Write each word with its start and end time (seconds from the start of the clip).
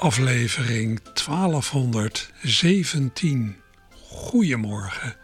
aflevering 0.00 1.00
1217. 1.02 3.56
Goedemorgen, 4.08 5.16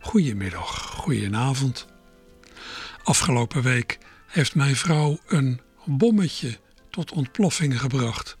goedemiddag, 0.00 0.80
goedenavond. 0.80 1.86
Afgelopen 3.02 3.62
week 3.62 3.98
heeft 4.26 4.54
mijn 4.54 4.76
vrouw 4.76 5.18
een 5.26 5.60
bommetje 5.84 6.58
tot 6.90 7.12
ontploffing 7.12 7.80
gebracht. 7.80 8.36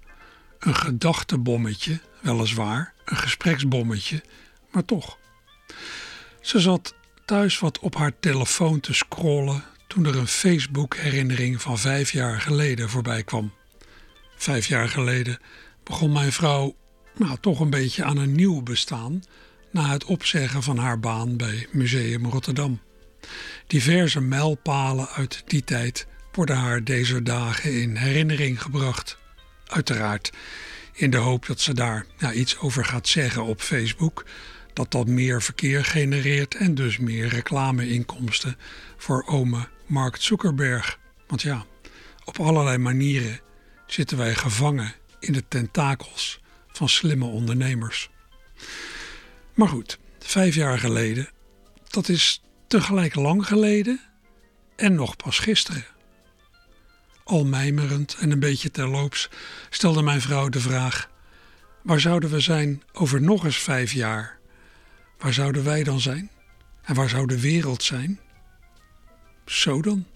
Een 0.58 0.74
gedachtebommetje, 0.74 2.00
weliswaar, 2.20 2.94
een 3.04 3.16
gespreksbommetje, 3.16 4.22
maar 4.70 4.84
toch. 4.84 5.18
Ze 6.40 6.60
zat 6.60 6.94
thuis 7.24 7.58
wat 7.58 7.78
op 7.78 7.96
haar 7.96 8.12
telefoon 8.20 8.80
te 8.80 8.94
scrollen 8.94 9.64
toen 9.86 10.04
er 10.04 10.16
een 10.16 10.28
Facebook-herinnering 10.28 11.62
van 11.62 11.78
vijf 11.78 12.12
jaar 12.12 12.40
geleden 12.40 12.88
voorbij 12.88 13.22
kwam. 13.22 13.52
Vijf 14.36 14.66
jaar 14.66 14.88
geleden 14.88 15.38
begon 15.88 16.12
mijn 16.12 16.32
vrouw 16.32 16.76
nou, 17.16 17.36
toch 17.40 17.60
een 17.60 17.70
beetje 17.70 18.04
aan 18.04 18.16
een 18.16 18.34
nieuw 18.34 18.62
bestaan 18.62 19.22
na 19.70 19.90
het 19.90 20.04
opzeggen 20.04 20.62
van 20.62 20.78
haar 20.78 21.00
baan 21.00 21.36
bij 21.36 21.66
Museum 21.70 22.26
Rotterdam. 22.26 22.80
Diverse 23.66 24.20
mijlpalen 24.20 25.08
uit 25.08 25.42
die 25.46 25.64
tijd 25.64 26.06
worden 26.32 26.56
haar 26.56 26.84
deze 26.84 27.22
dagen 27.22 27.80
in 27.80 27.96
herinnering 27.96 28.62
gebracht. 28.62 29.18
Uiteraard 29.66 30.32
in 30.92 31.10
de 31.10 31.16
hoop 31.16 31.46
dat 31.46 31.60
ze 31.60 31.74
daar 31.74 32.06
nou, 32.18 32.34
iets 32.34 32.58
over 32.58 32.84
gaat 32.84 33.08
zeggen 33.08 33.44
op 33.44 33.60
Facebook, 33.60 34.24
dat 34.72 34.90
dat 34.90 35.06
meer 35.06 35.42
verkeer 35.42 35.84
genereert 35.84 36.54
en 36.54 36.74
dus 36.74 36.98
meer 36.98 37.28
reclameinkomsten 37.28 38.56
voor 38.96 39.24
ome 39.26 39.68
Mark 39.86 40.16
Zuckerberg. 40.16 40.98
Want 41.26 41.42
ja, 41.42 41.64
op 42.24 42.38
allerlei 42.38 42.78
manieren 42.78 43.40
zitten 43.86 44.16
wij 44.16 44.34
gevangen 44.34 44.94
in 45.20 45.32
de 45.32 45.48
tentakels 45.48 46.40
van 46.72 46.88
slimme 46.88 47.24
ondernemers. 47.24 48.10
Maar 49.54 49.68
goed, 49.68 49.98
vijf 50.18 50.54
jaar 50.54 50.78
geleden, 50.78 51.28
dat 51.88 52.08
is 52.08 52.42
tegelijk 52.66 53.14
lang 53.14 53.46
geleden 53.46 54.00
en 54.76 54.94
nog 54.94 55.16
pas 55.16 55.38
gisteren. 55.38 55.84
Al 57.24 57.44
mijmerend 57.44 58.16
en 58.20 58.30
een 58.30 58.40
beetje 58.40 58.70
terloops 58.70 59.28
stelde 59.70 60.02
mijn 60.02 60.20
vrouw 60.20 60.48
de 60.48 60.60
vraag: 60.60 61.10
waar 61.82 62.00
zouden 62.00 62.30
we 62.30 62.40
zijn 62.40 62.82
over 62.92 63.22
nog 63.22 63.44
eens 63.44 63.58
vijf 63.58 63.92
jaar? 63.92 64.38
Waar 65.18 65.32
zouden 65.32 65.64
wij 65.64 65.82
dan 65.82 66.00
zijn? 66.00 66.30
En 66.82 66.94
waar 66.94 67.08
zou 67.08 67.26
de 67.26 67.40
wereld 67.40 67.82
zijn? 67.82 68.20
Zo 69.46 69.82
dan. 69.82 70.06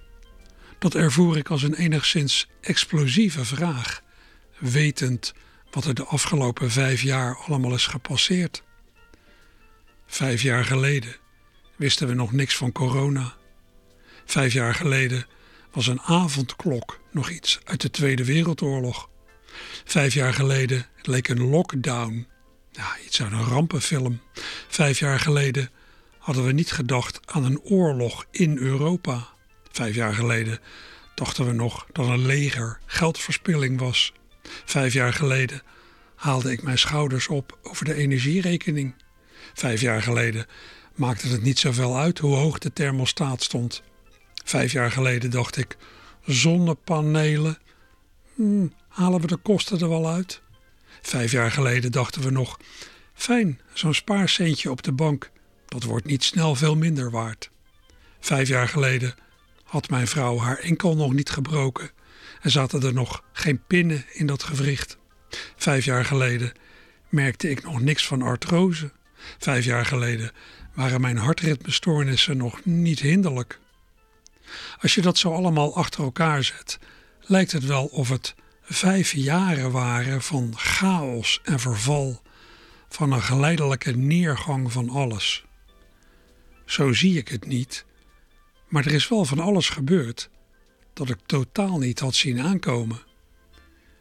Dat 0.78 0.94
ervoer 0.94 1.36
ik 1.36 1.48
als 1.48 1.62
een 1.62 1.74
enigszins 1.74 2.48
explosieve 2.60 3.44
vraag, 3.44 4.02
wetend 4.62 5.32
wat 5.70 5.84
er 5.84 5.94
de 5.94 6.04
afgelopen 6.04 6.70
vijf 6.70 7.02
jaar 7.02 7.36
allemaal 7.36 7.74
is 7.74 7.86
gepasseerd. 7.86 8.62
Vijf 10.06 10.42
jaar 10.42 10.64
geleden 10.64 11.16
wisten 11.76 12.08
we 12.08 12.14
nog 12.14 12.32
niks 12.32 12.56
van 12.56 12.72
corona. 12.72 13.34
Vijf 14.24 14.52
jaar 14.52 14.74
geleden 14.74 15.26
was 15.72 15.86
een 15.86 16.00
avondklok 16.00 17.00
nog 17.10 17.30
iets 17.30 17.60
uit 17.64 17.80
de 17.80 17.90
Tweede 17.90 18.24
Wereldoorlog. 18.24 19.08
Vijf 19.84 20.14
jaar 20.14 20.34
geleden 20.34 20.86
leek 21.02 21.28
een 21.28 21.48
lockdown 21.48 22.26
iets 23.04 23.22
uit 23.22 23.32
een 23.32 23.44
rampenfilm. 23.44 24.20
Vijf 24.68 24.98
jaar 24.98 25.18
geleden 25.20 25.70
hadden 26.18 26.44
we 26.44 26.52
niet 26.52 26.72
gedacht 26.72 27.20
aan 27.24 27.44
een 27.44 27.60
oorlog 27.60 28.26
in 28.30 28.58
Europa. 28.58 29.28
Vijf 29.72 29.94
jaar 29.94 30.14
geleden 30.14 30.58
dachten 31.14 31.46
we 31.46 31.52
nog 31.52 31.86
dat 31.92 32.06
een 32.06 32.26
leger 32.26 32.78
geldverspilling 32.86 33.80
was. 33.80 34.12
Vijf 34.64 34.92
jaar 34.92 35.12
geleden 35.12 35.62
haalde 36.14 36.52
ik 36.52 36.62
mijn 36.62 36.78
schouders 36.78 37.28
op 37.28 37.58
over 37.62 37.84
de 37.84 37.94
energierekening. 37.94 38.94
Vijf 39.54 39.80
jaar 39.80 40.02
geleden 40.02 40.46
maakte 40.94 41.28
het 41.28 41.42
niet 41.42 41.58
zoveel 41.58 41.98
uit 41.98 42.18
hoe 42.18 42.34
hoog 42.34 42.58
de 42.58 42.72
thermostaat 42.72 43.42
stond. 43.42 43.82
Vijf 44.44 44.72
jaar 44.72 44.90
geleden 44.90 45.30
dacht 45.30 45.56
ik: 45.56 45.76
zonnepanelen, 46.26 47.58
hmm, 48.34 48.72
halen 48.88 49.20
we 49.20 49.26
de 49.26 49.36
kosten 49.36 49.80
er 49.80 49.88
wel 49.88 50.08
uit? 50.08 50.42
Vijf 51.02 51.32
jaar 51.32 51.50
geleden 51.50 51.92
dachten 51.92 52.22
we 52.22 52.30
nog: 52.30 52.58
fijn, 53.14 53.60
zo'n 53.72 53.94
spaarcentje 53.94 54.70
op 54.70 54.82
de 54.82 54.92
bank, 54.92 55.30
dat 55.66 55.82
wordt 55.82 56.06
niet 56.06 56.24
snel 56.24 56.54
veel 56.54 56.76
minder 56.76 57.10
waard. 57.10 57.50
Vijf 58.20 58.48
jaar 58.48 58.68
geleden 58.68 59.14
had 59.64 59.90
mijn 59.90 60.06
vrouw 60.06 60.38
haar 60.38 60.58
enkel 60.58 60.96
nog 60.96 61.12
niet 61.12 61.30
gebroken 61.30 61.90
en 62.42 62.50
zaten 62.50 62.82
er 62.82 62.94
nog 62.94 63.24
geen 63.32 63.62
pinnen 63.66 64.04
in 64.12 64.26
dat 64.26 64.42
gewricht. 64.42 64.98
Vijf 65.56 65.84
jaar 65.84 66.04
geleden 66.04 66.52
merkte 67.08 67.50
ik 67.50 67.62
nog 67.62 67.80
niks 67.80 68.06
van 68.06 68.22
artrose. 68.22 68.92
Vijf 69.38 69.64
jaar 69.64 69.86
geleden 69.86 70.32
waren 70.74 71.00
mijn 71.00 71.16
hartritmestoornissen 71.16 72.36
nog 72.36 72.64
niet 72.64 73.00
hinderlijk. 73.00 73.58
Als 74.80 74.94
je 74.94 75.00
dat 75.00 75.18
zo 75.18 75.32
allemaal 75.32 75.76
achter 75.76 76.02
elkaar 76.02 76.44
zet, 76.44 76.78
lijkt 77.20 77.52
het 77.52 77.66
wel 77.66 77.84
of 77.84 78.08
het 78.08 78.34
vijf 78.62 79.12
jaren 79.12 79.70
waren 79.70 80.22
van 80.22 80.52
chaos 80.56 81.40
en 81.44 81.60
verval, 81.60 82.22
van 82.88 83.12
een 83.12 83.22
geleidelijke 83.22 83.96
neergang 83.96 84.72
van 84.72 84.88
alles. 84.88 85.44
Zo 86.64 86.92
zie 86.92 87.18
ik 87.18 87.28
het 87.28 87.46
niet, 87.46 87.84
maar 88.68 88.86
er 88.86 88.92
is 88.92 89.08
wel 89.08 89.24
van 89.24 89.40
alles 89.40 89.68
gebeurd 89.68 90.30
dat 90.92 91.08
ik 91.08 91.18
totaal 91.26 91.78
niet 91.78 92.00
had 92.00 92.14
zien 92.14 92.40
aankomen. 92.40 93.02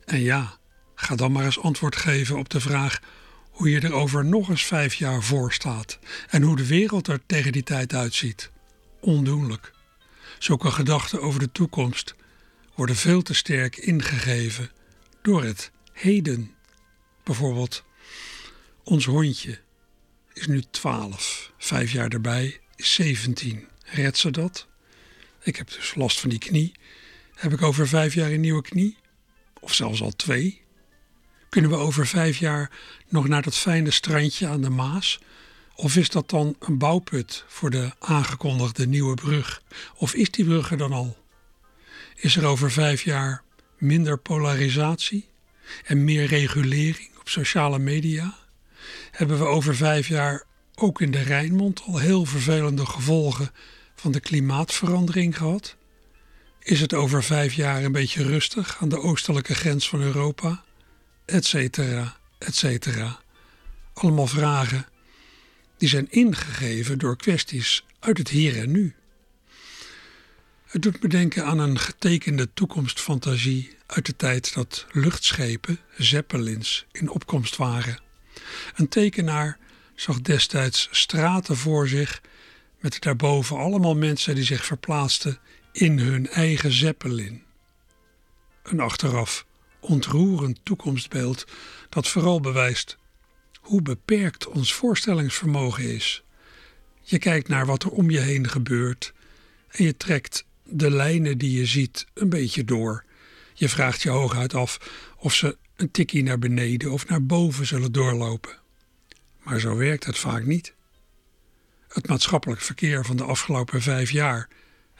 En 0.05 0.19
ja, 0.19 0.57
ga 0.95 1.15
dan 1.15 1.31
maar 1.31 1.45
eens 1.45 1.59
antwoord 1.59 1.95
geven 1.95 2.37
op 2.37 2.49
de 2.49 2.59
vraag 2.59 2.99
hoe 3.49 3.69
je 3.69 3.79
er 3.79 3.93
over 3.93 4.25
nog 4.25 4.49
eens 4.49 4.65
vijf 4.65 4.93
jaar 4.93 5.23
voor 5.23 5.53
staat 5.53 5.99
en 6.29 6.41
hoe 6.41 6.55
de 6.55 6.67
wereld 6.67 7.07
er 7.07 7.21
tegen 7.25 7.51
die 7.51 7.63
tijd 7.63 7.93
uitziet. 7.93 8.51
Ondoenlijk. 8.99 9.71
Zulke 10.39 10.71
gedachten 10.71 11.21
over 11.21 11.39
de 11.39 11.51
toekomst 11.51 12.15
worden 12.75 12.95
veel 12.95 13.21
te 13.21 13.33
sterk 13.33 13.77
ingegeven 13.77 14.71
door 15.21 15.43
het 15.43 15.71
heden. 15.93 16.55
Bijvoorbeeld, 17.23 17.83
ons 18.83 19.05
hondje 19.05 19.59
is 20.33 20.47
nu 20.47 20.63
12, 20.71 21.51
vijf 21.57 21.91
jaar 21.91 22.09
erbij 22.09 22.59
is 22.75 22.93
17. 22.93 23.67
Redt 23.83 24.17
ze 24.17 24.31
dat? 24.31 24.67
Ik 25.43 25.55
heb 25.55 25.71
dus 25.71 25.95
last 25.95 26.19
van 26.19 26.29
die 26.29 26.39
knie. 26.39 26.71
Heb 27.41 27.53
ik 27.53 27.61
over 27.61 27.87
vijf 27.87 28.13
jaar 28.13 28.31
een 28.31 28.39
nieuwe 28.39 28.61
knie? 28.61 28.97
Of 29.59 29.73
zelfs 29.73 30.01
al 30.01 30.11
twee? 30.11 30.61
Kunnen 31.49 31.71
we 31.71 31.75
over 31.75 32.07
vijf 32.07 32.37
jaar 32.37 32.71
nog 33.09 33.27
naar 33.27 33.41
dat 33.41 33.55
fijne 33.55 33.91
strandje 33.91 34.47
aan 34.47 34.61
de 34.61 34.69
Maas? 34.69 35.19
Of 35.75 35.95
is 35.95 36.09
dat 36.09 36.29
dan 36.29 36.55
een 36.59 36.77
bouwput 36.77 37.43
voor 37.47 37.69
de 37.69 37.91
aangekondigde 37.99 38.87
nieuwe 38.87 39.15
brug? 39.15 39.61
Of 39.95 40.13
is 40.13 40.31
die 40.31 40.45
brug 40.45 40.71
er 40.71 40.77
dan 40.77 40.91
al? 40.91 41.17
Is 42.15 42.35
er 42.35 42.45
over 42.45 42.71
vijf 42.71 43.01
jaar 43.01 43.43
minder 43.77 44.17
polarisatie 44.17 45.27
en 45.85 46.03
meer 46.03 46.25
regulering 46.25 47.09
op 47.19 47.29
sociale 47.29 47.79
media? 47.79 48.37
Hebben 49.11 49.37
we 49.37 49.45
over 49.45 49.75
vijf 49.75 50.07
jaar 50.07 50.43
ook 50.75 51.01
in 51.01 51.11
de 51.11 51.21
Rijnmond 51.21 51.81
al 51.81 51.97
heel 51.97 52.25
vervelende 52.25 52.85
gevolgen 52.85 53.51
van 53.95 54.11
de 54.11 54.19
klimaatverandering 54.19 55.37
gehad? 55.37 55.79
Is 56.63 56.81
het 56.81 56.93
over 56.93 57.23
vijf 57.23 57.53
jaar 57.53 57.83
een 57.83 57.91
beetje 57.91 58.23
rustig 58.23 58.77
aan 58.79 58.89
de 58.89 58.99
oostelijke 58.99 59.55
grens 59.55 59.89
van 59.89 60.01
Europa? 60.01 60.63
Etcetera, 61.25 62.17
etcetera. 62.37 63.19
Allemaal 63.93 64.27
vragen 64.27 64.85
die 65.77 65.89
zijn 65.89 66.11
ingegeven 66.11 66.99
door 66.99 67.17
kwesties 67.17 67.83
uit 67.99 68.17
het 68.17 68.29
hier 68.29 68.59
en 68.59 68.71
nu. 68.71 68.95
Het 70.65 70.81
doet 70.81 71.01
me 71.01 71.09
denken 71.09 71.45
aan 71.45 71.59
een 71.59 71.79
getekende 71.79 72.53
toekomstfantasie 72.53 73.77
uit 73.85 74.05
de 74.05 74.15
tijd 74.15 74.53
dat 74.53 74.85
luchtschepen, 74.91 75.79
zeppelins, 75.97 76.85
in 76.91 77.09
opkomst 77.09 77.55
waren. 77.55 77.99
Een 78.75 78.89
tekenaar 78.89 79.57
zag 79.95 80.21
destijds 80.21 80.87
straten 80.91 81.57
voor 81.57 81.87
zich 81.87 82.21
met 82.79 83.01
daarboven 83.01 83.57
allemaal 83.57 83.95
mensen 83.95 84.35
die 84.35 84.43
zich 84.43 84.65
verplaatsten 84.65 85.39
in 85.71 85.99
hun 85.99 86.27
eigen 86.29 86.71
zeppelin. 86.71 87.43
Een 88.63 88.79
achteraf 88.79 89.45
ontroerend 89.79 90.59
toekomstbeeld 90.63 91.45
dat 91.89 92.07
vooral 92.07 92.39
bewijst 92.39 92.97
hoe 93.59 93.81
beperkt 93.81 94.47
ons 94.47 94.73
voorstellingsvermogen 94.73 95.83
is. 95.83 96.23
Je 97.01 97.17
kijkt 97.17 97.47
naar 97.47 97.65
wat 97.65 97.83
er 97.83 97.89
om 97.89 98.09
je 98.09 98.19
heen 98.19 98.49
gebeurt 98.49 99.13
en 99.67 99.83
je 99.83 99.97
trekt 99.97 100.45
de 100.63 100.91
lijnen 100.91 101.37
die 101.37 101.57
je 101.57 101.65
ziet 101.65 102.05
een 102.13 102.29
beetje 102.29 102.63
door. 102.63 103.05
Je 103.53 103.69
vraagt 103.69 104.01
je 104.01 104.09
hooguit 104.09 104.53
af 104.53 104.79
of 105.17 105.33
ze 105.33 105.57
een 105.75 105.91
tikkie 105.91 106.23
naar 106.23 106.39
beneden 106.39 106.91
of 106.91 107.07
naar 107.07 107.25
boven 107.25 107.65
zullen 107.65 107.91
doorlopen. 107.91 108.59
Maar 109.43 109.59
zo 109.59 109.75
werkt 109.75 110.05
het 110.05 110.17
vaak 110.17 110.45
niet. 110.45 110.73
Het 111.87 112.07
maatschappelijk 112.07 112.61
verkeer 112.61 113.05
van 113.05 113.15
de 113.15 113.23
afgelopen 113.23 113.81
vijf 113.81 114.11
jaar 114.11 114.49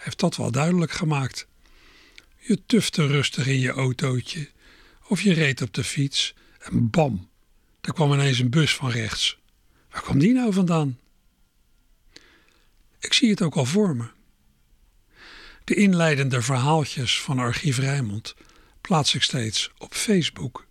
heeft 0.02 0.20
dat 0.20 0.36
wel 0.36 0.52
duidelijk 0.52 0.92
gemaakt. 0.92 1.48
Je 2.38 2.66
tufte 2.66 3.08
rustig 3.08 3.48
in 3.48 3.60
je 3.60 3.72
autootje 3.72 4.50
of 5.08 5.22
je 5.22 5.34
reed 5.34 5.62
op 5.62 5.74
de 5.74 5.84
fiets 5.84 6.34
en 6.60 6.90
bam, 6.90 7.30
daar 7.82 7.94
kwam 7.94 8.14
ineens 8.14 8.40
een 8.40 8.50
bus 8.50 8.76
van 8.76 8.90
rechts. 8.90 9.38
Waar 9.90 10.02
kwam 10.02 10.20
die 10.20 10.34
nou 10.34 10.54
vandaan? 10.54 11.00
Ik 13.00 13.14
zie 13.14 13.30
het 13.30 13.42
ook 13.42 13.56
al 13.56 13.66
voor 13.66 13.96
me. 13.96 14.06
De 15.64 15.76
inleidende 15.76 16.42
verhaaltjes 16.42 17.22
van 17.22 17.40
Archief 17.40 17.78
Rijmond 17.78 18.36
plaats 18.82 19.16
ik 19.16 19.22
steeds 19.22 19.72
op 19.78 19.94
Facebook. 19.94 20.66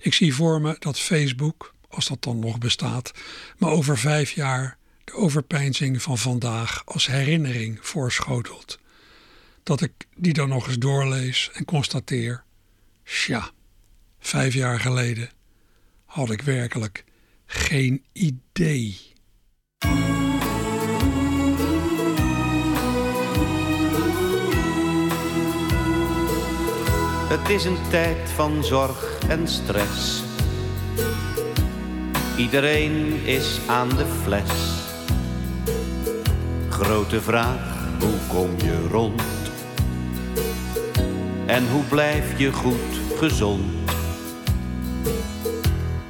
Ik 0.00 0.14
zie 0.14 0.34
voor 0.34 0.60
me 0.60 0.76
dat 0.78 0.98
Facebook, 0.98 1.74
als 1.88 2.06
dat 2.06 2.22
dan 2.22 2.38
nog 2.38 2.58
bestaat, 2.58 3.12
me 3.58 3.68
over 3.68 3.98
vijf 3.98 4.30
jaar 4.30 4.77
de 5.08 5.14
overpeinzing 5.14 6.02
van 6.02 6.18
vandaag 6.18 6.82
als 6.84 7.06
herinnering 7.06 7.78
voorschotelt. 7.80 8.78
Dat 9.62 9.80
ik 9.80 9.92
die 10.16 10.32
dan 10.32 10.48
nog 10.48 10.66
eens 10.66 10.78
doorlees 10.78 11.50
en 11.52 11.64
constateer: 11.64 12.44
tja, 13.04 13.50
vijf 14.20 14.54
jaar 14.54 14.80
geleden 14.80 15.30
had 16.04 16.30
ik 16.30 16.42
werkelijk 16.42 17.04
geen 17.46 18.04
idee. 18.12 18.98
Het 27.28 27.48
is 27.48 27.64
een 27.64 27.88
tijd 27.90 28.30
van 28.30 28.64
zorg 28.64 29.18
en 29.28 29.48
stress. 29.48 30.22
Iedereen 32.36 33.24
is 33.24 33.58
aan 33.66 33.88
de 33.88 34.06
fles. 34.22 34.77
Grote 36.80 37.20
vraag, 37.20 37.88
hoe 38.00 38.18
kom 38.28 38.50
je 38.56 38.86
rond? 38.90 39.22
En 41.46 41.68
hoe 41.68 41.84
blijf 41.84 42.38
je 42.38 42.52
goed 42.52 43.00
gezond? 43.16 43.90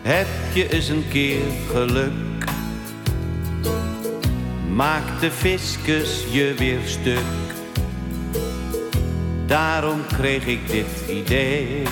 Heb 0.03 0.27
je 0.55 0.73
eens 0.73 0.89
een 0.89 1.05
keer 1.09 1.43
geluk? 1.71 2.45
Maakt 4.75 5.21
de 5.21 5.31
fiscus 5.31 6.25
je 6.31 6.55
weer 6.57 6.81
stuk? 6.85 7.55
Daarom 9.47 10.07
kreeg 10.07 10.47
ik 10.47 10.71
dit 10.71 11.09
idee. 11.09 11.83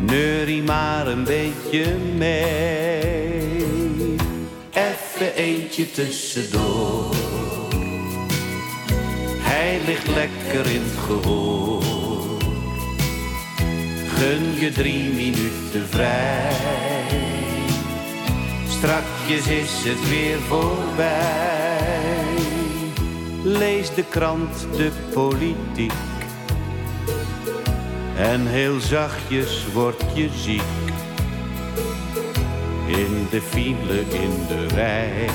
Neurie 0.00 0.62
maar 0.62 1.06
een 1.06 1.24
beetje 1.24 1.96
mee. 2.16 3.65
Even 5.16 5.34
eentje 5.34 5.90
tussendoor. 5.90 7.14
Hij 9.38 9.80
ligt 9.86 10.06
lekker 10.06 10.72
in 10.72 10.82
het 10.84 10.98
gehoor. 10.98 11.82
Gun 14.08 14.60
je 14.60 14.72
drie 14.72 15.12
minuten 15.12 15.88
vrij. 15.88 16.52
Strakjes 18.68 19.46
is 19.46 19.84
het 19.84 20.08
weer 20.08 20.38
voorbij. 20.38 21.14
Lees 23.42 23.94
de 23.94 24.04
krant, 24.08 24.66
de 24.76 24.90
politiek. 25.12 25.92
En 28.16 28.46
heel 28.46 28.80
zachtjes 28.80 29.66
word 29.72 30.02
je 30.14 30.28
ziek. 30.36 30.85
In 32.86 33.26
de 33.30 33.42
file, 33.42 34.00
in 34.00 34.46
de 34.48 34.66
rij. 34.74 35.28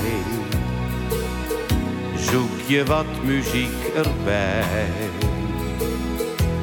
Zoek 2.15 2.67
je 2.67 2.85
wat 2.85 3.23
muziek 3.23 3.83
erbij. 3.95 4.85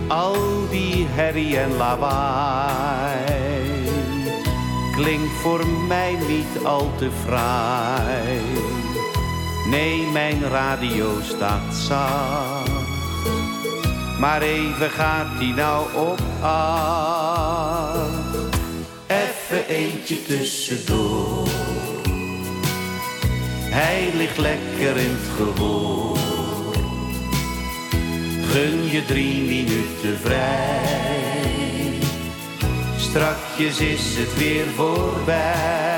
Al 0.09 0.69
die 0.71 1.07
herrie 1.09 1.59
en 1.59 1.77
lawaai. 1.77 3.19
Klinkt 4.97 5.33
voor 5.43 5.67
mij 5.89 6.17
niet 6.29 6.65
al 6.65 6.91
te 6.97 7.11
fraai 7.25 8.41
Nee, 9.71 10.07
mijn 10.13 10.49
radio 10.49 11.21
staat 11.23 11.75
zacht. 11.75 12.71
Maar 14.21 14.43
even 14.43 14.91
gaat 14.91 15.39
die 15.39 15.55
nou 15.55 15.87
op 15.95 16.21
acht. 16.41 18.08
Eentje 19.69 20.23
tussendoor. 20.23 21.49
Hij 23.71 24.11
ligt 24.15 24.39
lekker 24.39 24.97
in 24.97 25.11
het 25.11 25.29
gehoor. 25.37 26.19
Gun 28.45 28.91
je 28.91 29.05
drie 29.05 29.43
minuten 29.43 30.19
vrij. 30.23 31.19
Strakjes 32.99 33.81
is 33.81 34.17
het 34.17 34.39
weer 34.39 34.67
voorbij. 34.77 35.98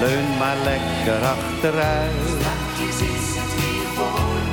Leun 0.00 0.36
maar 0.38 0.56
lekker 0.64 1.20
achteruit. 1.24 2.28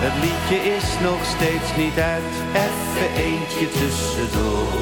Het 0.06 0.14
liedje 0.24 0.76
is 0.76 0.88
nog 1.04 1.26
steeds 1.26 1.76
niet 1.78 2.00
uit. 2.00 2.34
Even 2.66 3.24
eentje 3.24 3.70
tussendoor. 3.70 4.74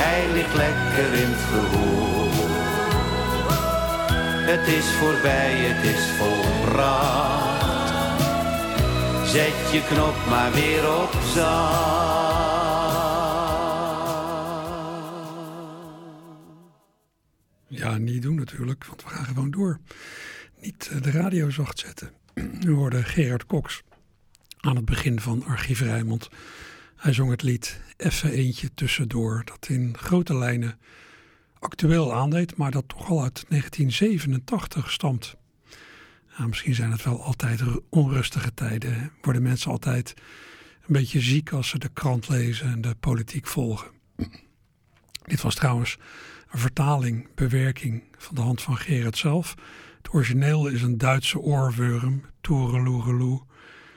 Hij 0.00 0.32
ligt 0.32 0.54
lekker 0.54 1.12
in 1.22 1.30
het 1.34 1.44
gehoor. 1.50 2.16
Het 4.50 4.66
is 4.68 4.86
voorbij, 4.98 5.52
het 5.52 5.84
is 5.94 6.04
volbracht. 6.18 7.46
Zet 9.24 9.72
je 9.72 9.82
knop 9.88 10.16
maar 10.28 10.52
weer 10.52 10.92
op 11.02 11.12
zacht. 11.34 12.35
Natuurlijk, 18.46 18.84
want 18.84 19.02
we 19.02 19.08
gaan 19.08 19.24
gewoon 19.24 19.50
door. 19.50 19.78
Niet 20.60 20.88
eh, 20.92 21.02
de 21.02 21.10
radio 21.10 21.50
zacht 21.50 21.78
zetten. 21.78 22.10
U 22.66 22.70
hoorde 22.70 23.02
Gerard 23.02 23.46
Cox 23.46 23.82
aan 24.60 24.76
het 24.76 24.84
begin 24.84 25.20
van 25.20 25.44
Archief 25.44 25.80
Rijmond. 25.80 26.28
Hij 26.96 27.12
zong 27.12 27.30
het 27.30 27.42
lied 27.42 27.80
Effe 27.96 28.32
Eentje 28.32 28.74
Tussendoor, 28.74 29.42
dat 29.44 29.68
in 29.68 29.96
grote 29.98 30.34
lijnen 30.34 30.78
actueel 31.58 32.14
aandeed, 32.14 32.56
maar 32.56 32.70
dat 32.70 32.88
toch 32.88 33.10
al 33.10 33.22
uit 33.22 33.44
1987 33.48 34.90
stamt. 34.90 35.36
Misschien 36.46 36.74
zijn 36.74 36.90
het 36.90 37.04
wel 37.04 37.22
altijd 37.22 37.62
onrustige 37.88 38.54
tijden. 38.54 39.12
Worden 39.22 39.42
mensen 39.42 39.70
altijd 39.70 40.14
een 40.80 40.92
beetje 40.92 41.20
ziek 41.20 41.52
als 41.52 41.68
ze 41.68 41.78
de 41.78 41.88
krant 41.88 42.28
lezen 42.28 42.66
en 42.66 42.80
de 42.80 42.94
politiek 43.00 43.46
volgen. 43.46 43.90
Dit 45.32 45.40
was 45.40 45.54
trouwens 45.54 45.98
een 46.50 46.58
vertaling, 46.58 47.28
bewerking 47.34 48.02
van 48.18 48.34
de 48.34 48.40
hand 48.40 48.62
van 48.62 48.76
Gerard 48.76 49.16
zelf. 49.16 49.54
Het 49.96 50.14
origineel 50.14 50.66
is 50.66 50.82
een 50.82 50.98
Duitse 50.98 51.38
oorworm, 51.38 52.24
Toereloereloe. 52.40 53.42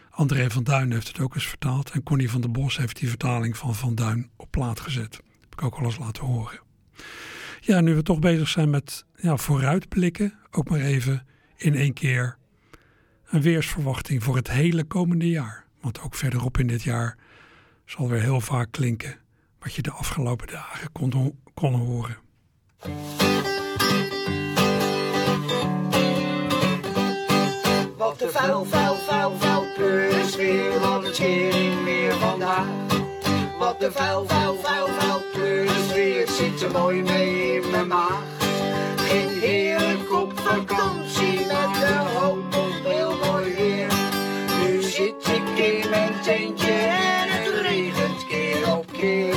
André 0.10 0.50
van 0.50 0.64
Duin 0.64 0.92
heeft 0.92 1.08
het 1.08 1.20
ook 1.20 1.36
eens 1.36 1.48
vertaald. 1.48 1.92
En 1.92 2.04
Connie 2.04 2.32
van 2.32 2.42
der 2.42 2.52
Bos 2.52 2.78
heeft 2.78 3.00
die 3.00 3.10
vertaling 3.10 3.58
van 3.58 3.76
Van 3.76 3.96
Duin 3.96 4.30
op 4.36 4.52
plaat 4.52 4.80
gezet. 4.80 5.16
Heb 5.42 5.54
ik 5.54 5.64
ook 5.64 5.76
al 5.76 5.86
eens 5.86 5.98
laten 5.98 6.26
horen. 6.26 6.60
Ja, 7.60 7.82
nu 7.82 7.96
we 7.96 8.04
toch 8.04 8.20
bezig 8.20 8.48
zijn 8.48 8.70
met 8.70 9.06
ja, 9.16 9.38
vooruitblikken, 9.38 10.34
ook 10.52 10.70
maar 10.70 10.80
even 10.80 11.28
in 11.56 11.76
één 11.76 11.94
keer 11.94 12.38
een 13.26 13.42
weersverwachting 13.42 14.24
voor 14.24 14.36
het 14.36 14.50
hele 14.50 14.84
komende 14.84 15.30
jaar. 15.30 15.66
Want 15.82 16.02
ook 16.02 16.16
verderop 16.16 16.58
in 16.58 16.68
dit 16.68 16.84
jaar 16.84 17.18
zal 17.86 18.10
weer 18.10 18.22
heel 18.22 18.42
vaak 18.42 18.72
klinken 18.72 19.20
wat 19.60 19.74
je 19.74 19.82
de 19.82 19.92
afgelopen 19.92 20.48
dagen 20.48 20.92
kon, 20.92 21.40
kon 21.54 21.74
horen. 21.74 22.18
Wat 22.80 22.92
de 28.20 28.30
vuil, 28.30 28.66
vuil, 28.66 28.96
vuil, 28.96 29.34
vuil 29.38 29.66
plus 29.76 30.36
weer, 30.36 30.80
wat 30.80 31.06
een 31.06 31.12
tering 31.12 31.84
weer 31.84 32.14
vandaag. 32.14 32.66
Wat 33.58 33.80
de 33.80 33.92
vuil, 33.92 34.26
vuil, 34.28 34.56
vuil, 34.62 34.88
vuil 34.88 35.22
plus 35.34 35.94
weer, 35.94 36.28
zit 36.28 36.62
er 36.62 36.72
mooi 36.72 37.04
mee 37.04 37.62
in 37.62 37.70
mijn 37.70 37.88
maag. 37.88 38.22
Geen 38.98 39.40
heerlijk 39.40 40.14
op 40.14 40.40
vakantie 40.40 41.40
met 41.40 41.74
de 41.80 41.98
hoop 42.16 42.56
op 42.56 42.84
heel 42.84 43.16
mooi 43.26 43.54
weer. 43.54 43.88
Nu 44.62 44.82
zit 44.82 45.28
ik 45.28 45.58
in 45.66 45.90
mijn 45.90 46.14
tentje 46.22 46.72
en 46.72 47.30
het 47.30 47.62
regent 47.62 48.28
keer 48.28 48.78
op 48.78 48.86
keer. 48.92 49.36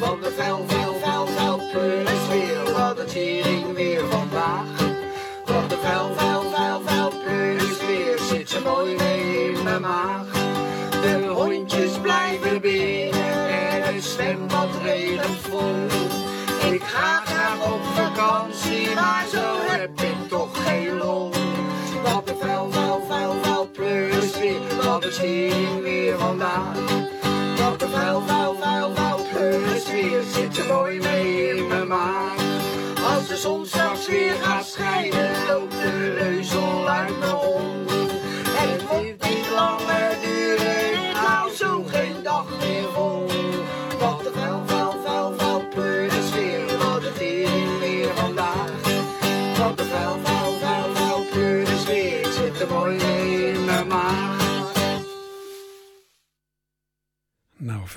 Wat 0.00 0.22
de 0.22 0.32
vuil, 0.36 0.64
vuil, 0.66 0.94
vuil, 1.00 1.07
vuil 1.72 2.02
plus 2.02 2.28
weer, 2.28 2.72
wat 2.72 2.98
een 2.98 3.06
tering 3.06 3.74
weer 3.74 4.06
vandaag. 4.10 4.66
Wat 5.44 5.70
de 5.70 5.76
vuil, 5.82 6.14
vuil, 6.14 6.42
vuil, 6.50 6.80
vuil 6.84 7.12
plus 7.24 7.86
weer, 7.86 8.18
zit 8.18 8.50
ze 8.50 8.60
mooi 8.64 8.96
mee 8.96 9.52
in 9.52 9.62
mijn 9.62 9.80
maag. 9.80 10.26
De 10.90 11.26
hondjes 11.28 11.98
blijven 12.02 12.60
binnen 12.60 13.48
en 13.48 13.82
het 13.82 14.04
zwembad 14.04 14.68
regent 14.82 15.38
vol. 15.40 15.86
Ik 16.72 16.82
ga 16.82 17.20
graag 17.24 17.72
op 17.72 17.84
vakantie, 17.84 18.94
maar 18.94 19.26
zo 19.32 19.70
heb 19.70 20.00
ik 20.00 20.28
toch 20.28 20.64
geen 20.64 20.96
lol. 20.96 21.30
Wat 22.02 22.26
de 22.26 22.34
vuil, 22.40 22.68
vuil, 22.70 23.02
vuil, 23.08 23.34
vuil 23.42 23.68
plus 23.72 24.38
weer, 24.38 24.84
wat 24.84 25.04
is 25.04 25.18
hier 25.18 25.82
weer 25.82 26.18
vandaag. 26.18 27.17
Wat 27.68 27.80
de 27.80 27.88
vuil, 27.88 28.22
vuil, 28.26 28.54
vuil, 28.54 28.94
vuil 28.94 29.18
weer, 29.92 30.22
zit 30.22 30.58
er 30.58 30.66
mooi 30.66 31.00
mee 31.00 31.56
in 31.56 31.66
mijn 31.66 31.88
maag. 31.88 32.36
Als 33.14 33.28
de 33.28 33.36
zon 33.36 33.66
straks 33.66 34.06
weer 34.06 34.34
gaat 34.42 34.66
schijnen, 34.66 35.30
loopt 35.48 35.72
de 35.72 36.14
reuzel 36.14 36.88
uit 36.88 37.18
mijn 37.18 37.30
hond. 37.30 37.90
En 38.58 38.68
het 38.70 38.82
moet 38.90 39.30
niet 39.30 39.50
langer 39.54 40.07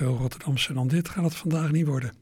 veel 0.02 0.74
dan 0.74 0.88
dit 0.88 1.08
gaat 1.08 1.24
het 1.24 1.34
vandaag 1.34 1.70
niet 1.70 1.86
worden. 1.86 2.12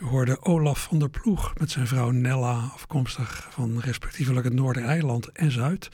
U 0.00 0.04
hoorde 0.04 0.42
Olaf 0.42 0.82
van 0.82 0.98
der 0.98 1.10
Ploeg 1.10 1.52
met 1.58 1.70
zijn 1.70 1.86
vrouw 1.86 2.10
Nella, 2.10 2.70
afkomstig 2.74 3.48
van 3.50 3.80
respectievelijk 3.80 4.44
het 4.44 4.54
Noordereiland 4.54 5.28
en 5.28 5.50
Zuid. 5.50 5.88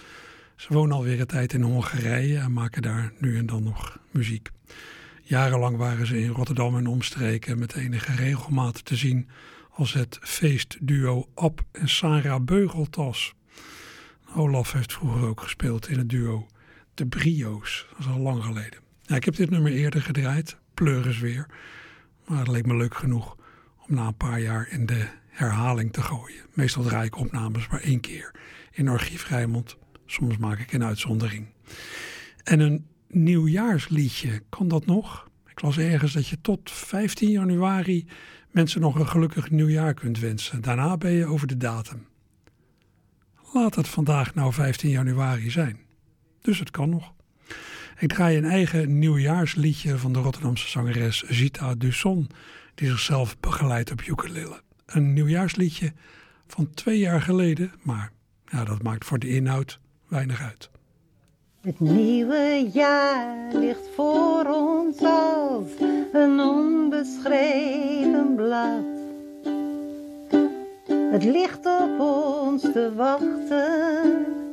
Ze 0.56 0.72
wonen 0.72 0.96
alweer 0.96 1.20
een 1.20 1.26
tijd 1.26 1.52
in 1.52 1.62
Hongarije 1.62 2.38
en 2.38 2.52
maken 2.52 2.82
daar 2.82 3.12
nu 3.18 3.38
en 3.38 3.46
dan 3.46 3.62
nog 3.62 3.98
muziek. 4.10 4.50
Jarenlang 5.22 5.76
waren 5.76 6.06
ze 6.06 6.20
in 6.20 6.30
Rotterdam 6.30 6.76
en 6.76 6.86
omstreken 6.86 7.58
met 7.58 7.74
enige 7.74 8.14
regelmaat 8.14 8.84
te 8.84 8.96
zien 8.96 9.28
als 9.70 9.92
het 9.92 10.18
feestduo 10.20 11.28
Ab 11.34 11.64
en 11.72 11.88
Sarah 11.88 12.44
Beugeltas. 12.44 13.34
Olaf 14.34 14.72
heeft 14.72 14.92
vroeger 14.92 15.26
ook 15.26 15.40
gespeeld 15.40 15.88
in 15.88 15.98
het 15.98 16.08
duo 16.08 16.46
De 16.94 17.06
Brio's, 17.06 17.86
dat 17.90 17.98
is 17.98 18.06
al 18.06 18.18
lang 18.18 18.44
geleden. 18.44 18.78
Ja, 19.02 19.16
ik 19.16 19.24
heb 19.24 19.36
dit 19.36 19.50
nummer 19.50 19.72
eerder 19.72 20.02
gedraaid, 20.02 20.56
Pleuris 20.76 21.18
weer, 21.18 21.46
maar 22.26 22.38
het 22.38 22.48
leek 22.48 22.66
me 22.66 22.76
leuk 22.76 22.94
genoeg 22.94 23.36
om 23.88 23.94
na 23.94 24.06
een 24.06 24.16
paar 24.16 24.40
jaar 24.40 24.68
in 24.70 24.86
de 24.86 25.08
herhaling 25.28 25.92
te 25.92 26.02
gooien. 26.02 26.44
Meestal 26.54 26.82
draai 26.82 27.06
ik 27.06 27.16
opnames 27.16 27.68
maar 27.68 27.80
één 27.80 28.00
keer 28.00 28.34
in 28.72 28.88
Archief 28.88 29.28
Rijnmond. 29.28 29.76
Soms 30.06 30.36
maak 30.36 30.58
ik 30.58 30.72
een 30.72 30.84
uitzondering. 30.84 31.46
En 32.44 32.60
een 32.60 32.86
nieuwjaarsliedje, 33.08 34.42
kan 34.48 34.68
dat 34.68 34.86
nog? 34.86 35.30
Ik 35.46 35.62
las 35.62 35.78
ergens 35.78 36.12
dat 36.12 36.28
je 36.28 36.40
tot 36.40 36.70
15 36.70 37.30
januari 37.30 38.06
mensen 38.50 38.80
nog 38.80 38.94
een 38.94 39.08
gelukkig 39.08 39.50
nieuwjaar 39.50 39.94
kunt 39.94 40.18
wensen. 40.18 40.62
Daarna 40.62 40.96
ben 40.96 41.12
je 41.12 41.26
over 41.26 41.46
de 41.46 41.56
datum. 41.56 42.06
Laat 43.52 43.74
het 43.74 43.88
vandaag 43.88 44.34
nou 44.34 44.52
15 44.52 44.90
januari 44.90 45.50
zijn. 45.50 45.78
Dus 46.40 46.58
het 46.58 46.70
kan 46.70 46.88
nog. 46.88 47.15
Ik 47.98 48.08
draai 48.08 48.36
een 48.36 48.44
eigen 48.44 48.98
nieuwjaarsliedje 48.98 49.98
van 49.98 50.12
de 50.12 50.18
Rotterdamse 50.18 50.68
zangeres 50.68 51.22
Zita 51.22 51.74
Dusson, 51.74 52.28
die 52.74 52.88
zichzelf 52.88 53.40
begeleidt 53.40 53.90
op 53.90 54.02
ukulele. 54.06 54.60
Een 54.86 55.12
nieuwjaarsliedje 55.12 55.92
van 56.46 56.70
twee 56.74 56.98
jaar 56.98 57.22
geleden, 57.22 57.72
maar 57.82 58.12
ja, 58.46 58.64
dat 58.64 58.82
maakt 58.82 59.04
voor 59.04 59.18
de 59.18 59.28
inhoud 59.28 59.80
weinig 60.08 60.42
uit. 60.42 60.70
Het 61.60 61.80
nieuwe 61.80 62.70
jaar 62.72 63.54
ligt 63.54 63.88
voor 63.94 64.44
ons 64.44 64.98
als 65.00 65.70
een 66.12 66.40
onbeschreven 66.40 68.34
blad. 68.34 68.84
Het 71.12 71.24
ligt 71.24 71.66
op 71.66 72.00
ons 72.00 72.62
te 72.62 72.92
wachten 72.96 74.45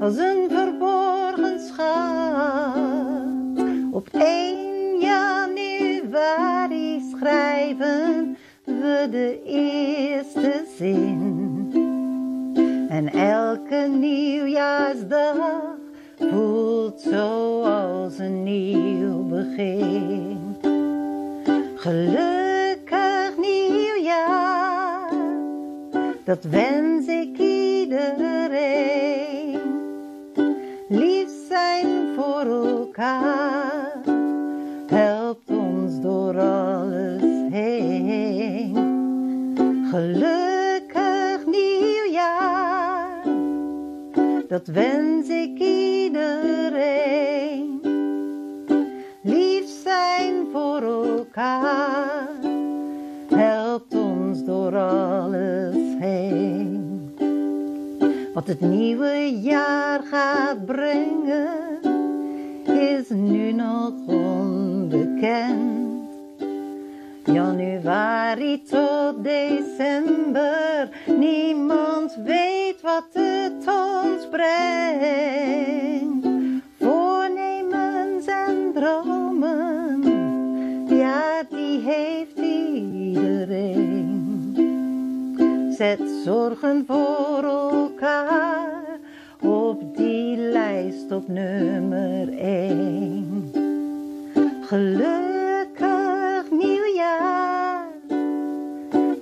als 0.00 0.16
een 0.16 0.50
verborgen 0.50 1.60
schat. 1.60 2.76
Op 3.90 4.08
1 4.12 5.00
januari 5.00 7.00
schrijven 7.16 8.36
we 8.64 9.08
de 9.10 9.42
eerste 9.44 10.64
zin. 10.76 11.68
En 12.88 13.12
elke 13.12 13.90
nieuwjaarsdag 13.98 15.36
voelt 16.30 17.00
zo 17.00 17.62
als 17.62 18.18
een 18.18 18.42
nieuw 18.42 19.28
begin. 19.28 20.56
Gelukkig 21.74 23.38
nieuwjaar, 23.38 25.12
dat 26.24 26.44
wens 26.44 27.06
ik 27.06 27.38
iedereen. 27.38 28.29
Voor 32.40 32.66
elkaar, 32.66 34.00
helpt 34.86 35.50
ons 35.50 36.00
door 36.00 36.38
alles 36.38 37.22
heen. 37.50 38.76
Gelukkig 39.90 41.46
nieuwjaar, 41.46 43.24
dat 44.48 44.66
wens 44.66 45.28
ik 45.28 45.58
iedereen. 45.58 46.20
Lief 49.22 49.82
zijn 49.84 50.34
voor 50.52 50.82
elkaar, 50.82 52.28
helpt 53.34 53.94
ons 53.94 54.44
door 54.44 54.76
alles 54.76 55.76
heen. 55.98 57.14
Wat 58.34 58.46
het 58.46 58.60
nieuwe 58.60 59.40
jaar 59.40 60.00
gaat 60.02 60.66
brengen, 60.66 61.90
is 62.80 63.08
nu 63.08 63.52
nog 63.52 63.92
onbekend. 64.06 65.80
Januari 67.24 68.62
tot 68.62 69.24
december, 69.24 70.88
niemand 71.06 72.16
weet 72.24 72.80
wat 72.82 73.08
het 73.12 73.66
ons 73.66 74.28
brengt. 74.30 76.26
Voornemens 76.78 78.26
en 78.26 78.72
dromen, 78.74 80.02
ja, 80.96 81.42
die 81.50 81.80
heeft 81.80 82.38
iedereen. 82.38 84.08
Zet 85.76 86.00
zorgen 86.24 86.84
voor 86.86 87.44
elkaar 87.44 88.79
op 91.12 91.28
nummer 91.28 92.38
1. 92.38 93.52
Gelukkig 94.62 96.50
nieuwjaar, 96.50 97.86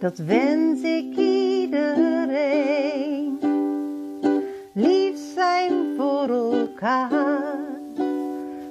dat 0.00 0.18
wens 0.18 0.82
ik 0.82 1.16
iedereen. 1.16 2.58
Lief 4.72 5.16
zijn 5.34 5.72
voor 5.96 6.28
elkaar, 6.28 7.56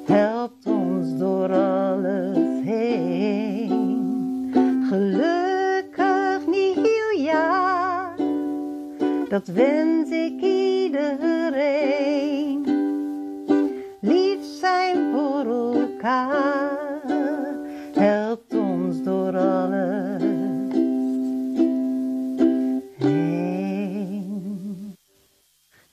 helpt 0.05 0.65
ons 0.65 1.17
door 1.17 1.53
alles 1.53 2.63
heen. 2.63 4.49
Gelukkig 4.89 6.47
nieuwjaar, 6.47 8.15
dat 9.29 9.47
wens 9.47 9.96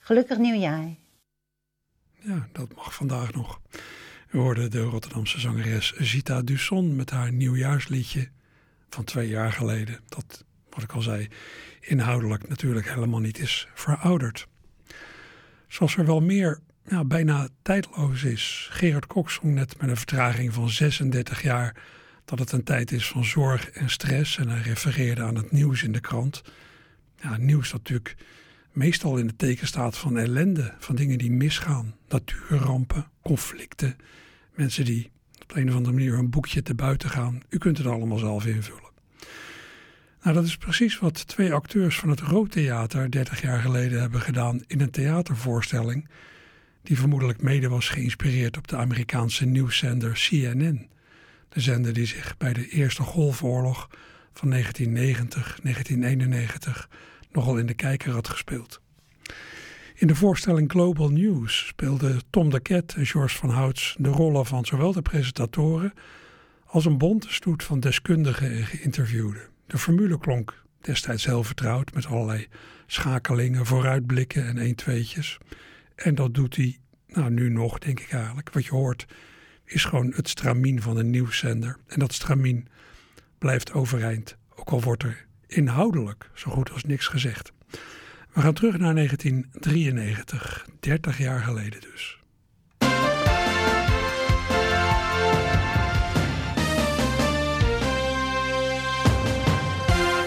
Gelukkig 0.05 0.37
nieuwjaar. 0.37 0.95
Ja, 2.19 2.47
dat 2.51 2.75
mag 2.75 2.93
vandaag 2.93 3.33
nog. 3.33 3.61
We 4.29 4.37
hoorden 4.37 4.71
de 4.71 4.81
Rotterdamse 4.81 5.39
zangeres 5.39 5.93
Zita 5.93 6.41
Dusson 6.41 6.95
met 6.95 7.09
haar 7.09 7.31
nieuwjaarsliedje 7.31 8.29
van 8.89 9.03
twee 9.03 9.27
jaar 9.27 9.51
geleden. 9.51 9.99
Dat, 10.07 10.45
wat 10.69 10.83
ik 10.83 10.91
al 10.91 11.01
zei, 11.01 11.27
inhoudelijk 11.79 12.47
natuurlijk 12.47 12.89
helemaal 12.89 13.19
niet 13.19 13.39
is 13.39 13.67
verouderd. 13.73 14.47
Zoals 15.67 15.97
er 15.97 16.05
wel 16.05 16.21
meer 16.21 16.59
ja, 16.87 17.05
bijna 17.05 17.47
tijdloos 17.61 18.23
is. 18.23 18.67
Gerard 18.71 19.07
Kok 19.07 19.29
zong 19.29 19.53
net 19.53 19.81
met 19.81 19.89
een 19.89 19.97
vertraging 19.97 20.53
van 20.53 20.69
36 20.69 21.41
jaar 21.41 21.83
dat 22.25 22.39
het 22.39 22.51
een 22.51 22.63
tijd 22.63 22.91
is 22.91 23.07
van 23.07 23.25
zorg 23.25 23.69
en 23.69 23.89
stress. 23.89 24.37
En 24.37 24.49
hij 24.49 24.61
refereerde 24.61 25.23
aan 25.23 25.35
het 25.35 25.51
nieuws 25.51 25.83
in 25.83 25.91
de 25.91 25.99
krant. 25.99 26.41
Ja, 27.21 27.37
nieuws 27.37 27.71
dat 27.71 27.79
natuurlijk 27.79 28.15
meestal 28.75 29.17
in 29.17 29.27
het 29.27 29.37
teken 29.37 29.67
staat 29.67 29.97
van 29.97 30.17
ellende, 30.17 30.73
van 30.79 30.95
dingen 30.95 31.17
die 31.17 31.31
misgaan. 31.31 31.95
Natuurrampen, 32.07 33.07
conflicten, 33.21 33.95
mensen 34.53 34.85
die 34.85 35.11
op 35.41 35.55
een 35.55 35.69
of 35.69 35.75
andere 35.75 35.95
manier 35.95 36.13
een 36.13 36.29
boekje 36.29 36.61
te 36.61 36.75
buiten 36.75 37.09
gaan. 37.09 37.41
U 37.49 37.57
kunt 37.57 37.77
het 37.77 37.87
allemaal 37.87 38.17
zelf 38.17 38.45
invullen. 38.45 38.83
Nou, 40.21 40.35
dat 40.35 40.45
is 40.45 40.57
precies 40.57 40.99
wat 40.99 41.27
twee 41.27 41.53
acteurs 41.53 41.99
van 41.99 42.09
het 42.09 42.19
Rood 42.19 42.51
Theater 42.51 43.11
30 43.11 43.41
jaar 43.41 43.59
geleden 43.59 44.01
hebben 44.01 44.21
gedaan 44.21 44.63
in 44.67 44.81
een 44.81 44.91
theatervoorstelling 44.91 46.07
die 46.83 46.99
vermoedelijk 46.99 47.41
mede 47.41 47.69
was 47.69 47.89
geïnspireerd 47.89 48.57
op 48.57 48.67
de 48.67 48.75
Amerikaanse 48.75 49.45
nieuwszender 49.45 50.11
CNN. 50.13 50.89
De 51.49 51.59
zender 51.59 51.93
die 51.93 52.05
zich 52.05 52.37
bij 52.37 52.53
de 52.53 52.69
Eerste 52.69 53.01
Golfoorlog 53.01 53.89
van 54.33 54.53
1990-1991 54.53 54.57
nogal 57.35 57.57
in 57.57 57.65
de 57.65 57.73
kijker 57.73 58.11
had 58.11 58.27
gespeeld. 58.27 58.81
In 59.95 60.07
de 60.07 60.15
voorstelling 60.15 60.71
Global 60.71 61.09
News 61.09 61.67
speelden 61.67 62.21
Tom 62.29 62.49
de 62.49 62.59
Ket 62.59 62.93
en 62.93 63.05
George 63.05 63.37
van 63.37 63.49
Houts 63.49 63.95
de 63.99 64.09
rollen 64.09 64.45
van 64.45 64.65
zowel 64.65 64.91
de 64.91 65.01
presentatoren 65.01 65.93
als 66.65 66.85
een 66.85 66.97
bonte 66.97 67.33
stoet 67.33 67.63
van 67.63 67.79
deskundigen 67.79 68.51
en 68.51 68.65
geïnterviewden. 68.65 69.41
De 69.67 69.77
formule 69.77 70.19
klonk 70.19 70.63
destijds 70.81 71.25
heel 71.25 71.43
vertrouwd 71.43 71.93
met 71.93 72.05
allerlei 72.05 72.47
schakelingen, 72.85 73.65
vooruitblikken 73.65 74.45
en 74.47 74.57
eentweetjes. 74.57 75.37
En 75.95 76.15
dat 76.15 76.33
doet 76.33 76.55
hij 76.55 76.79
nou, 77.07 77.31
nu 77.31 77.49
nog, 77.49 77.79
denk 77.79 77.99
ik 77.99 78.11
eigenlijk. 78.11 78.53
Wat 78.53 78.65
je 78.65 78.71
hoort 78.71 79.05
is 79.65 79.85
gewoon 79.85 80.13
het 80.15 80.29
stramien 80.29 80.81
van 80.81 80.97
een 80.97 81.09
nieuwszender. 81.09 81.77
En 81.87 81.99
dat 81.99 82.13
stramien 82.13 82.67
blijft 83.37 83.73
overeind, 83.73 84.37
ook 84.55 84.69
al 84.69 84.81
wordt 84.81 85.03
er 85.03 85.25
inhoudelijk 85.55 86.29
zo 86.33 86.51
goed 86.51 86.71
als 86.71 86.83
niks 86.83 87.07
gezegd. 87.07 87.51
We 88.33 88.41
gaan 88.41 88.53
terug 88.53 88.77
naar 88.77 88.95
1993, 88.95 90.65
30 90.79 91.17
jaar 91.17 91.39
geleden 91.39 91.81
dus. 91.81 92.19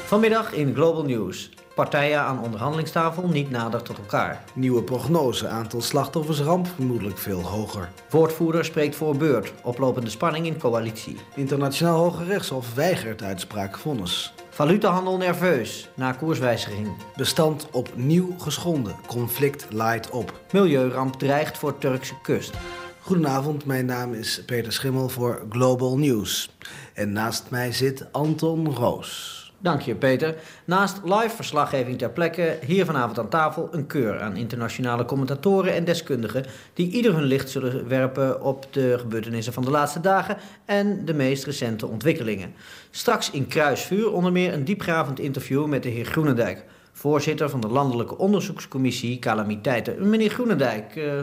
Vanmiddag 0.05 0.53
in 0.53 0.75
Global 0.75 1.05
News. 1.05 1.51
Partijen 1.75 2.21
aan 2.21 2.43
onderhandelingstafel 2.43 3.29
niet 3.29 3.51
nader 3.51 3.83
tot 3.83 3.99
elkaar. 3.99 4.45
Nieuwe 4.55 4.83
prognose, 4.83 5.49
aantal 5.49 5.81
slachtoffers 5.81 6.41
ramp 6.41 6.67
vermoedelijk 6.67 7.19
veel 7.19 7.41
hoger. 7.41 7.89
Woordvoerder 8.11 8.65
spreekt 8.65 8.97
voor 8.97 9.17
beurt. 9.17 9.53
Oplopende 9.63 10.11
spanning 10.11 10.47
in 10.47 10.59
coalitie. 10.59 11.17
Internationaal 11.35 11.99
Hoge 11.99 12.25
Rechtshof 12.25 12.75
weigert 12.75 13.23
uitspraak 13.23 13.79
vonnis. 13.79 14.35
Valutahandel 14.59 15.17
nerveus 15.17 15.89
na 15.95 16.13
koerswijziging. 16.13 16.89
Bestand 17.17 17.69
opnieuw 17.71 18.35
geschonden. 18.39 18.95
Conflict 19.07 19.67
laait 19.71 20.11
op. 20.11 20.41
Milieuramp 20.53 21.15
dreigt 21.15 21.59
voor 21.59 21.79
Turkse 21.79 22.15
kust. 22.23 22.55
Goedenavond, 23.01 23.65
mijn 23.65 23.87
naam 23.87 24.15
is 24.15 24.43
Peter 24.47 24.73
Schimmel 24.73 25.09
voor 25.09 25.47
Global 25.51 25.99
News. 25.99 26.51
En 26.95 27.13
naast 27.13 27.51
mij 27.51 27.73
zit 27.73 28.13
Anton 28.13 28.75
Roos. 28.75 29.38
Dank 29.61 29.81
je, 29.81 29.95
Peter. 29.95 30.35
Naast 30.65 31.01
live 31.05 31.35
verslaggeving 31.35 31.99
ter 31.99 32.11
plekke, 32.11 32.59
hier 32.67 32.85
vanavond 32.85 33.19
aan 33.19 33.29
tafel 33.29 33.69
een 33.73 33.87
keur 33.87 34.21
aan 34.21 34.37
internationale 34.37 35.05
commentatoren 35.05 35.75
en 35.75 35.85
deskundigen 35.85 36.45
die 36.75 36.91
ieder 36.91 37.15
hun 37.15 37.23
licht 37.23 37.51
zullen 37.51 37.89
werpen 37.89 38.43
op 38.43 38.67
de 38.71 38.97
gebeurtenissen 38.99 39.53
van 39.53 39.65
de 39.65 39.71
laatste 39.71 40.01
dagen 40.01 40.37
en 40.65 41.05
de 41.05 41.15
meest 41.15 41.45
recente 41.45 41.87
ontwikkelingen. 41.87 42.55
Straks 42.91 43.31
in 43.31 43.47
Kruisvuur 43.47 44.13
onder 44.13 44.33
meer 44.33 44.53
een 44.53 44.65
diepgravend 44.65 45.21
interview 45.21 45.67
met 45.67 45.83
de 45.83 45.89
heer 45.89 46.05
Groenendijk, 46.05 46.65
voorzitter 46.93 47.51
van 47.51 47.61
de 47.61 47.69
Landelijke 47.69 48.19
Onderzoekscommissie 48.19 49.19
Calamiteiten. 49.19 50.09
Meneer 50.09 50.31
Groenendijk, 50.31 50.97
uh, 50.97 51.21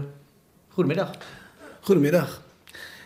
goedemiddag. 0.70 1.12
Goedemiddag. 1.80 2.45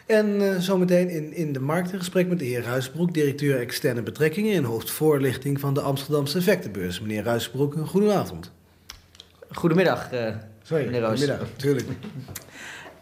En 0.09 0.41
uh, 0.41 0.57
zometeen 0.59 1.09
in, 1.09 1.33
in 1.33 1.53
de 1.53 1.59
markt 1.59 1.91
een 1.91 1.99
gesprek 1.99 2.27
met 2.27 2.39
de 2.39 2.45
heer 2.45 2.63
Ruisbroek, 2.63 3.13
directeur 3.13 3.59
externe 3.59 4.01
betrekkingen 4.01 4.55
en 4.55 4.63
hoofdvoorlichting 4.63 5.59
van 5.59 5.73
de 5.73 5.81
Amsterdamse 5.81 6.37
effectenbeurs. 6.37 6.99
Meneer 6.99 7.23
Ruisbroek, 7.23 7.75
een 7.75 7.87
goedenavond. 7.87 8.51
Goedemiddag, 9.49 10.13
uh, 10.13 10.35
Sorry, 10.63 10.85
meneer 10.85 11.01
Roos. 11.01 11.09
Goedemiddag, 11.09 11.47
natuurlijk. 11.51 11.87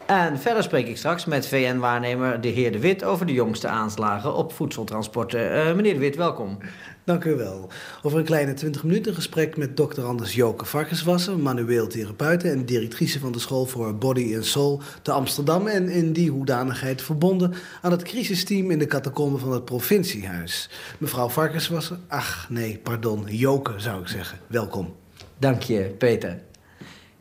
En 0.07 0.39
verder 0.39 0.63
spreek 0.63 0.87
ik 0.87 0.97
straks 0.97 1.25
met 1.25 1.47
VN-waarnemer 1.47 2.41
de 2.41 2.47
heer 2.47 2.71
De 2.71 2.79
Wit 2.79 3.03
over 3.03 3.25
de 3.25 3.33
jongste 3.33 3.67
aanslagen 3.67 4.35
op 4.35 4.53
voedseltransporten. 4.53 5.55
Uh, 5.55 5.73
meneer 5.73 5.93
De 5.93 5.99
Wit, 5.99 6.15
welkom. 6.15 6.57
Dank 7.03 7.23
u 7.23 7.35
wel. 7.35 7.69
Over 8.01 8.19
een 8.19 8.25
kleine 8.25 8.53
20 8.53 8.83
minuten 8.83 9.13
gesprek 9.13 9.57
met 9.57 9.77
dokter 9.77 10.03
Anders 10.03 10.35
Joke 10.35 10.65
Varkenswasser, 10.65 11.39
manueel 11.39 11.87
therapeute 11.87 12.49
en 12.49 12.65
directrice 12.65 13.19
van 13.19 13.31
de 13.31 13.39
School 13.39 13.65
voor 13.65 13.95
Body 13.95 14.35
and 14.35 14.45
Soul 14.45 14.81
te 15.01 15.11
Amsterdam. 15.11 15.67
En 15.67 15.89
in 15.89 16.13
die 16.13 16.29
hoedanigheid 16.29 17.01
verbonden 17.01 17.53
aan 17.81 17.91
het 17.91 18.03
crisisteam 18.03 18.71
in 18.71 18.79
de 18.79 18.87
catacomben 18.87 19.39
van 19.39 19.51
het 19.51 19.65
provinciehuis. 19.65 20.69
Mevrouw 20.97 21.29
Varkenswasser, 21.29 21.97
ach 22.07 22.49
nee, 22.49 22.77
pardon, 22.77 23.25
Joke 23.25 23.73
zou 23.77 24.01
ik 24.01 24.07
zeggen. 24.07 24.37
Welkom. 24.47 24.95
Dank 25.37 25.61
je, 25.61 25.95
Peter. 25.97 26.45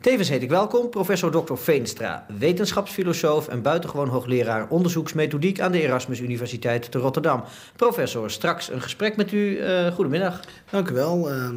Tevens 0.01 0.29
heet 0.29 0.41
ik 0.41 0.49
welkom 0.49 0.89
professor 0.89 1.31
Dr. 1.31 1.55
Veenstra, 1.55 2.25
wetenschapsfilosoof 2.37 3.47
en 3.47 3.61
buitengewoon 3.61 4.07
hoogleraar 4.07 4.69
onderzoeksmethodiek 4.69 5.59
aan 5.59 5.71
de 5.71 5.81
Erasmus 5.81 6.19
Universiteit 6.19 6.91
te 6.91 6.99
Rotterdam. 6.99 7.43
Professor, 7.75 8.31
straks 8.31 8.71
een 8.71 8.81
gesprek 8.81 9.15
met 9.15 9.31
u. 9.31 9.37
Uh, 9.37 9.87
goedemiddag. 9.87 10.39
Dank 10.69 10.89
u 10.89 10.93
wel. 10.93 11.31
Uh, 11.31 11.49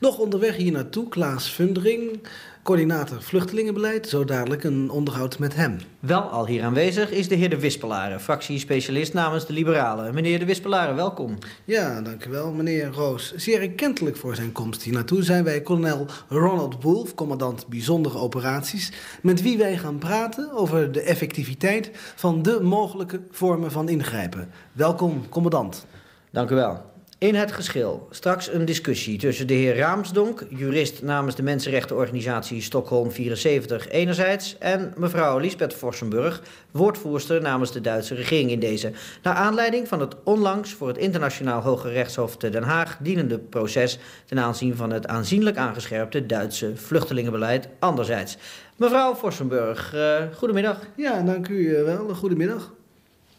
nog 0.00 0.18
onderweg 0.18 0.56
hier 0.56 0.72
naartoe, 0.72 1.08
Klaas 1.08 1.48
Fundering, 1.48 2.20
coördinator 2.62 3.22
vluchtelingenbeleid. 3.22 4.08
Zo 4.08 4.24
dadelijk 4.24 4.64
een 4.64 4.90
onderhoud 4.90 5.38
met 5.38 5.54
hem. 5.54 5.78
Wel 6.00 6.20
al 6.20 6.46
hier 6.46 6.62
aanwezig 6.62 7.10
is 7.10 7.28
de 7.28 7.34
heer 7.34 7.50
De 7.50 7.58
Wispelaren, 7.58 8.20
fractiespecialist 8.20 9.12
namens 9.12 9.46
de 9.46 9.52
Liberalen. 9.52 10.14
Meneer 10.14 10.38
De 10.38 10.44
Wispelaren, 10.44 10.94
welkom. 10.94 11.38
Ja, 11.64 12.00
dank 12.00 12.24
u 12.24 12.30
wel, 12.30 12.52
meneer 12.52 12.86
Roos. 12.86 13.34
Zeer 13.34 13.60
erkentelijk 13.60 14.16
voor 14.16 14.34
zijn 14.34 14.52
komst 14.52 14.82
hier 14.82 14.92
naartoe 14.92 15.22
zijn 15.22 15.44
wij 15.44 15.62
kolonel 15.62 16.06
Ronald 16.28 16.82
Wolf, 16.82 17.14
commandant 17.14 17.66
bijzondere 17.66 18.18
operaties, 18.18 18.92
met 19.22 19.42
wie 19.42 19.58
wij 19.58 19.78
gaan 19.78 19.98
praten 19.98 20.52
over 20.52 20.92
de 20.92 21.02
effectiviteit 21.02 21.90
van 22.14 22.42
de 22.42 22.60
mogelijke 22.60 23.20
vormen 23.30 23.70
van 23.70 23.88
ingrijpen. 23.88 24.50
Welkom, 24.72 25.28
commandant. 25.28 25.86
Dank 26.30 26.50
u 26.50 26.54
wel. 26.54 26.91
In 27.22 27.34
het 27.34 27.52
geschil. 27.52 28.06
Straks 28.10 28.52
een 28.52 28.64
discussie 28.64 29.18
tussen 29.18 29.46
de 29.46 29.54
heer 29.54 29.76
Raamsdonk, 29.76 30.44
jurist 30.48 31.02
namens 31.02 31.34
de 31.34 31.42
mensenrechtenorganisatie 31.42 32.62
Stockholm 32.62 33.10
74 33.10 33.88
enerzijds, 33.88 34.56
en 34.58 34.92
mevrouw 34.96 35.38
Lisbeth 35.38 35.74
Vossenburg, 35.74 36.42
woordvoerster 36.70 37.42
namens 37.42 37.72
de 37.72 37.80
Duitse 37.80 38.14
regering 38.14 38.50
in 38.50 38.58
deze. 38.60 38.92
Naar 39.22 39.34
aanleiding 39.34 39.88
van 39.88 40.00
het 40.00 40.14
onlangs 40.24 40.72
voor 40.72 40.88
het 40.88 40.98
Internationaal 40.98 41.60
Hoge 41.60 41.88
Rechtshof 41.88 42.36
te 42.36 42.50
Den 42.50 42.62
Haag 42.62 42.96
dienende 43.00 43.38
proces 43.38 43.98
ten 44.26 44.38
aanzien 44.38 44.76
van 44.76 44.90
het 44.90 45.06
aanzienlijk 45.06 45.56
aangescherpte 45.56 46.26
Duitse 46.26 46.76
vluchtelingenbeleid 46.76 47.68
anderzijds. 47.78 48.36
Mevrouw 48.76 49.14
Vossenburg, 49.14 49.94
uh, 49.94 50.22
goedemiddag. 50.34 50.78
Ja, 50.96 51.20
dank 51.20 51.48
u 51.48 51.54
uh, 51.54 51.84
wel. 51.84 52.14
Goedemiddag. 52.14 52.72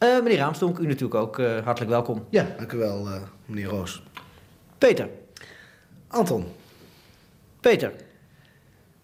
Uh, 0.04 0.24
meneer 0.24 0.38
Raamsdonk, 0.38 0.78
u 0.78 0.86
natuurlijk 0.86 1.16
ook 1.16 1.40
uh, 1.40 1.60
hartelijk 1.64 1.92
welkom. 1.92 2.26
Ja, 2.30 2.48
dank 2.58 2.72
u 2.72 2.78
wel, 2.78 3.08
uh, 3.08 3.16
meneer 3.46 3.68
Roos. 3.68 4.04
Peter. 4.78 5.10
Anton, 6.08 6.46
Peter. 7.60 7.92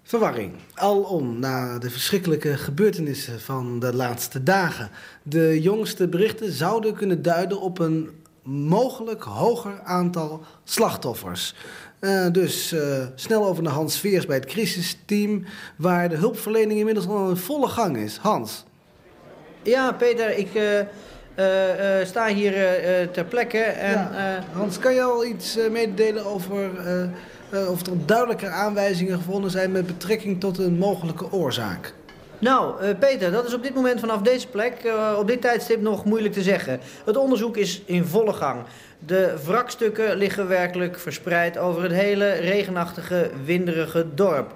verwarring. 0.03 0.53
Alom 0.73 1.39
na 1.39 1.77
de 1.77 1.89
verschrikkelijke 1.89 2.57
gebeurtenissen 2.57 3.39
van 3.39 3.79
de 3.79 3.95
laatste 3.95 4.43
dagen. 4.43 4.89
De 5.23 5.61
jongste 5.61 6.07
berichten 6.07 6.51
zouden 6.51 6.93
kunnen 6.93 7.21
duiden 7.21 7.61
op 7.61 7.79
een 7.79 8.09
mogelijk 8.43 9.23
hoger 9.23 9.81
aantal 9.83 10.43
slachtoffers. 10.63 11.55
Eh, 11.99 12.31
dus 12.31 12.71
eh, 12.71 13.05
snel 13.15 13.45
over 13.45 13.63
naar 13.63 13.73
Hans 13.73 13.99
Veers 13.99 14.25
bij 14.25 14.35
het 14.35 14.45
crisisteam, 14.45 15.43
waar 15.75 16.09
de 16.09 16.15
hulpverlening 16.15 16.79
inmiddels 16.79 17.07
al 17.07 17.29
in 17.29 17.35
volle 17.35 17.67
gang 17.67 17.97
is. 17.97 18.17
Hans. 18.17 18.63
Ja, 19.63 19.91
Peter, 19.91 20.37
ik 20.37 20.53
eh, 20.53 20.79
eh, 20.79 21.99
eh, 21.99 22.07
sta 22.07 22.27
hier 22.27 22.53
ter 23.11 23.25
plekke 23.25 23.57
en... 23.57 23.91
Ja. 23.91 24.43
Hans, 24.51 24.79
kan 24.79 24.93
je 24.93 25.01
al 25.01 25.25
iets 25.25 25.57
mededelen 25.71 26.25
over 26.25 26.69
of 27.69 27.85
er 27.85 28.05
duidelijke 28.05 28.47
aanwijzingen 28.47 29.17
gevonden 29.17 29.51
zijn 29.51 29.71
met 29.71 29.87
betrekking 29.87 30.39
tot 30.39 30.57
een 30.57 30.77
mogelijke 30.77 31.31
oorzaak? 31.31 31.93
Nou, 32.39 32.93
Peter, 32.93 33.31
dat 33.31 33.47
is 33.47 33.53
op 33.53 33.63
dit 33.63 33.75
moment 33.75 33.99
vanaf 33.99 34.21
deze 34.21 34.47
plek, 34.47 34.93
op 35.17 35.27
dit 35.27 35.41
tijdstip 35.41 35.81
nog 35.81 36.05
moeilijk 36.05 36.33
te 36.33 36.41
zeggen. 36.41 36.79
Het 37.05 37.17
onderzoek 37.17 37.57
is 37.57 37.81
in 37.85 38.05
volle 38.05 38.33
gang. 38.33 38.61
De 39.05 39.33
wrakstukken 39.45 40.15
liggen 40.15 40.47
werkelijk 40.47 40.99
verspreid 40.99 41.57
over 41.57 41.83
het 41.83 41.91
hele 41.91 42.31
regenachtige, 42.31 43.31
winderige 43.45 44.05
dorp. 44.13 44.53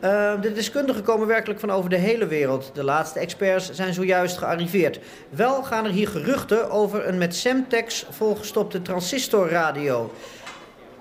Eh, 0.00 0.40
de 0.40 0.52
deskundigen 0.52 1.02
komen 1.02 1.26
werkelijk 1.26 1.60
van 1.60 1.70
over 1.70 1.90
de 1.90 1.96
hele 1.96 2.26
wereld. 2.26 2.70
De 2.74 2.84
laatste 2.84 3.18
experts 3.18 3.70
zijn 3.70 3.94
zojuist 3.94 4.38
gearriveerd. 4.38 5.00
Wel 5.30 5.62
gaan 5.62 5.84
er 5.84 5.90
hier 5.90 6.08
geruchten 6.08 6.70
over 6.70 7.08
een 7.08 7.18
met 7.18 7.34
Semtex 7.34 8.06
volgestopte 8.10 8.82
transistorradio. 8.82 10.12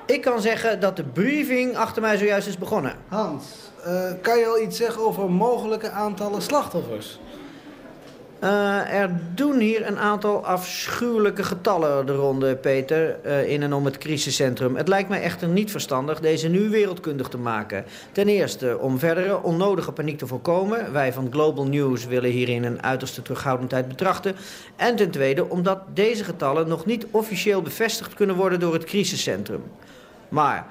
Ik 0.05 0.21
kan 0.21 0.41
zeggen 0.41 0.79
dat 0.79 0.95
de 0.95 1.03
briefing 1.03 1.77
achter 1.77 2.01
mij 2.01 2.17
zojuist 2.17 2.47
is 2.47 2.57
begonnen. 2.57 2.95
Hans, 3.07 3.45
eh, 3.83 4.11
kan 4.21 4.37
je 4.37 4.45
al 4.45 4.61
iets 4.61 4.77
zeggen 4.77 5.01
over 5.01 5.31
mogelijke 5.31 5.89
aantallen 5.89 6.41
slachtoffers? 6.41 7.19
Eh, 8.39 8.93
er 8.93 9.19
doen 9.33 9.59
hier 9.59 9.87
een 9.87 9.97
aantal 9.97 10.45
afschuwelijke 10.45 11.43
getallen 11.43 12.05
de 12.05 12.13
ronde, 12.15 12.55
Peter, 12.55 13.19
eh, 13.23 13.49
in 13.51 13.63
en 13.63 13.73
om 13.73 13.85
het 13.85 13.97
crisiscentrum. 13.97 14.75
Het 14.75 14.87
lijkt 14.87 15.09
mij 15.09 15.21
echter 15.21 15.47
niet 15.47 15.71
verstandig 15.71 16.19
deze 16.19 16.47
nu 16.47 16.69
wereldkundig 16.69 17.27
te 17.27 17.37
maken. 17.37 17.85
Ten 18.11 18.27
eerste 18.27 18.77
om 18.79 18.99
verdere 18.99 19.43
onnodige 19.43 19.91
paniek 19.91 20.17
te 20.17 20.27
voorkomen. 20.27 20.91
Wij 20.91 21.13
van 21.13 21.27
Global 21.31 21.65
News 21.65 22.05
willen 22.05 22.29
hierin 22.29 22.63
een 22.63 22.83
uiterste 22.83 23.21
terughoudendheid 23.21 23.87
betrachten. 23.87 24.35
En 24.75 24.95
ten 24.95 25.11
tweede 25.11 25.49
omdat 25.49 25.81
deze 25.93 26.23
getallen 26.23 26.67
nog 26.67 26.85
niet 26.85 27.05
officieel 27.11 27.61
bevestigd 27.61 28.13
kunnen 28.13 28.35
worden 28.35 28.59
door 28.59 28.73
het 28.73 28.83
crisiscentrum. 28.83 29.63
Maar 30.29 30.67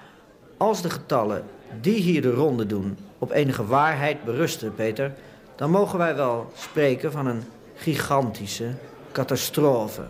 als 0.56 0.82
de 0.82 0.90
getallen 0.90 1.44
die 1.80 2.00
hier 2.00 2.22
de 2.22 2.32
ronde 2.32 2.66
doen 2.66 2.98
op 3.18 3.30
enige 3.30 3.66
waarheid 3.66 4.24
berusten, 4.24 4.74
Peter, 4.74 5.12
dan 5.56 5.70
mogen 5.70 5.98
wij 5.98 6.16
wel 6.16 6.52
spreken 6.54 7.12
van 7.12 7.26
een 7.26 7.42
gigantische 7.76 8.74
catastrofe. 9.12 10.02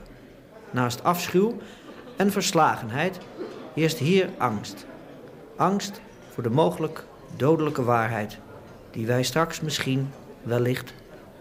Naast 0.70 1.05
afschuw 1.05 1.57
en 2.16 2.33
verslagenheid 2.33 3.18
heerst 3.74 3.98
hier 3.98 4.29
angst. 4.38 4.87
Angst 5.57 6.00
voor 6.33 6.42
de 6.42 6.50
mogelijk 6.50 7.05
dodelijke 7.37 7.83
waarheid, 7.83 8.38
die 8.90 9.07
wij 9.07 9.22
straks 9.22 9.61
misschien, 9.61 10.12
wellicht, 10.42 10.94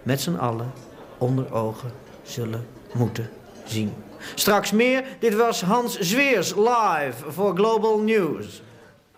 met 0.03 0.21
z'n 0.21 0.35
allen 0.35 0.71
onder 1.17 1.53
ogen 1.53 1.91
zullen 2.23 2.65
moeten 2.93 3.29
zien. 3.65 3.93
Straks 4.35 4.71
meer, 4.71 5.03
dit 5.19 5.35
was 5.35 5.61
Hans 5.61 5.99
Zweers 5.99 6.55
live 6.55 7.31
voor 7.31 7.55
Global 7.55 7.99
News. 7.99 8.61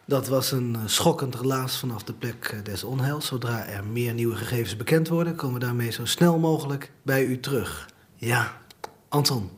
Dat 0.07 0.27
was 0.27 0.51
een 0.51 0.75
eh, 0.75 0.81
schokkend 0.85 1.35
relaas 1.35 1.77
vanaf 1.77 2.03
de 2.03 2.13
plek 2.13 2.51
eh, 2.53 2.63
des 2.63 2.83
onheils. 2.83 3.25
Zodra 3.25 3.65
er 3.65 3.83
meer 3.83 4.13
nieuwe 4.13 4.35
gegevens 4.35 4.75
bekend 4.75 5.07
worden, 5.07 5.35
komen 5.35 5.59
we 5.59 5.65
daarmee 5.65 5.91
zo 5.91 6.05
snel 6.05 6.37
mogelijk 6.37 6.91
bij 7.01 7.23
u 7.23 7.39
terug. 7.39 7.89
Ja, 8.15 8.51
Anton. 9.09 9.49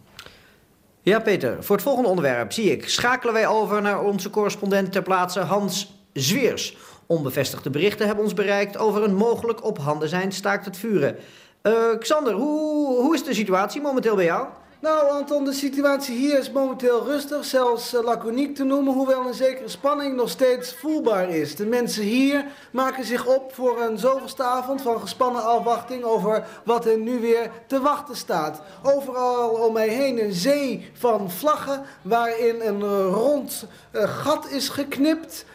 Ja, 1.01 1.19
Peter, 1.19 1.63
voor 1.63 1.75
het 1.75 1.85
volgende 1.85 2.09
onderwerp 2.09 2.51
zie 2.51 2.71
ik 2.71 2.89
schakelen 2.89 3.33
wij 3.33 3.47
over 3.47 3.81
naar 3.81 4.03
onze 4.03 4.29
correspondent 4.29 4.91
ter 4.91 5.01
plaatse 5.01 5.39
Hans 5.39 5.93
Zweers. 6.13 6.77
Onbevestigde 7.05 7.69
berichten 7.69 8.05
hebben 8.05 8.23
ons 8.23 8.33
bereikt 8.33 8.77
over 8.77 9.03
een 9.03 9.15
mogelijk 9.15 9.63
op 9.63 9.77
handen 9.77 10.09
zijn 10.09 10.31
staakt 10.31 10.65
het 10.65 10.77
vuren. 10.77 11.15
Eh, 11.61 11.73
Xander, 11.99 12.33
hoe, 12.33 13.01
hoe 13.01 13.15
is 13.15 13.23
de 13.23 13.33
situatie 13.33 13.81
momenteel 13.81 14.15
bij 14.15 14.25
jou? 14.25 14.47
Nou, 14.81 15.09
Anton, 15.09 15.45
de 15.45 15.53
situatie 15.53 16.17
hier 16.17 16.39
is 16.39 16.51
momenteel 16.51 17.03
rustig, 17.03 17.45
zelfs 17.45 17.93
uh, 17.93 18.03
laconiek 18.03 18.55
te 18.55 18.63
noemen, 18.63 18.93
hoewel 18.93 19.27
een 19.27 19.33
zekere 19.33 19.67
spanning 19.67 20.15
nog 20.15 20.29
steeds 20.29 20.73
voelbaar 20.73 21.29
is. 21.29 21.55
De 21.55 21.65
mensen 21.65 22.03
hier 22.03 22.45
maken 22.71 23.05
zich 23.05 23.25
op 23.25 23.53
voor 23.53 23.81
een 23.81 23.97
zoveelste 23.97 24.43
avond 24.43 24.81
van 24.81 24.99
gespannen 24.99 25.43
afwachting 25.43 26.03
over 26.03 26.47
wat 26.65 26.83
hen 26.83 27.03
nu 27.03 27.19
weer 27.19 27.51
te 27.67 27.81
wachten 27.81 28.15
staat. 28.15 28.61
Overal 28.83 29.49
om 29.49 29.73
mij 29.73 29.87
heen 29.87 30.23
een 30.23 30.33
zee 30.33 30.91
van 30.93 31.31
vlaggen 31.31 31.85
waarin 32.01 32.61
een 32.61 32.83
rond 33.09 33.65
uh, 33.91 34.03
gat 34.03 34.49
is 34.49 34.69
geknipt. 34.69 35.45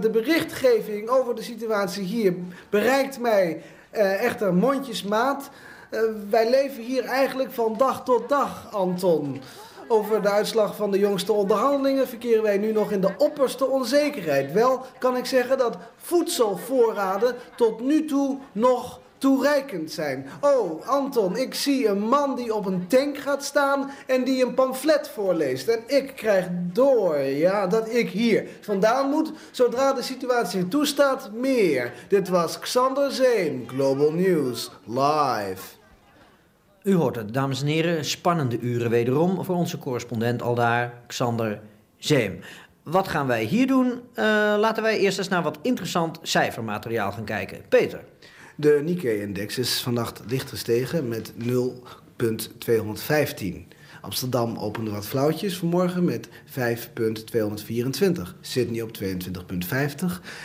de 0.00 0.08
berichtgeving 0.12 1.08
over 1.08 1.34
de 1.34 1.42
situatie 1.42 2.04
hier 2.04 2.34
bereikt 2.70 3.18
mij 3.18 3.62
echter 4.20 4.54
mondjesmaat. 4.54 5.50
Uh, 5.90 6.00
wij 6.30 6.50
leven 6.50 6.82
hier 6.82 7.04
eigenlijk 7.04 7.52
van 7.52 7.74
dag 7.76 8.04
tot 8.04 8.28
dag, 8.28 8.72
Anton. 8.72 9.42
Over 9.88 10.22
de 10.22 10.30
uitslag 10.30 10.76
van 10.76 10.90
de 10.90 10.98
jongste 10.98 11.32
onderhandelingen 11.32 12.08
verkeren 12.08 12.42
wij 12.42 12.58
nu 12.58 12.72
nog 12.72 12.92
in 12.92 13.00
de 13.00 13.14
opperste 13.18 13.66
onzekerheid. 13.66 14.52
Wel 14.52 14.80
kan 14.98 15.16
ik 15.16 15.26
zeggen 15.26 15.58
dat 15.58 15.76
voedselvoorraden 15.96 17.34
tot 17.56 17.80
nu 17.80 18.04
toe 18.04 18.38
nog 18.52 19.00
toereikend 19.18 19.90
zijn. 19.90 20.26
Oh, 20.40 20.88
Anton, 20.88 21.36
ik 21.36 21.54
zie 21.54 21.88
een 21.88 22.00
man 22.00 22.36
die 22.36 22.54
op 22.54 22.66
een 22.66 22.86
tank 22.86 23.18
gaat 23.18 23.44
staan 23.44 23.90
en 24.06 24.24
die 24.24 24.44
een 24.44 24.54
pamflet 24.54 25.08
voorleest. 25.08 25.68
En 25.68 25.80
ik 25.86 26.12
krijg 26.16 26.46
door, 26.52 27.18
ja, 27.18 27.66
dat 27.66 27.94
ik 27.94 28.10
hier 28.10 28.48
vandaan 28.60 29.10
moet, 29.10 29.32
zodra 29.50 29.92
de 29.92 30.02
situatie 30.02 30.68
toestaat, 30.68 31.30
meer. 31.32 31.92
Dit 32.08 32.28
was 32.28 32.58
Xander 32.58 33.12
Zeem, 33.12 33.64
Global 33.68 34.12
News, 34.12 34.70
live. 34.86 35.79
U 36.82 36.94
hoort 36.94 37.16
het, 37.16 37.34
dames 37.34 37.60
en 37.60 37.66
heren, 37.66 38.04
spannende 38.04 38.58
uren 38.58 38.90
wederom 38.90 39.44
voor 39.44 39.56
onze 39.56 39.78
correspondent 39.78 40.42
aldaar, 40.42 41.02
Xander 41.06 41.60
Zeem. 41.98 42.40
Wat 42.82 43.08
gaan 43.08 43.26
wij 43.26 43.44
hier 43.44 43.66
doen? 43.66 43.86
Uh, 43.86 44.24
laten 44.58 44.82
wij 44.82 44.98
eerst 44.98 45.18
eens 45.18 45.28
naar 45.28 45.42
wat 45.42 45.58
interessant 45.62 46.18
cijfermateriaal 46.22 47.12
gaan 47.12 47.24
kijken. 47.24 47.60
Peter. 47.68 48.00
De 48.56 48.80
Nikkei-index 48.84 49.58
is 49.58 49.80
vannacht 49.80 50.22
licht 50.28 50.48
gestegen 50.48 51.08
met 51.08 51.32
0,215. 51.36 53.66
Amsterdam 54.00 54.56
opende 54.56 54.90
wat 54.90 55.06
flauwtjes 55.06 55.56
vanmorgen 55.56 56.04
met 56.04 56.28
5,224. 56.44 58.36
Sydney 58.40 58.82
op 58.82 58.98
22,50. 59.02 59.04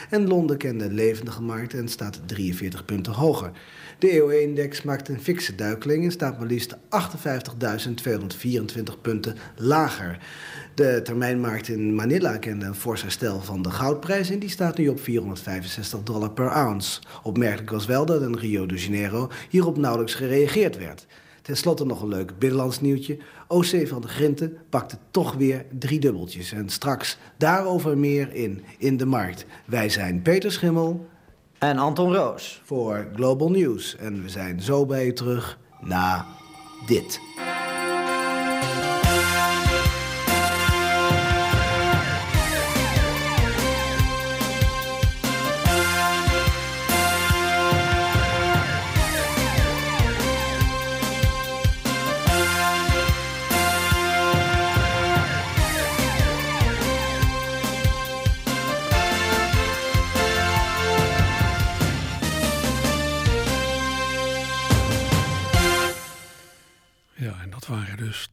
En 0.09 0.27
Londen 0.27 0.57
kende 0.57 0.91
levendige 0.91 1.41
markt 1.41 1.73
en 1.73 1.87
staat 1.87 2.21
43 2.25 2.85
punten 2.85 3.13
hoger. 3.13 3.51
De 3.99 4.09
EOE-index 4.09 4.81
maakt 4.81 5.09
een 5.09 5.21
fikse 5.21 5.55
duikeling 5.55 6.03
en 6.03 6.11
staat 6.11 6.37
maar 6.37 6.47
liefst 6.47 6.75
58.224 6.75 6.79
punten 9.01 9.35
lager. 9.55 10.17
De 10.73 11.01
termijnmarkt 11.03 11.67
in 11.67 11.95
Manila 11.95 12.37
kende 12.37 12.65
een 12.65 12.75
fors 12.75 13.01
herstel 13.01 13.41
van 13.41 13.61
de 13.61 13.71
goudprijs 13.71 14.29
en 14.29 14.39
die 14.39 14.49
staat 14.49 14.77
nu 14.77 14.87
op 14.87 14.99
465 14.99 16.03
dollar 16.03 16.31
per 16.31 16.49
ounce. 16.49 17.01
Opmerkelijk 17.23 17.69
was 17.69 17.85
wel 17.85 18.05
dat 18.05 18.21
in 18.21 18.35
Rio 18.35 18.65
de 18.65 18.75
Janeiro 18.75 19.29
hierop 19.49 19.77
nauwelijks 19.77 20.13
gereageerd 20.13 20.77
werd. 20.77 21.05
Ten 21.45 21.57
slotte 21.57 21.85
nog 21.85 22.01
een 22.01 22.07
leuk 22.07 22.39
binnenlands 22.39 22.81
nieuwtje. 22.81 23.17
OC 23.47 23.87
van 23.87 24.01
de 24.01 24.07
Grinten 24.07 24.57
pakte 24.69 24.97
toch 25.11 25.33
weer 25.33 25.65
drie 25.79 25.99
dubbeltjes. 25.99 26.51
En 26.51 26.69
straks 26.69 27.17
daarover 27.37 27.97
meer 27.97 28.33
in 28.33 28.63
In 28.77 28.97
de 28.97 29.05
Markt. 29.05 29.45
Wij 29.65 29.89
zijn 29.89 30.21
Peter 30.21 30.51
Schimmel. 30.51 31.07
En 31.59 31.77
Anton 31.77 32.13
Roos. 32.13 32.61
Voor 32.63 33.07
Global 33.15 33.49
News. 33.49 33.95
En 33.95 34.21
we 34.21 34.29
zijn 34.29 34.61
zo 34.61 34.85
bij 34.85 35.05
u 35.05 35.13
terug 35.13 35.59
na 35.81 36.25
dit. 36.85 37.19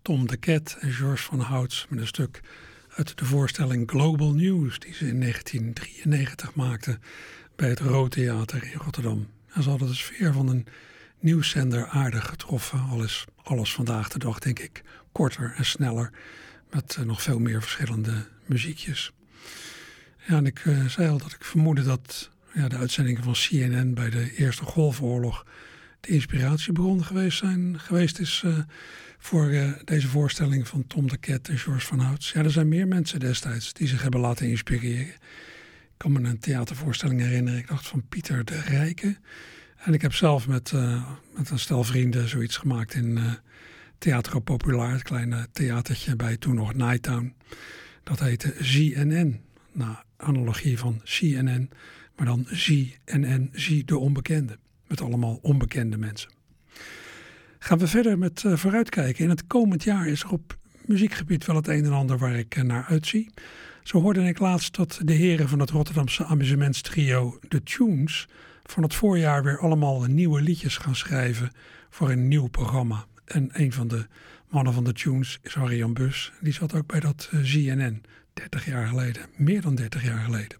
Tom 0.02 0.26
de 0.26 0.36
Ket 0.36 0.76
en 0.80 0.92
George 0.92 1.22
van 1.22 1.40
Houts 1.40 1.86
met 1.88 1.98
een 2.00 2.06
stuk 2.06 2.40
uit 2.96 3.18
de 3.18 3.24
voorstelling 3.24 3.90
Global 3.90 4.32
News, 4.32 4.78
die 4.78 4.94
ze 4.94 5.06
in 5.06 5.20
1993 5.20 6.54
maakte 6.54 6.98
bij 7.56 7.68
het 7.68 7.78
Rood 7.78 8.10
Theater 8.10 8.64
in 8.64 8.78
Rotterdam. 8.78 9.28
En 9.48 9.62
ze 9.62 9.68
hadden 9.68 9.88
de 9.88 9.94
sfeer 9.94 10.32
van 10.32 10.48
een 10.48 10.66
nieuwszender 11.20 11.86
aardig 11.86 12.26
getroffen. 12.26 12.80
Al 12.80 13.02
is 13.02 13.24
alles 13.42 13.74
vandaag 13.74 14.08
de 14.08 14.18
dag, 14.18 14.38
denk 14.38 14.58
ik, 14.58 14.82
korter 15.12 15.54
en 15.56 15.64
sneller. 15.64 16.10
Met 16.70 16.96
eh, 16.98 17.04
nog 17.04 17.22
veel 17.22 17.38
meer 17.38 17.62
verschillende 17.62 18.26
muziekjes. 18.46 19.12
Ja, 20.26 20.36
en 20.36 20.46
ik 20.46 20.58
eh, 20.64 20.86
zei 20.86 21.08
al 21.08 21.18
dat 21.18 21.32
ik 21.32 21.44
vermoedde 21.44 21.82
dat 21.82 22.30
ja, 22.54 22.68
de 22.68 22.76
uitzendingen 22.76 23.22
van 23.22 23.32
CNN 23.32 23.94
bij 23.94 24.10
de 24.10 24.34
Eerste 24.36 24.64
Golfoorlog 24.64 25.44
de 26.02 26.12
inspiratiebron 26.12 27.04
geweest, 27.04 27.38
zijn, 27.38 27.80
geweest 27.80 28.18
is 28.18 28.42
uh, 28.44 28.58
voor 29.18 29.50
uh, 29.50 29.72
deze 29.84 30.08
voorstelling 30.08 30.68
van 30.68 30.86
Tom 30.86 31.08
de 31.08 31.16
Ket 31.16 31.48
en 31.48 31.58
George 31.58 31.86
van 31.86 31.98
Houts. 31.98 32.32
Ja, 32.32 32.42
er 32.42 32.50
zijn 32.50 32.68
meer 32.68 32.88
mensen 32.88 33.20
destijds 33.20 33.72
die 33.72 33.88
zich 33.88 34.02
hebben 34.02 34.20
laten 34.20 34.48
inspireren. 34.48 35.06
Ik 35.06 35.18
kan 35.96 36.12
me 36.12 36.28
een 36.28 36.38
theatervoorstelling 36.38 37.20
herinneren, 37.20 37.58
ik 37.58 37.68
dacht 37.68 37.86
van 37.86 38.08
Pieter 38.08 38.44
de 38.44 38.60
Rijke. 38.60 39.16
En 39.76 39.94
ik 39.94 40.02
heb 40.02 40.14
zelf 40.14 40.48
met, 40.48 40.72
uh, 40.74 41.10
met 41.36 41.50
een 41.50 41.58
stel 41.58 41.84
vrienden 41.84 42.28
zoiets 42.28 42.56
gemaakt 42.56 42.94
in 42.94 43.18
Theater 43.98 44.40
Populair, 44.40 44.92
het 44.92 45.02
kleine 45.02 45.48
theatertje 45.52 46.16
bij 46.16 46.36
toen 46.36 46.54
nog 46.54 46.74
Nighttown. 46.74 47.34
Dat 48.02 48.20
heette 48.20 48.54
ZNN, 48.60 49.40
na 49.72 50.04
analogie 50.16 50.78
van 50.78 51.00
CNN, 51.04 51.70
maar 52.16 52.26
dan 52.26 52.46
ZNN, 52.50 53.50
Zie 53.52 53.84
de 53.84 53.98
Onbekende. 53.98 54.58
Met 54.92 55.00
allemaal 55.00 55.38
onbekende 55.42 55.96
mensen. 55.96 56.30
Gaan 57.58 57.78
we 57.78 57.86
verder 57.86 58.18
met 58.18 58.42
uh, 58.42 58.56
vooruitkijken. 58.56 59.24
In 59.24 59.30
het 59.30 59.46
komend 59.46 59.84
jaar 59.84 60.06
is 60.06 60.22
er 60.22 60.30
op 60.30 60.58
muziekgebied 60.86 61.46
wel 61.46 61.56
het 61.56 61.68
een 61.68 61.84
en 61.84 61.92
ander 61.92 62.18
waar 62.18 62.34
ik 62.34 62.56
uh, 62.56 62.64
naar 62.64 62.84
uitzie. 62.84 63.30
Zo 63.82 64.00
hoorde 64.00 64.22
ik 64.22 64.38
laatst 64.38 64.76
dat 64.76 65.00
de 65.04 65.12
heren 65.12 65.48
van 65.48 65.60
het 65.60 65.70
Rotterdamse 65.70 66.24
amusementstrio 66.24 67.38
The 67.48 67.62
Tunes 67.62 68.28
van 68.62 68.82
het 68.82 68.94
voorjaar 68.94 69.44
weer 69.44 69.58
allemaal 69.58 70.04
nieuwe 70.04 70.40
liedjes 70.40 70.76
gaan 70.76 70.96
schrijven 70.96 71.50
voor 71.90 72.10
een 72.10 72.28
nieuw 72.28 72.46
programma. 72.46 73.04
En 73.24 73.48
een 73.52 73.72
van 73.72 73.88
de 73.88 74.06
mannen 74.48 74.72
van 74.72 74.84
de 74.84 74.92
Tunes 74.92 75.38
is 75.42 75.56
Arjan 75.56 75.94
Bus. 75.94 76.32
Die 76.40 76.52
zat 76.52 76.74
ook 76.74 76.86
bij 76.86 77.00
dat 77.00 77.30
uh, 77.34 77.40
ZNN 77.42 78.02
30 78.32 78.66
jaar 78.66 78.86
geleden, 78.86 79.22
meer 79.36 79.60
dan 79.60 79.74
30 79.74 80.04
jaar 80.04 80.20
geleden. 80.24 80.58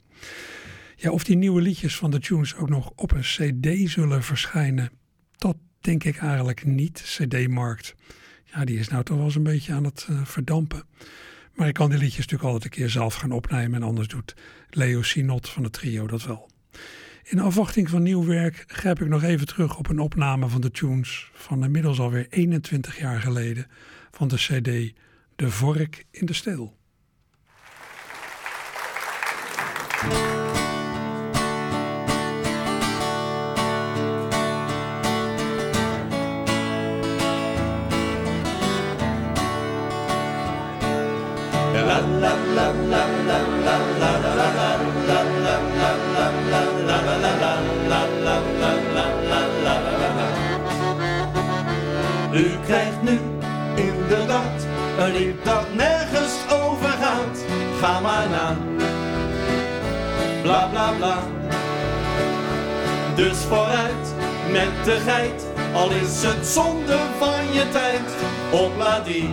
Ja, 1.03 1.11
of 1.11 1.25
die 1.25 1.37
nieuwe 1.37 1.61
liedjes 1.61 1.97
van 1.97 2.11
de 2.11 2.21
Tunes 2.21 2.57
ook 2.57 2.69
nog 2.69 2.93
op 2.97 3.13
een 3.13 3.21
CD 3.21 3.91
zullen 3.91 4.23
verschijnen, 4.23 4.91
dat 5.37 5.57
denk 5.81 6.05
ik 6.05 6.17
eigenlijk 6.17 6.65
niet. 6.65 7.03
CD-markt, 7.05 7.95
ja, 8.45 8.65
die 8.65 8.79
is 8.79 8.89
nou 8.89 9.05
toch 9.05 9.17
wel 9.17 9.25
eens 9.25 9.35
een 9.35 9.43
beetje 9.43 9.73
aan 9.73 9.85
het 9.85 10.07
uh, 10.11 10.25
verdampen. 10.25 10.85
Maar 11.55 11.69
ik 11.69 11.75
kan 11.75 11.91
die 11.91 11.99
liedjes 11.99 12.19
natuurlijk 12.19 12.45
altijd 12.45 12.65
een 12.65 12.79
keer 12.79 12.91
zelf 12.91 13.15
gaan 13.15 13.33
opnemen 13.33 13.81
en 13.81 13.89
anders 13.89 14.09
doet 14.09 14.35
Leo 14.71 15.03
Sinot 15.03 15.49
van 15.49 15.63
het 15.63 15.73
trio 15.73 16.07
dat 16.07 16.25
wel. 16.25 16.51
In 17.23 17.39
afwachting 17.39 17.91
van 17.91 18.03
nieuw 18.03 18.25
werk 18.25 18.65
grijp 18.67 19.01
ik 19.01 19.09
nog 19.09 19.23
even 19.23 19.47
terug 19.47 19.79
op 19.79 19.89
een 19.89 20.01
opname 20.01 20.49
van 20.49 20.61
de 20.61 20.71
Tunes 20.71 21.31
van 21.35 21.65
inmiddels 21.65 22.01
alweer 22.01 22.27
21 22.31 22.99
jaar 22.99 23.21
geleden 23.21 23.67
van 24.11 24.29
de 24.29 24.37
CD 24.37 24.95
De 25.37 25.51
Vork 25.51 26.05
in 26.11 26.27
de 26.27 26.33
Steel. 26.33 26.77
U 52.33 52.57
krijgt 52.65 53.03
nu 53.03 53.21
inderdaad 53.75 54.67
een 54.99 55.13
lied 55.13 55.45
dat 55.45 55.75
nergens 55.75 56.33
over 56.51 56.89
gaat. 56.89 57.45
Ga 57.81 58.01
maar 58.01 58.29
na. 58.29 58.57
Bla 60.43 60.67
bla 60.67 60.93
bla. 60.97 61.19
Dus 63.15 63.39
vooruit 63.39 64.15
met 64.51 64.85
de 64.85 65.01
geit, 65.07 65.47
al 65.75 65.91
is 65.91 66.23
het 66.23 66.47
zonde 66.47 66.99
van 67.19 67.53
je 67.53 67.69
tijd. 67.71 68.15
Opla 68.51 69.01
die, 69.01 69.29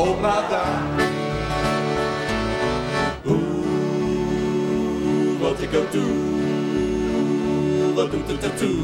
opla 0.00 0.48
daar. 0.50 0.82
Oeh, 3.26 3.40
wat 5.40 5.60
ik 5.60 5.74
ook 5.74 5.92
doe, 5.92 6.12
wat 7.94 8.10
doet 8.10 8.28
het 8.28 8.42
ertoe? 8.42 8.78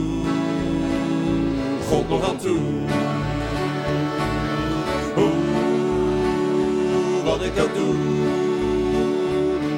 God 1.89 2.09
nog 2.09 2.29
aan 2.29 2.37
toe. 2.37 2.61
Oeh, 5.17 5.35
wat 7.25 7.43
ik 7.43 7.59
ook 7.63 7.75
doe, 7.75 7.95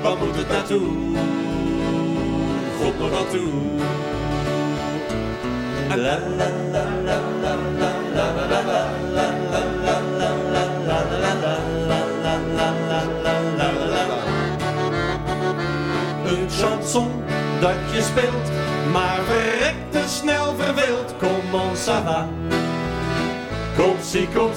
wat 0.03 0.19
moet 0.19 0.37
het 0.37 0.49
naartoe? 0.49 0.89
God 2.81 2.99
nog 2.99 3.19
aan 3.19 3.29
toe. 3.31 3.53
La 5.89 6.19
la 6.37 6.49
la 6.73 6.85
la 7.05 7.38
dat 17.61 17.75
je 17.93 18.03
speelt, 18.03 18.51
maar 18.93 19.19
verrekt 19.27 19.93
te 19.93 20.03
snel 20.07 20.55
verveeld. 20.57 21.15
Comment 21.19 21.77
ça 21.77 22.03
va? 22.05 22.27
Kom 23.77 23.97
zie, 24.03 24.29
kom. 24.35 24.51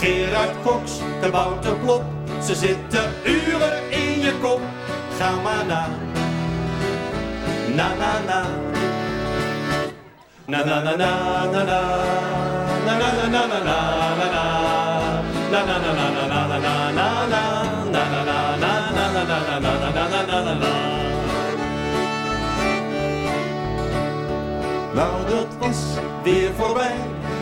Gerard 0.00 0.54
Cox, 0.62 1.00
de 1.20 1.30
Wouter 1.30 1.76
Plop, 1.76 2.02
ze 2.42 2.54
zitten 2.54 3.12
uren 3.24 3.90
in 3.90 4.20
je 4.20 4.32
kop. 4.40 4.60
Ga 5.18 5.30
maar 5.42 5.66
na, 5.66 5.88
na 7.74 7.88
na 7.94 8.12
na. 8.26 8.42
Na 10.46 10.64
na 10.64 10.82
na 10.82 10.96
na 10.96 11.44
na 11.52 11.62
na. 11.64 11.80
Na 12.86 12.96
na 12.98 13.08
na 13.12 13.26
na 13.28 13.46
na 13.46 13.58
na 13.60 13.78
na 14.18 14.26
na. 14.32 14.44
Na 15.50 15.64
na 15.64 15.78
na 15.78 15.92
na 15.92 16.10
na 16.10 16.24
na 16.26 16.58
na 16.58 16.90
na 16.90 16.90
na 16.90 17.26
na. 17.26 17.70
Na 17.92 18.04
na 18.10 18.24
na 18.24 18.56
na 18.56 18.90
na 18.90 19.10
na 19.60 19.72
na 19.72 19.92
na 19.92 20.22
na 20.26 20.42
na 20.42 20.54
na 20.54 20.79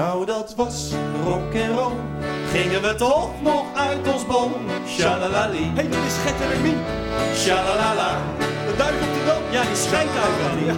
Nou, 0.00 0.26
dat 0.26 0.54
was 0.56 0.90
rock 1.24 1.54
en 1.54 1.76
roll. 1.76 1.92
Gingen 2.52 2.82
we 2.82 2.94
toch 2.94 3.42
nog 3.42 3.64
uit 3.74 4.12
ons 4.12 4.26
boom? 4.26 4.52
Shalalali. 4.88 5.70
Hé, 5.74 5.82
dit 5.82 6.04
is 6.06 6.16
Gert 6.22 6.40
en 6.40 6.48
Hermie. 6.48 6.76
Shalalala. 7.34 8.18
De 8.38 8.74
duivel 8.76 9.06
op 9.08 9.14
de 9.14 9.24
dood. 9.26 9.52
Ja, 9.52 9.62
die 9.62 9.76
schijnt 9.76 10.10
uit. 10.10 10.66
Ja. 10.66 10.74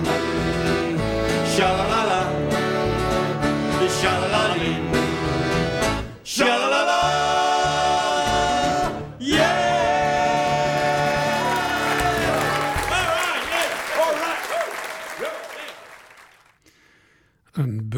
Shalalala. 1.55 2.23
De 3.79 3.89
shalalali. 4.01 4.77
Shalalala. 6.23 7.22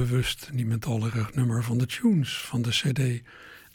Bewust 0.08 0.50
niementallerig 0.52 1.34
nummer 1.34 1.62
van 1.64 1.78
de 1.78 1.86
tunes 1.86 2.38
van 2.38 2.62
de 2.62 2.70
CD 2.70 3.22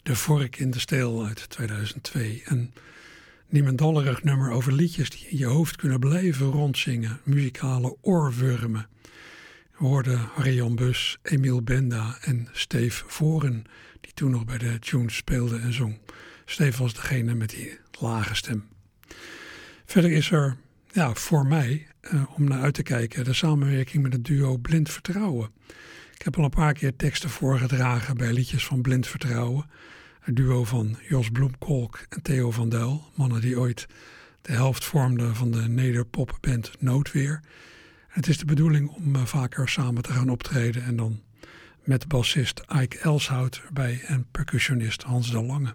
De 0.02 0.16
Vork 0.16 0.56
in 0.56 0.70
de 0.70 0.78
Steel 0.78 1.26
uit 1.26 1.50
2002. 1.50 2.42
Een 2.44 2.72
niemendallerig 3.48 4.22
nummer 4.22 4.50
over 4.50 4.72
liedjes 4.72 5.10
die 5.10 5.28
in 5.28 5.38
je 5.38 5.46
hoofd 5.46 5.76
kunnen 5.76 6.00
blijven 6.00 6.46
rondzingen, 6.46 7.20
muzikale 7.24 7.96
oorwormen. 8.00 8.88
We 9.70 9.86
hoorden 9.86 10.18
Harry-Jan 10.18 10.74
Bus, 10.74 11.18
Emiel 11.22 11.62
Benda 11.62 12.18
en 12.20 12.48
Steve 12.52 13.04
Voren, 13.06 13.64
die 14.00 14.12
toen 14.14 14.30
nog 14.30 14.44
bij 14.44 14.58
de 14.58 14.78
tunes 14.78 15.16
speelde 15.16 15.58
en 15.58 15.72
zong. 15.72 15.98
Steve 16.44 16.82
was 16.82 16.94
degene 16.94 17.34
met 17.34 17.50
die 17.50 17.78
lage 18.00 18.34
stem. 18.34 18.68
Verder 19.84 20.10
is 20.10 20.30
er 20.30 20.56
ja, 20.92 21.14
voor 21.14 21.46
mij, 21.46 21.86
eh, 22.00 22.22
om 22.36 22.44
naar 22.44 22.60
uit 22.60 22.74
te 22.74 22.82
kijken, 22.82 23.24
de 23.24 23.32
samenwerking 23.32 24.02
met 24.02 24.12
het 24.12 24.24
duo 24.24 24.56
Blind 24.56 24.90
Vertrouwen. 24.90 25.50
Ik 26.20 26.26
heb 26.26 26.38
al 26.38 26.44
een 26.44 26.50
paar 26.50 26.72
keer 26.72 26.96
teksten 26.96 27.30
voorgedragen 27.30 28.16
bij 28.16 28.32
liedjes 28.32 28.66
van 28.66 28.80
Blind 28.80 29.06
Vertrouwen. 29.06 29.70
Het 30.20 30.36
duo 30.36 30.64
van 30.64 30.98
Jos 31.08 31.30
Bloemkolk 31.30 32.06
en 32.08 32.22
Theo 32.22 32.50
van 32.50 32.68
Duil, 32.68 33.10
mannen 33.14 33.40
die 33.40 33.58
ooit 33.58 33.86
de 34.42 34.52
helft 34.52 34.84
vormden 34.84 35.34
van 35.34 35.50
de 35.50 35.68
nederpopband 35.68 36.72
Noodweer. 36.78 37.40
Het 38.08 38.28
is 38.28 38.38
de 38.38 38.44
bedoeling 38.44 38.90
om 38.90 39.16
uh, 39.16 39.24
vaker 39.24 39.68
samen 39.68 40.02
te 40.02 40.12
gaan 40.12 40.28
optreden 40.28 40.82
en 40.82 40.96
dan 40.96 41.20
met 41.84 42.08
bassist 42.08 42.62
Ike 42.80 42.98
Elshout 42.98 43.62
erbij 43.66 44.00
en 44.06 44.26
percussionist 44.30 45.02
Hans 45.02 45.30
de 45.30 45.42
Lange. 45.42 45.74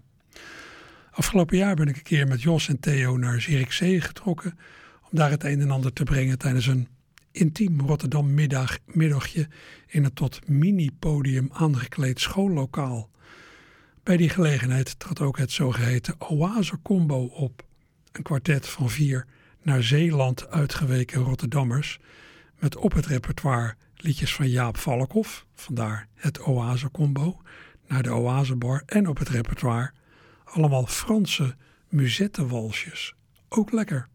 Afgelopen 1.11 1.57
jaar 1.57 1.75
ben 1.75 1.87
ik 1.87 1.95
een 1.95 2.03
keer 2.03 2.27
met 2.27 2.41
Jos 2.41 2.67
en 2.67 2.79
Theo 2.79 3.17
naar 3.17 3.41
Zierikzee 3.41 4.01
getrokken 4.01 4.59
om 5.01 5.17
daar 5.17 5.29
het 5.29 5.43
een 5.43 5.61
en 5.61 5.71
ander 5.71 5.93
te 5.93 6.03
brengen 6.03 6.37
tijdens 6.37 6.67
een 6.67 6.87
intiem 7.35 7.81
Rotterdam 7.81 8.33
middag, 8.33 8.77
middagje 8.85 9.47
in 9.87 10.03
een 10.03 10.13
tot 10.13 10.47
mini-podium 10.47 11.49
aangekleed 11.53 12.19
schoollokaal. 12.19 13.09
Bij 14.03 14.17
die 14.17 14.29
gelegenheid 14.29 14.99
trad 14.99 15.21
ook 15.21 15.37
het 15.37 15.51
zogeheten 15.51 16.15
Oase 16.21 16.81
Combo 16.81 17.23
op, 17.25 17.65
een 18.11 18.23
kwartet 18.23 18.67
van 18.67 18.89
vier 18.89 19.25
naar 19.61 19.83
Zeeland 19.83 20.49
uitgeweken 20.49 21.21
Rotterdammers, 21.21 21.99
met 22.59 22.75
op 22.75 22.93
het 22.93 23.05
repertoire 23.05 23.75
liedjes 23.95 24.35
van 24.35 24.49
Jaap 24.49 24.77
Valkhoff, 24.77 25.45
vandaar 25.53 26.07
het 26.13 26.41
Oase 26.41 26.91
Combo, 26.91 27.41
naar 27.87 28.03
de 28.03 28.13
Oase 28.13 28.55
Bar 28.55 28.83
en 28.85 29.07
op 29.07 29.17
het 29.17 29.29
repertoire 29.29 29.91
allemaal 30.43 30.85
Franse 30.85 31.55
muzettenwalsjes. 31.89 33.15
Ook 33.49 33.71
lekker. 33.71 34.07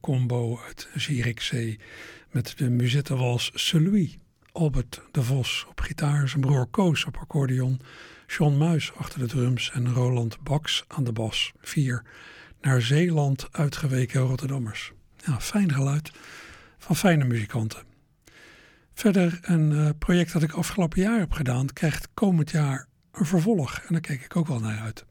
Combo 0.00 0.60
uit 0.66 0.88
Zierikzee 0.94 1.78
met 2.30 2.54
de 2.56 2.70
muzettenwals 2.70 3.50
Celui. 3.54 4.18
Albert 4.52 5.02
de 5.10 5.22
Vos 5.22 5.66
op 5.68 5.80
gitaar, 5.80 6.28
zijn 6.28 6.40
broer 6.40 6.66
Koos 6.66 7.04
op 7.04 7.16
accordeon, 7.16 7.80
John 8.26 8.56
Muis 8.56 8.92
achter 8.94 9.18
de 9.18 9.26
drums 9.26 9.70
en 9.70 9.92
Roland 9.92 10.42
Baks 10.42 10.84
aan 10.88 11.04
de 11.04 11.12
bas. 11.12 11.52
Vier 11.60 12.02
naar 12.60 12.82
Zeeland 12.82 13.48
uitgeweken 13.50 14.20
Rotterdammers. 14.20 14.92
Ja, 15.16 15.40
fijn 15.40 15.72
geluid 15.72 16.10
van 16.78 16.96
fijne 16.96 17.24
muzikanten. 17.24 17.82
Verder 18.94 19.38
een 19.42 19.70
uh, 19.70 19.88
project 19.98 20.32
dat 20.32 20.42
ik 20.42 20.52
afgelopen 20.52 21.00
jaar 21.00 21.18
heb 21.18 21.32
gedaan, 21.32 21.66
krijgt 21.66 22.08
komend 22.14 22.50
jaar 22.50 22.86
een 23.12 23.26
vervolg. 23.26 23.78
En 23.78 23.92
daar 23.92 24.00
kijk 24.00 24.24
ik 24.24 24.36
ook 24.36 24.46
wel 24.46 24.60
naar 24.60 24.80
uit. 24.80 25.04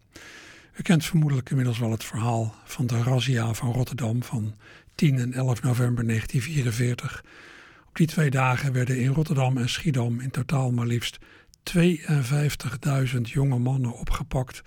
U 0.79 0.81
kent 0.81 1.05
vermoedelijk 1.05 1.49
inmiddels 1.49 1.79
wel 1.79 1.91
het 1.91 2.03
verhaal 2.03 2.55
van 2.63 2.87
de 2.87 3.03
razzia 3.03 3.53
van 3.53 3.71
Rotterdam 3.71 4.23
van 4.23 4.55
10 4.95 5.19
en 5.19 5.33
11 5.33 5.61
november 5.61 6.07
1944. 6.07 7.23
Op 7.87 7.95
die 7.95 8.07
twee 8.07 8.29
dagen 8.29 8.73
werden 8.73 8.99
in 8.99 9.13
Rotterdam 9.13 9.57
en 9.57 9.69
Schiedam 9.69 10.19
in 10.19 10.31
totaal 10.31 10.71
maar 10.71 10.85
liefst 10.85 11.17
52.000 11.77 13.21
jonge 13.21 13.57
mannen 13.57 13.93
opgepakt 13.93 14.61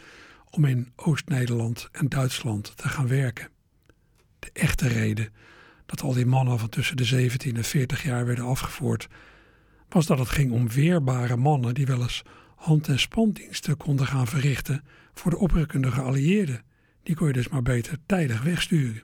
om 0.51 0.65
in 0.65 0.93
Oost-Nederland 0.97 1.89
en 1.93 2.09
Duitsland 2.09 2.77
te 2.77 2.89
gaan 2.89 3.09
werken. 3.09 3.49
De 4.39 4.51
echte 4.53 4.89
reden 4.89 5.33
dat 5.87 6.03
al 6.03 6.13
die 6.13 6.27
mannen 6.27 6.59
van 6.59 6.69
tussen 6.69 6.97
de 6.97 7.05
17 7.05 7.57
en 7.57 7.65
40 7.65 8.03
jaar 8.03 8.27
werden 8.27 8.45
afgevoerd, 8.45 9.09
was 9.89 10.07
dat 10.07 10.19
het 10.19 10.29
ging 10.29 10.53
om 10.53 10.69
weerbare 10.69 11.37
mannen 11.37 11.75
die 11.75 11.87
wel 11.87 12.03
eens 12.03 12.23
hand- 12.57 12.89
en 12.89 12.99
spandiensten 12.99 13.77
konden 13.77 14.07
gaan 14.07 14.27
verrichten 14.27 14.85
voor 15.15 15.31
de 15.31 15.39
oprukkende 15.39 15.91
geallieerden. 15.91 16.63
Die 17.03 17.17
kon 17.17 17.27
je 17.27 17.33
dus 17.33 17.49
maar 17.49 17.63
beter 17.63 17.99
tijdig 18.07 18.43
wegsturen. 18.43 19.03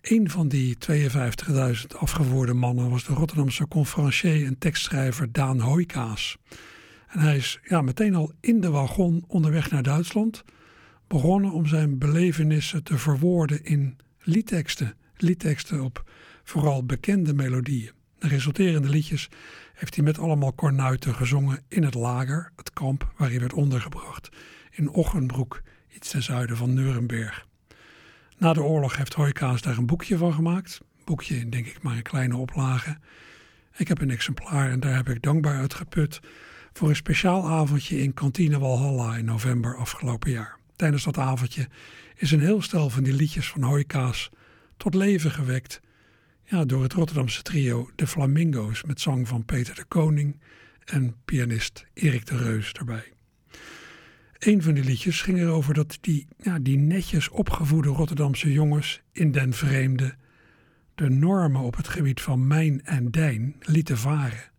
Een 0.00 0.30
van 0.30 0.48
die 0.48 0.76
52.000 0.90 1.96
afgevoerde 1.98 2.54
mannen 2.54 2.90
was 2.90 3.04
de 3.04 3.12
Rotterdamse 3.12 3.68
conferencier 3.68 4.46
en 4.46 4.58
tekstschrijver 4.58 5.32
Daan 5.32 5.60
Hoijkaas. 5.60 6.36
En 7.08 7.18
hij 7.20 7.36
is 7.36 7.60
ja, 7.62 7.80
meteen 7.80 8.14
al 8.14 8.32
in 8.40 8.60
de 8.60 8.70
wagon 8.70 9.24
onderweg 9.26 9.70
naar 9.70 9.82
Duitsland 9.82 10.44
begonnen 11.06 11.52
om 11.52 11.66
zijn 11.66 11.98
belevenissen 11.98 12.82
te 12.82 12.98
verwoorden 12.98 13.64
in 13.64 13.96
liedteksten. 14.18 14.96
Liedteksten 15.16 15.80
op 15.80 16.10
vooral 16.44 16.84
bekende 16.84 17.34
melodieën. 17.34 17.90
De 18.18 18.28
resulterende 18.28 18.88
liedjes 18.88 19.28
heeft 19.74 19.94
hij 19.94 20.04
met 20.04 20.18
allemaal 20.18 20.52
kornuiten 20.52 21.14
gezongen 21.14 21.62
in 21.68 21.82
het 21.82 21.94
lager, 21.94 22.52
het 22.56 22.72
kamp 22.72 23.12
waar 23.16 23.28
hij 23.28 23.40
werd 23.40 23.52
ondergebracht, 23.52 24.28
in 24.76 24.90
Ochenbroek, 24.90 25.62
iets 25.94 26.10
ten 26.10 26.22
zuiden 26.22 26.56
van 26.56 26.74
Nuremberg. 26.74 27.46
Na 28.38 28.52
de 28.52 28.62
oorlog 28.62 28.96
heeft 28.96 29.14
Hoijkaas 29.14 29.62
daar 29.62 29.76
een 29.76 29.86
boekje 29.86 30.16
van 30.16 30.34
gemaakt. 30.34 30.80
Boekje 31.04 31.36
in 31.36 31.50
denk 31.50 31.66
ik 31.66 31.82
maar 31.82 31.96
een 31.96 32.02
kleine 32.02 32.36
oplage. 32.36 32.98
Ik 33.76 33.88
heb 33.88 34.00
een 34.00 34.10
exemplaar 34.10 34.70
en 34.70 34.80
daar 34.80 34.94
heb 34.94 35.08
ik 35.08 35.22
dankbaar 35.22 35.58
uitgeput 35.58 36.20
voor 36.72 36.88
een 36.88 36.96
speciaal 36.96 37.48
avondje 37.48 37.98
in 37.98 38.14
Kantine 38.14 38.58
Walhalla 38.58 39.16
in 39.16 39.24
november 39.24 39.76
afgelopen 39.76 40.30
jaar. 40.30 40.58
Tijdens 40.76 41.04
dat 41.04 41.18
avondje 41.18 41.68
is 42.16 42.30
een 42.30 42.40
heel 42.40 42.62
stel 42.62 42.90
van 42.90 43.02
die 43.02 43.14
liedjes 43.14 43.48
van 43.48 43.62
Hoijkaas 43.62 44.30
tot 44.76 44.94
leven 44.94 45.30
gewekt 45.30 45.80
ja, 46.44 46.64
door 46.64 46.82
het 46.82 46.92
Rotterdamse 46.92 47.42
trio 47.42 47.90
De 47.94 48.06
Flamingo's 48.06 48.84
met 48.84 49.00
zang 49.00 49.28
van 49.28 49.44
Peter 49.44 49.74
de 49.74 49.84
Koning 49.84 50.40
en 50.84 51.14
pianist 51.24 51.84
Erik 51.94 52.26
de 52.26 52.36
Reus 52.36 52.72
erbij. 52.72 53.13
Een 54.44 54.62
van 54.62 54.74
die 54.74 54.84
liedjes 54.84 55.22
ging 55.22 55.38
erover 55.38 55.74
dat 55.74 55.98
die, 56.00 56.26
ja, 56.36 56.58
die 56.58 56.78
netjes 56.78 57.28
opgevoede 57.28 57.88
Rotterdamse 57.88 58.52
jongens 58.52 59.02
in 59.12 59.32
den 59.32 59.52
vreemde 59.52 60.14
de 60.94 61.10
normen 61.10 61.60
op 61.60 61.76
het 61.76 61.88
gebied 61.88 62.20
van 62.20 62.46
mijn 62.46 62.84
en 62.84 63.10
dijn 63.10 63.56
lieten 63.60 63.98
varen. 63.98 64.50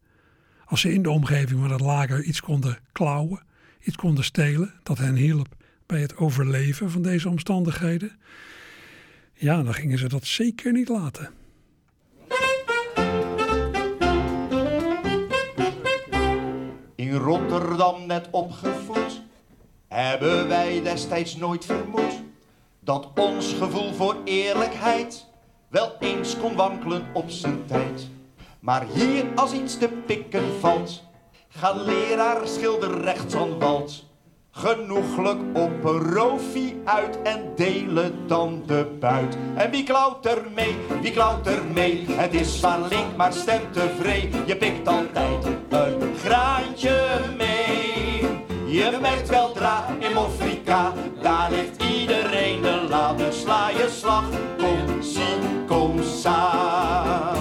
Als 0.65 0.81
ze 0.81 0.93
in 0.93 1.01
de 1.01 1.09
omgeving 1.09 1.59
van 1.59 1.71
het 1.71 1.81
lager 1.81 2.23
iets 2.23 2.41
konden 2.41 2.77
klauwen, 2.91 3.43
iets 3.81 3.95
konden 3.95 4.23
stelen, 4.23 4.73
dat 4.83 4.97
hen 4.97 5.15
hielp 5.15 5.55
bij 5.85 6.01
het 6.01 6.17
overleven 6.17 6.91
van 6.91 7.01
deze 7.01 7.29
omstandigheden, 7.29 8.19
ja, 9.33 9.63
dan 9.63 9.73
gingen 9.73 9.97
ze 9.97 10.07
dat 10.07 10.25
zeker 10.25 10.71
niet 10.71 10.89
laten. 10.89 11.29
In 16.95 17.13
Rotterdam 17.13 18.05
net 18.07 18.27
opgevoed, 18.31 19.24
hebben 19.87 20.47
wij 20.47 20.81
destijds 20.81 21.35
nooit 21.35 21.65
vermoed 21.65 22.21
dat 22.79 23.07
ons 23.15 23.53
gevoel 23.53 23.93
voor 23.93 24.15
eerlijkheid 24.23 25.25
wel 25.67 25.91
eens 25.99 26.37
kon 26.37 26.55
wankelen 26.55 27.05
op 27.13 27.29
zijn 27.29 27.65
tijd. 27.65 28.07
Maar 28.59 28.85
hier 28.93 29.25
als 29.35 29.53
iets 29.53 29.77
te 29.77 29.89
pikken 30.05 30.59
valt, 30.59 31.03
gaan 31.49 31.81
leraar 31.81 32.47
schilder 32.47 33.01
rechts 33.01 33.35
aan 33.35 33.59
wald. 33.59 34.05
Genoeglijk 34.51 35.39
op 35.53 35.83
een 35.83 36.13
roofie 36.13 36.81
uit 36.83 37.21
en 37.21 37.51
delen 37.55 38.27
dan 38.27 38.63
de 38.65 38.97
buit. 38.99 39.37
En 39.55 39.71
wie 39.71 39.83
klauwt 39.83 40.25
er 40.25 40.43
mee, 40.55 40.75
wie 41.01 41.11
klauwt 41.11 41.47
er 41.47 41.63
mee? 41.73 42.05
Het 42.09 42.33
is 42.33 42.59
van 42.59 42.87
link, 42.87 43.15
maar 43.15 43.33
stemt 43.33 43.73
tevreden. 43.73 44.47
Je 44.47 44.55
pikt 44.55 44.87
altijd 44.87 45.45
een 45.69 46.15
graantje 46.15 47.19
mee. 47.37 48.04
Je 48.65 48.97
merkt 49.01 49.29
wel 49.29 49.51
dra 49.51 49.87
in 49.99 50.17
Afrika, 50.17 50.93
daar 51.21 51.51
ligt 51.51 51.83
iedereen 51.83 52.61
de 52.61 52.85
la. 52.89 53.13
Dus 53.13 53.41
sla 53.41 53.69
je 53.69 53.89
slag, 53.89 54.29
kom, 54.57 55.01
zie, 55.01 55.65
kom, 55.67 56.03
sa. 56.03 57.33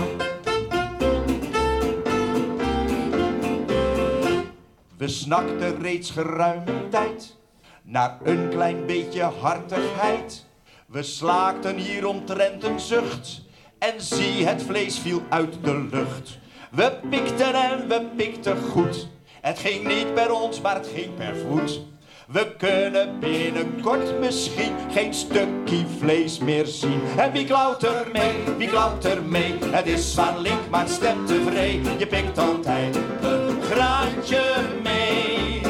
We 4.96 5.08
snakten 5.08 5.82
reeds 5.82 6.10
geruime 6.10 6.88
tijd 6.88 7.36
naar 7.82 8.18
een 8.22 8.48
klein 8.48 8.86
beetje 8.86 9.22
hartigheid. 9.22 10.46
We 10.86 11.02
slaakten 11.02 11.76
hier 11.76 12.06
omtrent 12.06 12.64
een 12.64 12.80
zucht 12.80 13.42
en 13.78 14.00
zie 14.00 14.46
het 14.46 14.62
vlees 14.62 14.98
viel 14.98 15.22
uit 15.28 15.56
de 15.62 15.88
lucht. 15.90 16.38
We 16.70 16.98
pikten 17.10 17.54
en 17.54 17.88
we 17.88 18.06
pikten 18.16 18.62
goed. 18.62 19.12
Het 19.44 19.58
ging 19.58 19.86
niet 19.86 20.14
per 20.14 20.32
ons, 20.32 20.60
maar 20.60 20.74
het 20.74 20.88
ging 20.94 21.14
per 21.14 21.36
voet. 21.36 21.80
We 22.26 22.54
kunnen 22.56 23.20
binnenkort 23.20 24.18
misschien 24.20 24.72
geen 24.92 25.14
stukje 25.14 25.84
vlees 25.98 26.38
meer 26.38 26.66
zien. 26.66 27.00
En 27.16 27.32
wie 27.32 27.44
klauwt 27.44 27.82
er 27.82 28.08
mee, 28.12 28.56
wie 28.56 28.68
klauwt 28.68 29.04
er 29.04 29.22
mee? 29.22 29.54
Het 29.64 29.86
is 29.86 30.14
van 30.14 30.38
link, 30.38 30.70
maar 30.70 30.88
stemt 30.88 31.26
tevreden. 31.26 31.98
Je 31.98 32.06
pikt 32.06 32.38
altijd 32.38 32.96
een 33.22 33.62
graantje 33.62 34.42
mee. 34.82 35.60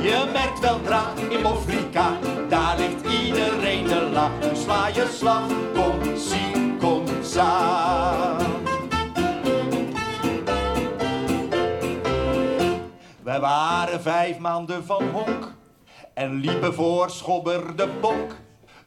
Je 0.00 0.24
merkt 0.32 0.60
wel 0.60 0.80
dra 0.82 1.12
in 1.28 1.44
Afrika, 1.44 2.18
daar 2.48 2.78
ligt 2.78 3.24
iedereen 3.24 3.84
de 3.84 4.08
la. 4.12 4.30
Sla 4.52 4.86
je 4.86 5.06
slag, 5.18 5.46
kom, 5.72 6.16
zie, 6.16 6.76
kom, 6.78 7.04
za. 7.22 8.43
We 13.24 13.38
waren 13.38 14.00
vijf 14.00 14.38
maanden 14.38 14.84
van 14.84 15.08
honk 15.08 15.54
en 16.14 16.34
liepen 16.34 16.74
voor 16.74 17.10
schobber 17.10 17.76
de 17.76 17.88
bonk. 18.00 18.36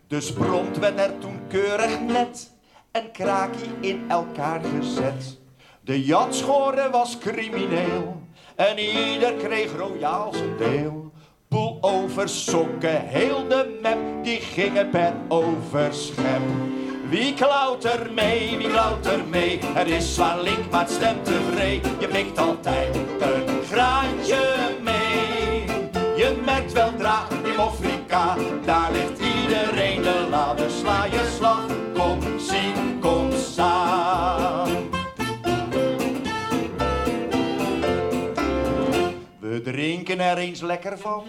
Dus 0.08 0.34
prompt 0.34 0.80
werd 0.80 1.00
er 1.00 1.18
toen 1.20 1.40
keurig 1.48 2.02
net 2.02 2.52
een 2.92 3.12
kraakie 3.12 3.72
in 3.80 4.06
elkaar 4.08 4.62
gezet. 4.64 5.38
De 5.82 6.04
jatschoren 6.04 6.92
was 6.92 7.18
crimineel 7.18 8.22
en 8.56 8.80
ieder 8.80 9.34
kreeg 9.34 9.78
royaal 9.78 10.34
zijn 10.34 10.58
deel. 10.58 11.12
Poel 11.48 11.78
over 11.82 12.30
sokken, 12.30 13.02
heel 13.08 13.48
de 13.48 13.80
map, 13.82 14.24
die 14.24 14.40
gingen 14.40 14.90
per 14.90 15.14
overschep. 15.28 16.42
Wie 17.10 17.34
klauwt 17.34 17.86
er 17.86 18.12
mee, 18.12 18.58
wie 18.58 18.68
klauwt 18.68 19.06
er 19.06 19.24
mee? 19.28 19.60
Het 19.64 19.88
is 19.88 20.16
zwaar 20.16 20.42
link, 20.42 20.72
maar 20.72 20.82
het 20.82 20.92
stemt 20.92 21.26
tevreden. 21.26 21.92
Je 22.00 22.08
pikt 22.08 22.38
altijd 22.38 22.96
een 22.96 23.64
graantje 23.64 24.56
mee. 24.82 25.66
Je 26.18 26.42
merkt 26.46 26.74
wel 26.74 26.96
dra 26.98 27.28
in 27.44 27.58
Afrika, 27.58 28.36
daar 28.66 28.92
ligt 28.92 29.20
iedereen 29.20 30.02
de 30.02 30.28
la. 30.30 30.54
Dus 30.54 30.80
sla 30.80 31.06
je 31.06 31.34
slag, 31.38 31.66
kom, 31.94 32.20
zie, 32.40 33.00
kom, 33.00 33.32
samen. 33.32 34.90
We 39.40 39.62
drinken 39.62 40.20
er 40.20 40.38
eens 40.38 40.62
lekker 40.62 40.98
van 40.98 41.24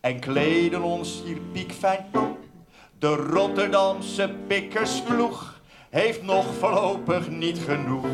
en 0.00 0.20
kleden 0.20 0.82
ons 0.82 1.22
hier 1.24 1.38
piekfijn 1.52 2.06
aan. 2.12 2.39
De 3.00 3.14
Rotterdamse 3.14 4.30
pikkersploeg 4.46 5.60
heeft 5.90 6.22
nog 6.22 6.46
voorlopig 6.58 7.28
niet 7.28 7.58
genoeg. 7.58 8.06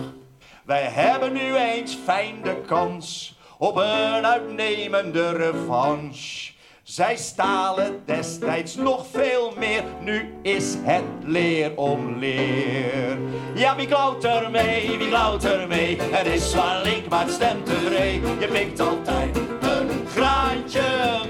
Wij 0.64 0.82
hebben 0.82 1.32
nu 1.32 1.56
eens 1.56 1.98
fijn 2.04 2.42
de 2.42 2.62
kans 2.66 3.36
op 3.58 3.76
een 3.76 4.26
uitnemende 4.26 5.30
revanche. 5.30 6.52
Zij 6.82 7.16
stalen 7.16 8.02
destijds 8.04 8.74
nog 8.74 9.06
veel 9.12 9.52
meer, 9.58 9.82
nu 10.00 10.34
is 10.42 10.74
het 10.82 11.04
leer 11.22 11.76
om 11.76 12.18
leer. 12.18 13.18
Ja, 13.54 13.76
wie 13.76 13.86
klauwt 13.86 14.24
er 14.24 14.50
mee, 14.50 14.98
wie 14.98 15.08
klauwt 15.08 15.44
er 15.44 15.68
mee? 15.68 15.96
Het 16.00 16.26
is 16.26 16.50
zwaar 16.50 16.82
link, 16.82 17.08
maar 17.08 17.24
het 17.24 17.32
stemt 17.32 17.66
tevreden. 17.66 18.40
Je 18.40 18.46
pikt 18.46 18.80
altijd 18.80 19.36
een 19.60 20.06
graantje 20.06 20.82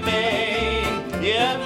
mee. 0.03 0.47
Je 1.21 1.65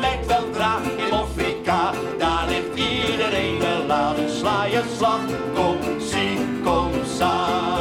Daar 2.18 2.48
ligt 2.50 2.76
iedereen 2.76 3.60
de 3.60 3.84
la. 3.88 4.14
Dus 4.14 4.38
sla 4.38 4.66
je 4.66 4.94
slag, 4.98 5.22
kom, 5.54 5.78
zie, 6.00 6.38
kom, 6.64 6.92
samen. 7.18 7.72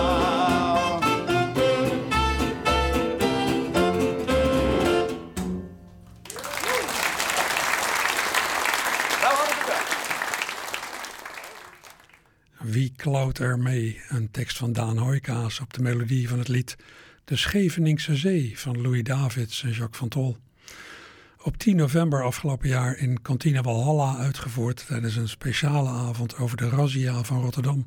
Wie 12.58 12.92
klauwt 12.96 13.38
er 13.38 13.58
mee? 13.58 14.00
Een 14.08 14.30
tekst 14.30 14.56
van 14.56 14.72
Daan 14.72 14.98
Hoijkaas 14.98 15.60
op 15.60 15.72
de 15.72 15.82
melodie 15.82 16.28
van 16.28 16.38
het 16.38 16.48
lied 16.48 16.76
De 17.24 17.36
Scheveningse 17.36 18.16
Zee 18.16 18.58
van 18.58 18.80
Louis 18.80 19.02
Davids 19.02 19.62
en 19.62 19.70
Jacques 19.70 19.98
van 19.98 20.08
Tol. 20.08 20.36
Op 21.42 21.56
10 21.56 21.76
november 21.76 22.22
afgelopen 22.22 22.68
jaar 22.68 22.98
in 22.98 23.22
Kantine 23.22 23.62
Walhalla 23.62 24.16
uitgevoerd 24.16 24.86
tijdens 24.86 25.16
een 25.16 25.28
speciale 25.28 25.88
avond 25.88 26.36
over 26.36 26.56
de 26.56 26.68
razzia 26.68 27.22
van 27.22 27.40
Rotterdam. 27.40 27.86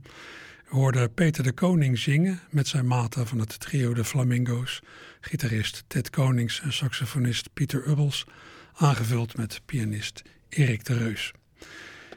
Hoorden 0.66 1.14
Peter 1.14 1.44
de 1.44 1.52
Koning 1.52 1.98
zingen 2.00 2.40
met 2.50 2.68
zijn 2.68 2.88
maten 2.88 3.28
van 3.28 3.40
het 3.40 3.60
trio 3.60 3.94
de 3.94 4.04
Flamingo's, 4.04 4.82
gitarist 5.22 5.84
Ted 5.88 6.10
Konings 6.10 6.62
en 6.62 6.74
saxofonist 6.74 7.50
Pieter 7.54 7.88
Ubbels, 7.88 8.26
aangevuld 8.74 9.38
met 9.38 9.62
pianist 9.66 10.22
Erik 10.50 10.86
de 10.86 10.98
Reus. 10.98 11.32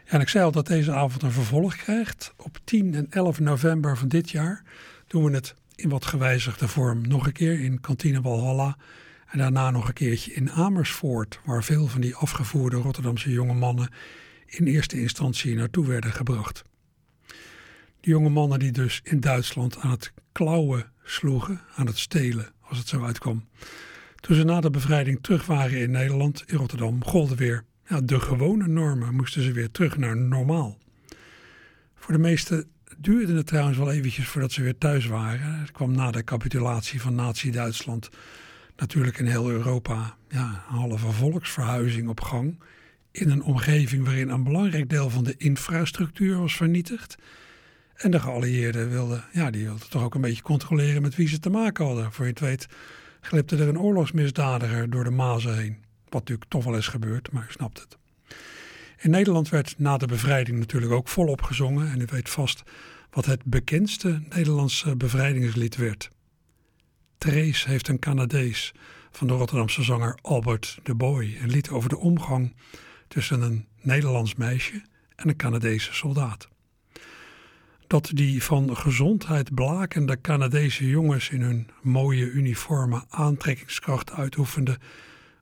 En 0.05 0.21
ik 0.21 0.29
zei 0.29 0.45
al 0.45 0.53
dat 0.53 0.67
deze 0.67 0.93
avond 0.93 1.23
een 1.23 1.33
vervolg 1.33 1.77
krijgt. 1.77 2.35
Op 2.37 2.59
10 2.65 2.95
en 2.95 3.07
11 3.11 3.41
november 3.41 3.97
van 3.97 4.09
dit 4.09 4.31
jaar 4.31 4.63
doen 5.07 5.25
we 5.25 5.31
het 5.31 5.55
in 5.75 5.89
wat 5.89 6.05
gewijzigde 6.05 6.69
vorm 6.69 7.09
nog 7.09 7.27
een 7.27 7.33
keer 7.33 7.61
in 7.61 7.81
Kantine 7.81 8.21
Walhalla. 8.21 8.77
En 9.37 9.43
daarna 9.43 9.71
nog 9.71 9.89
een 9.89 9.95
keertje 9.95 10.33
in 10.33 10.51
Amersfoort, 10.51 11.41
waar 11.45 11.65
veel 11.65 11.87
van 11.87 12.01
die 12.01 12.15
afgevoerde 12.15 12.77
Rotterdamse 12.77 13.31
jonge 13.31 13.55
mannen 13.55 13.89
in 14.47 14.67
eerste 14.67 15.01
instantie 15.01 15.55
naartoe 15.55 15.87
werden 15.87 16.13
gebracht. 16.13 16.65
Die 18.01 18.13
jonge 18.13 18.29
mannen 18.29 18.59
die 18.59 18.73
dus 18.73 19.01
in 19.05 19.21
Duitsland 19.21 19.79
aan 19.79 19.91
het 19.91 20.13
klauwen 20.33 20.93
sloegen, 21.05 21.61
aan 21.75 21.87
het 21.87 21.99
stelen, 21.99 22.53
als 22.61 22.79
het 22.79 22.89
zo 22.89 23.05
uitkwam. 23.05 23.49
Toen 24.21 24.37
ze 24.37 24.45
na 24.45 24.61
de 24.61 24.71
bevrijding 24.71 25.19
terug 25.21 25.47
waren 25.47 25.81
in 25.81 25.91
Nederland, 25.91 26.45
in 26.47 26.57
Rotterdam, 26.57 27.05
golden 27.05 27.37
weer 27.37 27.65
de 28.05 28.21
gewone 28.21 28.67
normen, 28.67 29.15
moesten 29.15 29.43
ze 29.43 29.53
weer 29.53 29.71
terug 29.71 29.97
naar 29.97 30.17
normaal. 30.17 30.79
Voor 31.95 32.13
de 32.13 32.21
meesten 32.21 32.71
duurde 32.99 33.35
het 33.35 33.47
trouwens 33.47 33.79
wel 33.79 33.93
eventjes 33.93 34.29
voordat 34.29 34.53
ze 34.53 34.63
weer 34.63 34.79
thuis 34.79 35.07
waren. 35.07 35.61
Het 35.61 35.73
kwam 35.73 35.93
na 35.93 36.11
de 36.11 36.25
capitulatie 36.25 37.01
van 37.01 37.15
Nazi-Duitsland 37.15 38.11
natuurlijk 38.77 39.19
in 39.19 39.27
heel 39.27 39.51
Europa 39.51 40.17
ja, 40.29 40.65
een 40.69 40.77
halve 40.77 41.13
volksverhuizing 41.13 42.09
op 42.09 42.21
gang. 42.21 42.63
In 43.11 43.31
een 43.31 43.43
omgeving 43.43 44.05
waarin 44.05 44.29
een 44.29 44.45
belangrijk 44.45 44.91
deel 44.91 45.11
van 45.11 45.25
de 45.25 45.35
infrastructuur 45.37 46.39
was 46.39 46.57
vernietigd. 46.57 47.17
En 47.97 48.11
de 48.11 48.21
geallieerden 48.21 48.91
wilden, 48.91 49.25
ja, 49.33 49.51
die 49.51 49.65
wilden 49.65 49.91
toch 49.91 50.03
ook 50.03 50.15
een 50.15 50.21
beetje 50.21 50.43
controleren 50.43 51.03
met 51.03 51.15
wie 51.15 51.29
ze 51.29 51.39
te 51.39 51.51
maken 51.51 51.85
hadden. 51.85 52.13
Voor 52.13 52.25
je 52.25 52.31
het 52.31 52.41
weet 52.41 52.67
glipte 53.21 53.57
er 53.57 53.69
een 53.69 53.79
oorlogsmisdadiger 53.79 54.91
door 54.91 55.05
de 55.05 55.11
Mazen 55.11 55.57
heen. 55.57 55.85
Wat 56.05 56.21
natuurlijk 56.21 56.51
toch 56.51 56.65
wel 56.65 56.75
eens 56.75 56.89
gebeurt, 56.89 57.33
maar 57.33 57.47
u 57.49 57.53
snapt 57.53 57.81
het. 57.81 57.99
In 58.99 59.11
Nederland 59.11 59.49
werd 59.49 59.75
na 59.79 59.97
de 59.97 60.07
bevrijding 60.07 60.59
natuurlijk 60.59 60.93
ook 60.93 61.09
volop 61.09 61.43
gezongen. 61.43 61.91
En 61.91 62.01
u 62.01 62.05
weet 62.11 62.29
vast 62.29 62.63
wat 63.11 63.27
het 63.27 63.45
bekendste 63.45 64.23
Nederlandse 64.29 64.97
bevrijdingslied 64.97 65.77
werd. 65.77 66.11
Trace 67.19 67.69
heeft 67.69 67.89
een 67.89 67.99
Canadees 67.99 68.75
van 69.11 69.27
de 69.27 69.33
Rotterdamse 69.33 69.83
zanger 69.83 70.19
Albert 70.23 70.79
de 70.83 70.95
Boy. 70.95 71.37
Een 71.41 71.51
lied 71.51 71.71
over 71.71 71.89
de 71.89 71.99
omgang 71.99 72.55
tussen 73.09 73.43
een 73.43 73.67
Nederlands 73.81 74.35
meisje 74.35 74.83
en 75.17 75.29
een 75.29 75.37
Canadese 75.37 75.95
soldaat. 75.95 76.49
Dat 77.87 78.11
die 78.15 78.43
van 78.43 78.77
gezondheid 78.77 79.55
blakende 79.55 80.21
Canadese 80.21 80.89
jongens 80.89 81.31
in 81.31 81.41
hun 81.41 81.71
mooie 81.83 82.31
uniformen 82.31 83.05
aantrekkingskracht 83.09 84.13
uitoefenden 84.13 84.79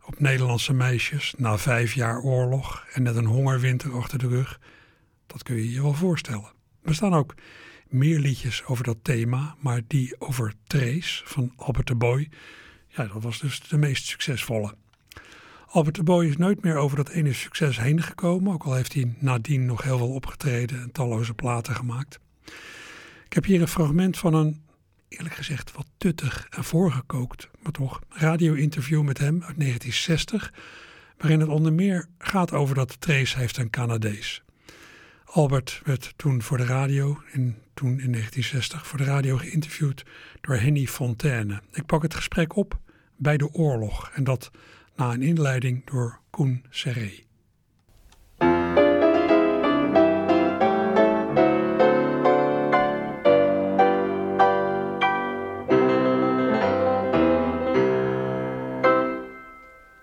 op 0.05 0.21
Nederlandse 0.21 0.73
meisjes 0.73 1.35
na 1.37 1.59
vijf 1.59 1.93
jaar 1.93 2.21
oorlog 2.21 2.87
en 2.93 3.03
net 3.03 3.17
een 3.17 3.25
hongerwinter 3.25 3.97
achter 3.97 4.19
de 4.19 4.29
rug, 4.29 4.61
dat 5.27 5.43
kun 5.43 5.57
je 5.57 5.73
je 5.73 5.83
wel 5.83 5.95
voorstellen. 5.95 6.53
Er 6.83 6.95
staan 6.95 7.15
ook 7.15 7.35
meer 7.95 8.19
liedjes 8.19 8.65
over 8.65 8.85
dat 8.85 8.97
thema, 9.03 9.57
maar 9.59 9.81
die 9.87 10.15
over 10.19 10.55
Trace 10.67 11.23
van 11.25 11.53
Albert 11.57 11.87
de 11.87 11.95
Boy, 11.95 12.29
ja, 12.89 13.07
dat 13.07 13.23
was 13.23 13.39
dus 13.39 13.61
de 13.61 13.77
meest 13.77 14.07
succesvolle. 14.07 14.75
Albert 15.67 15.95
de 15.95 16.03
Boy 16.03 16.27
is 16.27 16.37
nooit 16.37 16.63
meer 16.63 16.77
over 16.77 16.97
dat 16.97 17.09
ene 17.09 17.33
succes 17.33 17.79
heen 17.79 18.03
gekomen, 18.03 18.53
ook 18.53 18.65
al 18.65 18.75
heeft 18.75 18.93
hij 18.93 19.15
nadien 19.19 19.67
nog 19.67 19.83
heel 19.83 19.99
veel 19.99 20.13
opgetreden 20.13 20.81
en 20.81 20.93
talloze 20.93 21.35
platen 21.35 21.75
gemaakt. 21.75 22.21
Ik 23.25 23.33
heb 23.33 23.45
hier 23.45 23.61
een 23.61 23.69
fragment 23.69 24.19
van 24.19 24.35
een, 24.35 24.63
eerlijk 25.09 25.35
gezegd, 25.35 25.73
wat 25.73 25.87
tuttig 25.97 26.47
en 26.51 26.65
voorgekookt, 26.65 27.49
maar 27.63 27.73
toch, 27.73 28.01
radio-interview 28.09 29.03
met 29.03 29.19
hem 29.19 29.35
uit 29.35 29.59
1960, 29.59 30.53
waarin 31.19 31.41
het 31.41 31.49
onder 31.49 31.73
meer 31.73 32.09
gaat 32.19 32.53
over 32.53 32.75
dat 32.75 33.01
Trace 33.01 33.39
heeft 33.39 33.57
een 33.57 33.71
Canadees. 33.71 34.44
Albert 35.35 35.81
werd 35.85 36.13
toen 36.17 36.43
voor 36.43 36.57
de 36.57 36.65
radio, 36.65 37.19
in, 37.33 37.57
toen 37.75 37.89
in 37.89 38.13
1960, 38.13 38.87
voor 38.87 38.99
de 38.99 39.05
radio 39.05 39.37
geïnterviewd 39.37 40.05
door 40.41 40.57
Henny 40.57 40.87
Fontaine. 40.87 41.61
Ik 41.73 41.87
pak 41.87 42.03
het 42.03 42.15
gesprek 42.15 42.57
op 42.57 42.79
bij 43.17 43.37
de 43.37 43.53
oorlog 43.53 44.11
en 44.11 44.25
dat 44.25 44.51
na 44.97 45.13
een 45.13 45.23
inleiding 45.23 45.91
door 45.91 46.21
Koen 46.31 46.65
Serré. 46.71 47.13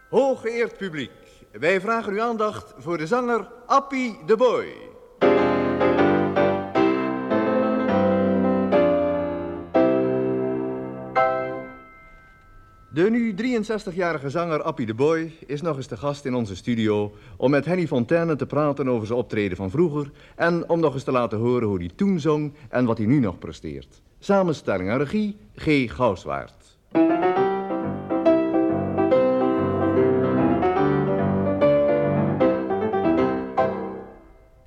Hooggeëerd 0.09 0.77
publiek, 0.77 1.11
wij 1.51 1.81
vragen 1.81 2.13
uw 2.13 2.21
aandacht 2.21 2.73
voor 2.77 2.97
de 2.97 3.07
zanger 3.07 3.47
Appie 3.65 4.19
de 4.25 4.35
Boy. 4.35 4.90
De 12.93 13.09
nu 13.09 13.35
63-jarige 13.35 14.29
zanger 14.29 14.61
Appie 14.61 14.85
de 14.85 14.93
Boy 14.93 15.33
is 15.45 15.61
nog 15.61 15.75
eens 15.77 15.87
de 15.87 15.97
gast 15.97 16.25
in 16.25 16.33
onze 16.33 16.55
studio 16.55 17.11
om 17.37 17.51
met 17.51 17.65
Henny 17.65 17.87
Fontaine 17.87 18.35
te 18.35 18.45
praten 18.45 18.87
over 18.87 19.07
zijn 19.07 19.19
optreden 19.19 19.57
van 19.57 19.69
vroeger 19.69 20.11
en 20.35 20.69
om 20.69 20.79
nog 20.79 20.93
eens 20.93 21.03
te 21.03 21.11
laten 21.11 21.37
horen 21.37 21.67
hoe 21.67 21.77
hij 21.77 21.89
toen 21.95 22.19
zong 22.19 22.53
en 22.69 22.85
wat 22.85 22.97
hij 22.97 23.07
nu 23.07 23.19
nog 23.19 23.39
presteert. 23.39 24.01
Samenstelling 24.19 24.89
en 24.89 24.97
regie 24.97 25.37
G. 25.55 25.91
Gauswaard. 25.95 26.77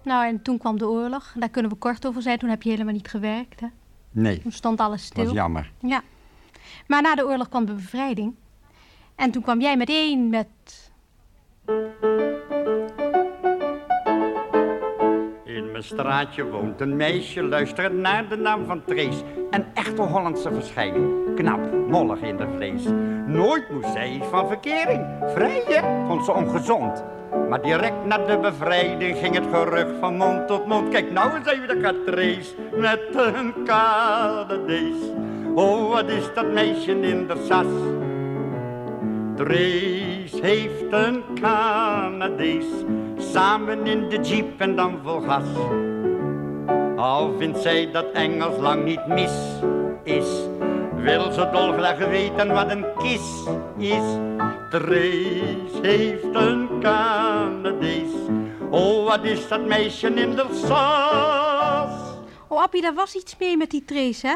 Nou, 0.02 0.26
en 0.26 0.42
toen 0.42 0.58
kwam 0.58 0.78
de 0.78 0.88
oorlog. 0.88 1.34
Daar 1.38 1.48
kunnen 1.48 1.70
we 1.70 1.76
kort 1.76 2.06
over 2.06 2.22
zijn. 2.22 2.38
Toen 2.38 2.48
heb 2.48 2.62
je 2.62 2.70
helemaal 2.70 2.92
niet 2.92 3.08
gewerkt, 3.08 3.60
hè? 3.60 3.66
Nee, 4.10 4.40
Toen 4.40 4.52
stond 4.52 4.80
alles 4.80 5.04
stil. 5.04 5.24
was 5.24 5.32
jammer. 5.32 5.72
Ja. 5.80 6.02
Maar 6.86 7.02
na 7.02 7.14
de 7.14 7.26
oorlog 7.26 7.48
kwam 7.48 7.64
de 7.64 7.72
bevrijding. 7.72 8.34
En 9.16 9.30
toen 9.30 9.42
kwam 9.42 9.60
jij 9.60 9.76
meteen 9.76 10.28
met... 10.28 10.46
In 15.44 15.70
mijn 15.70 15.82
straatje 15.82 16.44
woont 16.50 16.80
een 16.80 16.96
meisje, 16.96 17.42
luister 17.42 17.94
naar 17.94 18.28
de 18.28 18.36
naam 18.36 18.64
van 18.64 18.84
Trace. 18.84 19.24
Een 19.50 19.64
echte 19.74 20.02
Hollandse 20.02 20.52
verschijning, 20.52 21.34
knap, 21.34 21.72
mollig 21.88 22.20
in 22.20 22.36
de 22.36 22.48
vlees. 22.56 22.84
Nooit 23.26 23.70
moest 23.70 23.92
zij 23.92 24.20
van 24.30 24.48
verkering, 24.48 25.06
vrijen 25.34 26.06
vond 26.06 26.24
ze 26.24 26.32
ongezond. 26.32 27.04
Maar 27.48 27.62
direct 27.62 28.04
na 28.04 28.18
de 28.18 28.38
bevrijding 28.38 29.16
ging 29.16 29.34
het 29.34 29.46
gerucht 29.52 29.98
van 30.00 30.16
mond 30.16 30.46
tot 30.46 30.66
mond. 30.66 30.88
Kijk, 30.88 31.10
nou 31.10 31.34
eens 31.36 31.46
even, 31.46 31.80
gaat 31.80 32.06
Trace 32.06 32.54
met 32.76 33.00
een 33.12 33.54
Canadees. 33.64 34.96
Oh, 35.56 35.90
wat 35.92 36.08
is 36.10 36.34
dat 36.34 36.52
meisje 36.52 37.00
in 37.00 37.26
de 37.26 37.36
sas? 37.46 37.66
Trace 39.36 40.42
heeft 40.42 40.92
een 40.92 41.22
Canadees, 41.40 42.64
samen 43.18 43.86
in 43.86 44.08
de 44.08 44.20
jeep 44.20 44.60
en 44.60 44.76
dan 44.76 44.98
vol 45.02 45.20
gas. 45.20 45.46
Al 46.96 47.34
vindt 47.38 47.58
zij 47.58 47.90
dat 47.92 48.04
Engels 48.12 48.58
lang 48.58 48.84
niet 48.84 49.06
mis 49.06 49.60
is, 50.02 50.26
wil 50.94 51.32
ze 51.32 51.48
dolgraag 51.52 51.98
weten 51.98 52.52
wat 52.52 52.70
een 52.70 52.84
kis 52.98 53.46
is. 53.78 54.18
Trace 54.70 55.78
heeft 55.82 56.34
een 56.34 56.68
Canadees, 56.80 58.12
oh 58.70 59.06
wat 59.06 59.24
is 59.24 59.48
dat 59.48 59.66
meisje 59.66 60.06
in 60.06 60.30
de 60.30 60.46
sas? 60.52 61.92
Oh, 62.48 62.62
Appie, 62.62 62.82
daar 62.82 62.94
was 62.94 63.14
iets 63.14 63.36
mee 63.38 63.56
met 63.56 63.70
die 63.70 63.84
Trace, 63.84 64.26
hè? 64.26 64.34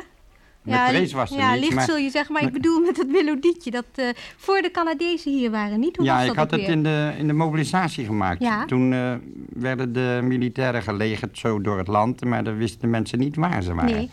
Met 0.69 0.89
Trace 0.89 1.17
was 1.17 1.31
er 1.31 1.37
Ja, 1.39 1.51
niets, 1.51 1.61
licht 1.63 1.75
maar- 1.75 1.85
zul 1.85 1.97
je 1.97 2.11
zeggen, 2.11 2.33
maar 2.33 2.43
ik 2.43 2.53
bedoel 2.53 2.81
met 2.81 2.97
het 2.97 3.09
melodietje 3.09 3.71
dat 3.71 3.85
eh, 3.95 4.05
voor 4.37 4.63
de 4.63 4.71
Canadezen 4.71 5.33
hier 5.33 5.51
waren, 5.51 5.81
niet? 5.81 5.97
Hoe 5.97 6.07
ja, 6.07 6.13
was 6.13 6.23
dat 6.23 6.33
ik 6.33 6.39
had 6.39 6.51
het 6.51 6.61
weer? 6.61 6.69
in 6.71 6.83
de, 6.83 7.13
in 7.19 7.27
de 7.27 7.33
mobilisatie 7.33 8.05
gemaakt. 8.05 8.43
Ja. 8.43 8.65
Toen 8.65 8.93
eh, 8.93 9.13
werden 9.53 9.93
de 9.93 10.21
militairen 10.23 10.83
gelegerd 10.83 11.39
zo 11.39 11.61
door 11.61 11.79
het 11.79 11.87
land, 11.89 12.25
maar 12.25 12.45
dan 12.45 12.57
wisten 12.57 12.81
de 12.81 12.87
mensen 12.87 13.19
niet 13.19 13.37
waar 13.37 13.63
ze 13.63 13.75
waren. 13.75 13.95
Nee. 13.95 14.11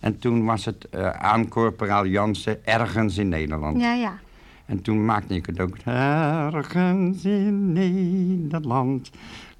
En 0.00 0.18
toen 0.18 0.44
was 0.44 0.64
het 0.64 0.88
eh 0.90 1.10
aan 1.10 1.48
corporaal 1.48 2.06
Jansen 2.06 2.66
ergens 2.66 3.18
in 3.18 3.28
Nederland. 3.28 3.80
Ja, 3.80 3.94
ja. 3.94 4.18
En 4.66 4.82
toen 4.82 5.04
maakte 5.04 5.34
ik 5.34 5.46
het 5.46 5.60
ook. 5.60 5.76
Ergens 5.84 7.24
in 7.24 7.72
Nederland 7.72 9.10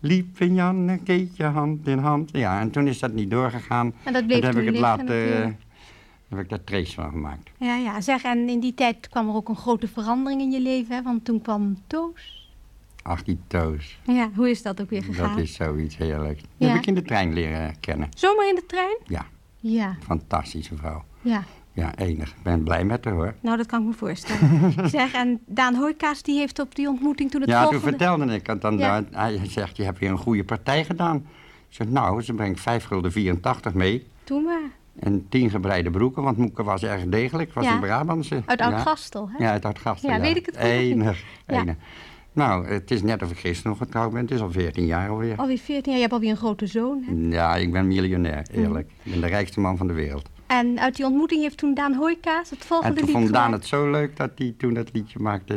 liepen 0.00 0.54
Jan 0.54 0.88
en 0.88 1.02
Keetje 1.02 1.44
hand 1.44 1.86
in 1.86 1.98
hand. 1.98 2.30
Ja, 2.32 2.60
en 2.60 2.70
toen 2.70 2.86
is 2.86 2.98
dat 2.98 3.12
niet 3.12 3.30
doorgegaan. 3.30 3.92
En 4.04 4.12
dat 4.12 4.26
bleef 4.26 4.38
toen 4.40 4.48
heb 4.48 4.58
ik 4.58 4.66
het 4.66 4.78
laten, 4.78 5.04
natuurlijk. 5.06 5.54
Heb 6.30 6.38
ik 6.38 6.48
daar 6.48 6.64
trace 6.64 6.94
van 6.94 7.10
gemaakt. 7.10 7.50
Ja, 7.58 7.76
ja, 7.76 8.00
zeg, 8.00 8.22
en 8.22 8.48
in 8.48 8.60
die 8.60 8.74
tijd 8.74 9.08
kwam 9.08 9.28
er 9.28 9.34
ook 9.34 9.48
een 9.48 9.56
grote 9.56 9.88
verandering 9.88 10.40
in 10.42 10.50
je 10.50 10.60
leven, 10.60 10.94
hè? 10.96 11.02
Want 11.02 11.24
toen 11.24 11.40
kwam 11.42 11.78
Toos. 11.86 12.38
Ach, 13.02 13.22
die 13.22 13.38
toos. 13.46 13.98
Ja, 14.06 14.30
hoe 14.34 14.50
is 14.50 14.62
dat 14.62 14.80
ook 14.80 14.90
weer 14.90 15.02
gegaan? 15.02 15.28
Dat 15.36 15.38
is 15.44 15.54
zoiets 15.54 15.96
heerlijks. 15.96 16.40
Die 16.42 16.50
Ja. 16.56 16.68
heb 16.68 16.76
ik 16.82 16.86
in 16.86 16.94
de 16.94 17.02
trein 17.02 17.32
leren 17.32 17.80
kennen. 17.80 18.08
Zomaar 18.16 18.48
in 18.48 18.54
de 18.54 18.66
trein? 18.66 18.96
Ja, 19.06 19.26
Ja, 19.56 19.96
fantastische 20.02 20.76
vrouw. 20.76 21.04
ja. 21.20 21.42
Ja, 21.72 21.94
enig. 21.96 22.28
Ik 22.30 22.42
ben 22.42 22.62
blij 22.62 22.84
met 22.84 23.04
haar 23.04 23.14
hoor. 23.14 23.34
Nou, 23.40 23.56
dat 23.56 23.66
kan 23.66 23.80
ik 23.80 23.86
me 23.86 23.92
voorstellen. 23.92 24.72
zeg, 24.90 25.12
en 25.12 25.40
Daan 25.46 25.74
Hoijkaas 25.74 26.22
die 26.22 26.38
heeft 26.38 26.58
op 26.58 26.74
die 26.74 26.88
ontmoeting 26.88 27.30
toen 27.30 27.40
het 27.40 27.50
ja, 27.50 27.60
volgende... 27.62 27.82
toen 27.82 27.90
vertelde 27.98 28.34
ik 28.34 28.46
het 28.46 28.60
dan. 28.60 28.78
Ja. 28.78 29.00
daar. 29.00 29.22
Hij 29.22 29.40
zegt, 29.48 29.76
je 29.76 29.82
hebt 29.82 29.98
weer 29.98 30.10
een 30.10 30.18
goede 30.18 30.44
partij 30.44 30.84
gedaan. 30.84 31.16
Ik 31.68 31.76
zeg, 31.76 31.88
nou, 31.88 32.22
ze 32.22 32.32
brengt 32.34 32.60
5 32.60 32.84
gulden 32.84 33.12
84 33.12 33.74
mee. 33.74 34.06
Toen 34.24 34.42
maar. 34.44 34.70
En 35.00 35.26
10 35.28 35.50
gebreide 35.50 35.90
broeken, 35.90 36.22
want 36.22 36.36
Moeke 36.36 36.62
was 36.62 36.82
erg 36.82 37.04
degelijk. 37.08 37.52
Was 37.52 37.64
Ja. 37.64 37.74
een 37.74 37.80
Brabantse. 37.80 38.42
Uit 38.46 38.58
Ja. 38.58 38.64
Oud-Gastel, 38.70 39.28
hè? 39.32 39.44
Ja, 39.44 39.50
uit 39.50 39.64
Oud-Gastel. 39.64 40.10
Ja, 40.10 40.20
weet 40.20 40.36
ik 40.36 40.46
het 40.46 40.54
niet? 40.54 40.64
Enig, 40.64 41.22
Ja. 41.46 41.60
enig. 41.60 41.74
Nou, 42.32 42.66
het 42.68 42.90
is 42.90 43.02
net 43.02 43.22
of 43.22 43.30
ik 43.30 43.38
gisteren 43.38 43.70
nog 43.70 43.78
getrouwd 43.80 44.12
ben. 44.12 44.20
Het 44.20 44.30
is 44.30 44.40
al 44.40 44.50
14 44.50 44.86
jaar 44.86 45.08
alweer. 45.08 45.36
Alweer 45.36 45.58
14 45.58 45.82
jaar, 45.84 45.94
je 45.94 46.00
hebt 46.00 46.12
alweer 46.12 46.30
een 46.30 46.36
grote 46.36 46.66
zoon, 46.66 47.02
hè? 47.06 47.36
Ja, 47.36 47.56
ik 47.56 47.72
ben 47.72 47.86
miljonair, 47.86 48.46
Mm. 48.54 48.62
eerlijk. 48.62 48.90
Ik 49.02 49.10
ben 49.12 49.20
de 49.20 49.26
rijkste 49.26 49.60
man 49.60 49.76
van 49.76 49.86
de 49.86 49.92
wereld. 49.92 50.28
En 50.46 50.80
uit 50.80 50.96
die 50.96 51.04
ontmoeting 51.06 51.42
heeft 51.42 51.56
toen 51.56 51.74
Daan 51.74 51.94
Hooikaas 51.94 52.50
het 52.50 52.60
En 52.60 52.66
volgende 52.66 52.94
toen 52.96 53.04
lied 53.06 53.14
vond 53.16 53.32
Daan 53.32 53.44
gemaakt. 53.44 53.60
het 53.62 53.70
zo 53.70 53.90
leuk 53.90 54.16
dat 54.16 54.30
hij 54.34 54.54
toen 54.58 54.74
dat 54.74 54.88
liedje 54.92 55.18
maakte. 55.18 55.54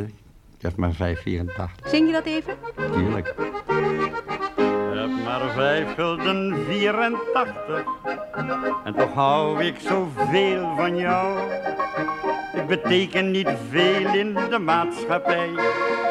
Ik 0.56 0.62
heb 0.62 0.76
maar 0.76 0.92
5,84. 0.92 1.74
Zing 1.84 2.06
je 2.06 2.12
dat 2.12 2.24
even? 2.24 2.54
Tuurlijk. 2.92 3.34
Ik 4.94 5.00
heb 5.00 5.24
maar 5.24 5.50
5 5.54 5.94
gulden 5.94 6.64
84. 6.66 7.84
En 8.84 8.94
toch 8.94 9.14
hou 9.14 9.64
ik 9.64 9.76
zoveel 9.78 10.72
van 10.76 10.96
jou. 10.96 11.38
Ik 12.54 12.66
beteken 12.66 13.30
niet 13.30 13.48
veel 13.70 14.14
in 14.14 14.36
de 14.50 14.58
maatschappij. 14.58 15.48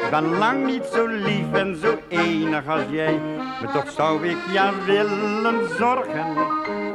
Ik 0.03 0.09
ben 0.09 0.37
lang 0.37 0.65
niet 0.65 0.85
zo 0.93 1.07
lief 1.07 1.53
en 1.53 1.75
zo 1.75 1.97
enig 2.07 2.67
als 2.67 2.81
jij. 2.89 3.19
Maar 3.61 3.71
toch 3.73 3.89
zou 3.89 4.27
ik 4.27 4.37
ja 4.51 4.71
willen 4.85 5.69
zorgen. 5.77 6.25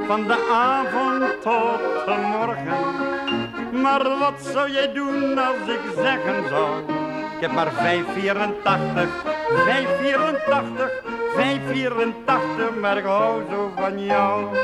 Van 0.07 0.27
de 0.27 0.49
avond 0.53 1.43
tot 1.43 2.05
de 2.07 2.17
morgen. 2.31 2.79
Maar 3.83 4.19
wat 4.19 4.41
zou 4.53 4.71
jij 4.71 4.93
doen 4.93 5.39
als 5.39 5.69
ik 5.69 5.81
zeggen 5.97 6.49
zou? 6.49 6.83
Ik 7.37 7.41
heb 7.41 7.53
maar 7.53 7.73
584, 7.73 9.09
584, 9.65 11.18
584, 11.39 12.81
maar 12.81 12.97
ik 12.99 13.05
hou 13.05 13.43
zo 13.51 13.73
van 13.77 14.05
jou. 14.05 14.57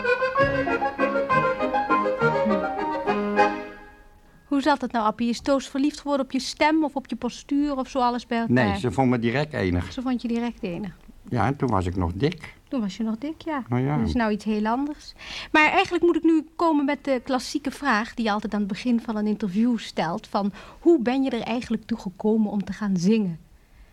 Hoe 4.45 4.61
zat 4.62 4.81
het 4.81 4.93
nou, 4.93 5.05
Appie? 5.07 5.29
Is 5.29 5.41
Toos 5.41 5.68
verliefd 5.68 6.01
geworden 6.01 6.27
op 6.27 6.33
je 6.33 6.41
stem 6.41 6.85
of 6.85 6.97
op 6.97 7.07
je 7.07 7.16
postuur 7.16 7.77
of 7.77 7.89
zo 7.89 7.99
alles 7.99 8.27
bij 8.27 8.39
elkaar? 8.39 8.55
Nee, 8.55 8.79
ze 8.79 8.93
vond 8.93 9.11
me 9.11 9.18
direct 9.18 9.53
enig. 9.53 9.93
Ze 9.93 10.03
vond 10.03 10.22
je 10.22 10.29
direct 10.29 10.62
enig. 10.62 10.97
Ja, 11.29 11.47
en 11.47 11.57
toen 11.57 11.68
was 11.68 11.87
ik 11.87 11.97
nog 11.97 12.12
dik. 12.14 12.55
Toen 12.68 12.81
was 12.81 12.97
je 12.97 13.03
nog 13.03 13.18
dik, 13.18 13.43
ja. 13.43 13.62
Oh 13.70 13.81
ja. 13.81 13.97
Dat 13.97 14.07
is 14.07 14.14
nou 14.14 14.33
iets 14.33 14.45
heel 14.45 14.66
anders. 14.66 15.14
Maar 15.53 15.70
eigenlijk 15.70 16.05
moet 16.05 16.16
ik 16.16 16.22
nu 16.22 16.47
komen 16.57 16.85
met 16.85 17.05
de 17.05 17.20
klassieke 17.25 17.70
vraag... 17.70 18.14
die 18.14 18.25
je 18.25 18.33
altijd 18.33 18.55
aan 18.55 18.61
het 18.61 18.68
begin 18.68 19.01
van 19.01 19.16
een 19.16 19.27
interview 19.27 19.79
stelt... 19.79 20.27
van 20.27 20.53
hoe 20.81 21.03
ben 21.03 21.22
je 21.22 21.31
er 21.31 21.43
eigenlijk 21.43 21.87
toe 21.87 21.99
gekomen 21.99 22.51
om 22.51 22.64
te 22.64 22.72
gaan 22.72 22.97
zingen? 22.97 23.39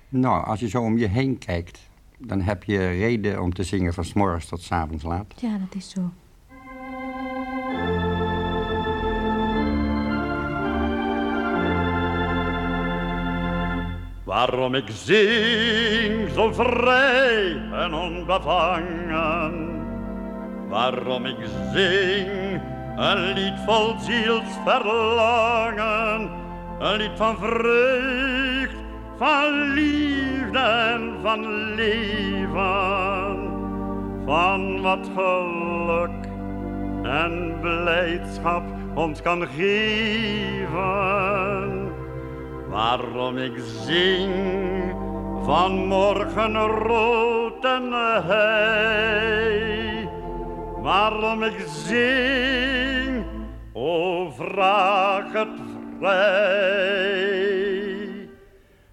Nou, 0.10 0.46
als 0.46 0.60
je 0.60 0.70
zo 0.70 0.82
om 0.82 0.98
je 0.98 1.08
heen 1.08 1.38
kijkt, 1.38 1.90
dan 2.28 2.42
heb 2.42 2.64
je 2.64 2.78
reden 2.78 3.42
om 3.42 3.54
te 3.54 3.64
zingen 3.64 3.94
van 3.94 4.04
's 4.04 4.14
morgens 4.14 4.46
tot 4.46 4.62
's 4.62 4.72
avonds 4.72 5.04
laat. 5.04 5.34
Ja, 5.36 5.58
dat 5.58 5.76
is 5.76 5.90
zo. 5.90 6.12
Waarom 14.24 14.76
ik 14.76 14.90
zing 14.90 16.30
zo 16.30 16.52
vrij 16.52 17.62
en 17.72 17.94
onbevangen. 17.94 19.70
Waarom 20.70 21.26
ik 21.26 21.38
zing 21.74 22.62
een 22.96 23.34
lied 23.34 23.54
vol 23.66 23.96
zielsverlangen. 24.00 26.30
Een 26.80 26.96
lied 26.98 27.12
van 27.16 27.38
vreugd, 27.38 28.76
van 29.22 29.74
liefde 29.74 30.60
en 30.60 31.16
van 31.22 31.74
leven. 31.76 33.38
Van 34.26 34.82
wat 34.82 35.10
geluk 35.16 36.26
en 37.04 37.58
blijdschap 37.62 38.64
ons 38.96 39.22
kan 39.22 39.48
geven. 39.48 40.72
Waarom 42.70 43.38
ik 43.38 43.54
zing 43.86 44.34
van 45.44 45.88
morgenrood 45.88 47.66
en 47.66 47.92
hei. 48.28 50.10
Waarom 50.82 51.44
ik 51.44 51.66
zing, 51.68 53.26
o 53.74 54.30
vraag 54.32 55.34
het 55.34 55.60
vrij. 56.00 57.91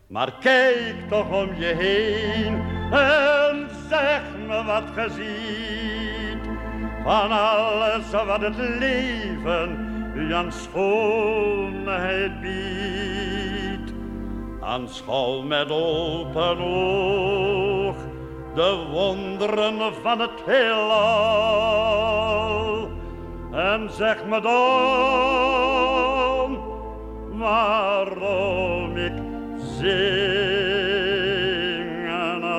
Maar 0.09 0.33
kijk 0.41 1.09
toch 1.09 1.31
om 1.43 1.55
je 1.55 1.75
heen 1.79 2.63
en 2.91 3.69
zeg 3.89 4.23
me 4.47 4.65
wat 4.65 4.85
ge 4.95 5.09
ziet. 5.11 6.49
Van 7.05 7.31
alles 7.31 8.11
wat 8.11 8.41
het 8.41 8.57
leven 8.57 9.89
u 10.15 10.35
aan 10.35 10.53
schoonheid 10.53 12.41
biedt. 12.41 13.93
Aanschouw 14.61 15.43
met 15.43 15.71
open 15.71 16.59
oog 16.59 17.97
de 18.55 18.87
wonderen 18.91 19.95
van 20.03 20.21
het 20.21 20.43
heelal. 20.47 21.19
En 23.53 23.91
zeg 23.91 24.25
me 24.25 24.41
dan 24.41 24.59
waarom 27.39 28.78
zingen 29.79 30.19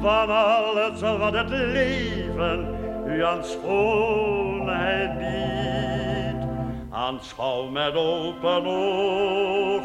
Van 0.00 0.28
alles 0.30 1.00
wat 1.00 1.32
het 1.32 1.48
leven 1.48 2.78
u 3.06 3.24
aan 3.24 3.44
schoonheid 3.44 5.18
biedt. 5.18 6.46
Aanschouw 6.90 7.68
met 7.68 7.94
open 7.94 8.66
oog 8.66 9.82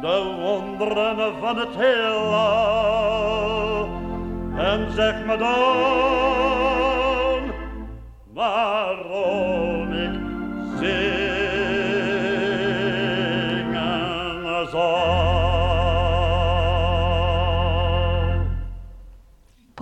de 0.00 0.36
wonderen 0.40 1.38
van 1.40 1.56
het 1.56 1.76
heelal. 1.76 3.20
En 4.56 4.92
zeg 4.92 5.24
me 5.24 5.36
dan 5.36 5.50
waarom 8.32 9.59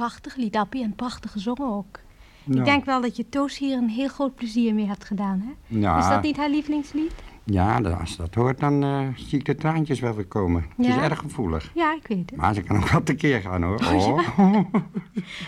Prachtig 0.09 0.37
lied, 0.37 0.57
Appie, 0.57 0.83
en 0.83 0.95
prachtig 0.95 1.31
gezongen 1.31 1.67
ook. 1.73 1.99
Nou. 2.45 2.59
Ik 2.59 2.65
denk 2.65 2.85
wel 2.85 3.01
dat 3.01 3.17
je 3.17 3.29
Toos 3.29 3.59
hier 3.59 3.77
een 3.77 3.89
heel 3.89 4.09
groot 4.09 4.35
plezier 4.35 4.75
mee 4.75 4.87
hebt 4.87 5.05
gedaan, 5.05 5.41
hè? 5.41 5.79
Ja. 5.79 5.99
Is 5.99 6.09
dat 6.09 6.23
niet 6.23 6.37
haar 6.37 6.51
lievelingslied? 6.51 7.13
Ja, 7.45 7.79
als 7.81 8.17
dat 8.17 8.35
hoort, 8.35 8.61
dan 8.61 8.83
eh, 8.83 9.07
zie 9.17 9.39
ik 9.39 9.45
de 9.45 9.55
traantjes 9.55 10.01
wel 10.01 10.15
weer 10.15 10.27
komen. 10.27 10.67
Het 10.77 10.87
is 10.87 10.95
Ja? 10.95 11.03
erg 11.03 11.19
gevoelig. 11.19 11.71
Ja, 11.75 11.95
ik 11.95 12.07
weet 12.07 12.31
het. 12.31 12.37
Maar 12.39 12.55
ze 12.55 12.63
kan 12.63 12.77
ook 12.77 12.89
wel 12.89 13.03
tekeer 13.03 13.41
gaan, 13.41 13.63
hoor. 13.63 13.79
Oh, 13.93 14.19
Oh. 14.39 14.75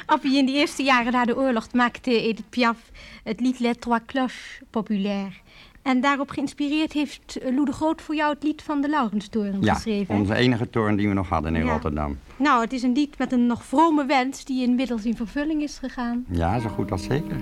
Appie, 0.07 0.37
in 0.39 0.47
de 0.47 0.53
eerste 0.53 0.83
jaren 0.83 1.13
na 1.13 1.25
de 1.25 1.37
oorlog 1.37 1.73
maakte 1.73 2.23
Edith 2.23 2.49
Piaf 2.51 2.91
het 3.25 3.41
lied 3.41 3.59
Les 3.59 3.77
Trois 3.79 4.01
Cloches 4.07 4.61
populair. 4.71 5.41
En 5.83 6.01
daarop 6.01 6.31
geïnspireerd 6.31 6.93
heeft 6.93 7.39
eh, 7.43 7.55
Lou 7.55 7.65
de 7.65 7.73
Groot 7.73 8.03
voor 8.03 8.15
jou 8.15 8.35
het 8.35 8.43
lied 8.43 8.63
van 8.63 8.81
de 8.81 8.89
Laurenstoren 8.89 9.57
Ja, 9.63 9.75
geschreven. 9.75 10.15
hè? 10.15 10.21
onze 10.21 10.35
enige 10.35 10.71
toren 10.71 10.97
die 10.97 11.09
we 11.09 11.15
nog 11.15 11.29
hadden 11.29 11.57
in 11.57 11.65
Ja. 11.65 11.73
Rotterdam. 11.73 12.19
Nou, 12.37 12.61
het 12.63 12.73
is 12.73 12.83
een 12.83 12.93
lied 12.93 13.19
met 13.19 13.33
een 13.33 13.47
nog 13.47 13.65
vrome 13.65 14.05
wens 14.07 14.45
die 14.45 14.63
inmiddels 14.63 15.05
in 15.05 15.17
vervulling 15.17 15.63
is 15.63 15.79
gegaan. 15.79 16.25
Ja, 16.29 16.59
zo 16.59 16.69
goed 16.69 16.91
als 16.91 17.03
zeker. 17.03 17.37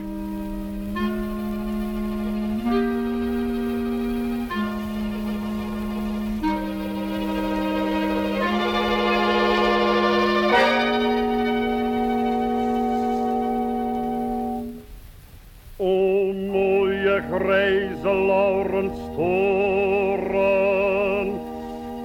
Laurenstoren, 18.88 21.40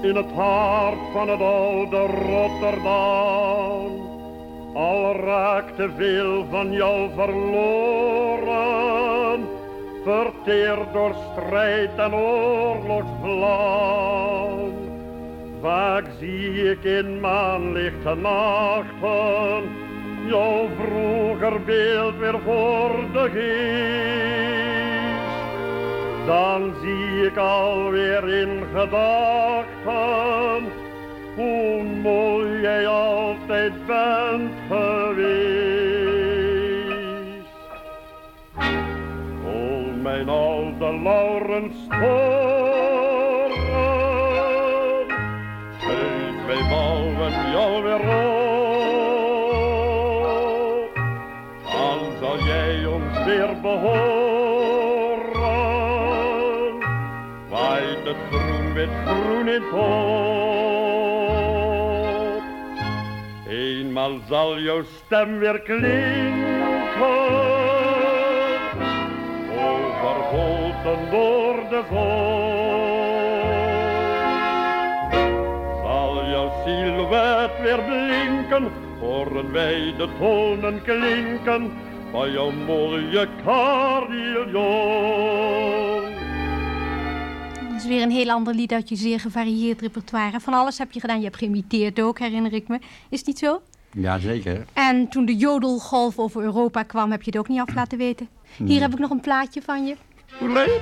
in 0.01 0.15
het 0.15 0.31
hart 0.31 0.99
van 1.13 1.29
het 1.29 1.41
oude 1.41 2.05
Rotterdam. 2.05 4.11
Al 4.73 5.15
raakte 5.15 5.89
veel 5.97 6.45
van 6.49 6.71
jou 6.71 7.09
verloren, 7.15 8.51
verteerd 10.03 10.93
door 10.93 11.15
strijd 11.31 11.97
en 11.97 12.15
oorlogsvlam. 12.15 14.71
Vaak 15.61 16.05
zie 16.19 16.71
ik 16.71 16.84
in 16.84 17.19
maanlichte 17.19 18.15
nachten, 18.15 19.63
jouw 20.27 20.67
vroeger 20.79 21.63
beeld 21.63 22.17
weer 22.17 22.39
voor 22.45 22.91
de 23.13 23.29
geest. 23.29 24.82
Dan 26.26 26.74
zie 26.82 27.26
ik 27.26 27.38
alweer 27.38 28.30
in 28.41 28.63
gedachten, 28.74 30.63
hoe 31.36 31.84
mooi 31.84 32.61
jij 32.61 32.88
altijd 32.88 33.86
bent 33.86 34.51
geweest. 34.69 36.13
O 39.45 39.57
mijn 40.01 40.30
oude 40.30 40.99
Laurens 41.03 41.76
toren, 41.89 43.51
uit 45.88 46.45
wij 46.45 46.63
bouwen 46.69 47.51
jou 47.51 47.84
weer 47.84 47.99
op. 47.99 48.43
Dan 51.63 51.99
zal 52.19 52.38
jij 52.45 52.86
ons 52.86 53.24
weer 53.26 53.61
behoren, 53.61 54.12
groen 59.06 59.48
in 59.48 59.62
top. 59.72 60.04
Eenmaal 63.50 64.20
zal 64.28 64.60
jouw 64.60 64.84
stem 64.84 65.39
weer 65.39 65.60
klinken, 65.60 67.04
overgoten 69.70 71.12
door 71.12 71.56
de 71.70 71.82
zon. 71.89 72.54
Zal 75.84 76.26
jouw 76.30 76.52
silhouet 76.66 77.52
weer 77.62 77.82
blinken, 77.84 78.72
horen 79.00 79.52
wij 79.52 79.94
de 79.98 80.08
tonen 80.20 80.82
klinken 80.82 81.72
van 82.12 82.32
jouw 82.32 82.52
mooie 82.52 83.28
carillon. 83.46 84.54
Is 87.84 87.89
weer 87.89 88.01
een 88.01 88.11
heel 88.11 88.29
ander 88.31 88.53
lied 88.55 88.71
uit 88.71 88.89
je 88.89 88.95
zeer 88.95 89.19
gevarieerd 89.19 89.81
repertoire. 89.81 90.39
Van 90.39 90.53
alles 90.53 90.77
heb 90.77 90.91
je 90.91 90.99
gedaan. 90.99 91.17
Je 91.17 91.23
hebt 91.23 91.38
geïmiteerd 91.38 91.99
ook, 92.01 92.19
herinner 92.19 92.53
ik 92.53 92.67
me. 92.67 92.79
Is 93.09 93.17
het 93.17 93.27
niet 93.27 93.38
zo? 93.38 93.61
Ja, 93.91 94.19
zeker. 94.19 94.65
En 94.73 95.07
toen 95.07 95.25
de 95.25 95.36
jodelgolf 95.36 96.19
over 96.19 96.41
Europa 96.41 96.84
kwam, 96.84 97.11
heb 97.11 97.21
je 97.21 97.29
het 97.31 97.39
ook 97.39 97.47
niet 97.47 97.59
af 97.59 97.73
laten 97.75 97.97
weten. 97.97 98.27
Hier 98.57 98.67
Nee. 98.67 98.79
heb 98.81 98.91
ik 98.93 98.99
nog 98.99 99.09
een 99.09 99.19
plaatje 99.21 99.61
van 99.61 99.86
je. 99.86 99.95
Hoe 100.39 100.49
leuk. 100.49 100.81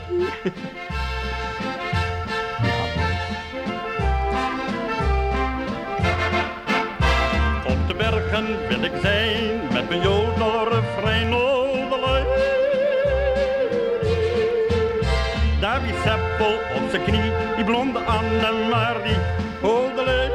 Op 16.76 16.89
zijn 16.89 17.03
knie, 17.03 17.32
die 17.55 17.66
blonde 17.66 17.99
Anne-Marie 17.99 19.18
odelei. 19.62 20.30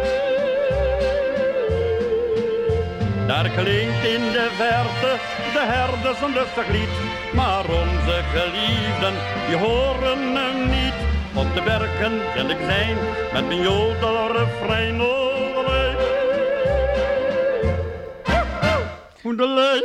Daar 3.27 3.49
klinkt 3.51 4.05
in 4.05 4.23
de 4.33 4.49
verte 4.57 5.19
de 5.53 5.65
herders 5.65 6.21
een 6.21 6.33
lustig 6.33 6.69
lied, 6.69 6.95
maar 7.35 7.65
onze 7.65 8.23
geliefden, 8.35 9.15
die 9.47 9.57
horen 9.57 10.35
hem 10.37 10.69
niet. 10.69 10.99
Op 11.35 11.55
de 11.55 11.63
bergen 11.63 12.13
wil 12.35 12.49
ik 12.49 12.59
zijn 12.67 12.97
met 13.33 13.47
mijn 13.47 13.63
jodelrefrein 13.63 15.01
odelei. 15.01 15.97
Oedelei. 19.25 19.83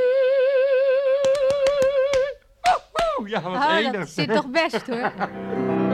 Ja, 3.26 3.42
wat 3.42 3.54
Oh, 3.54 3.92
dat 3.92 4.10
zit 4.10 4.34
toch 4.34 4.48
best 4.50 4.88
hoor. 4.88 5.12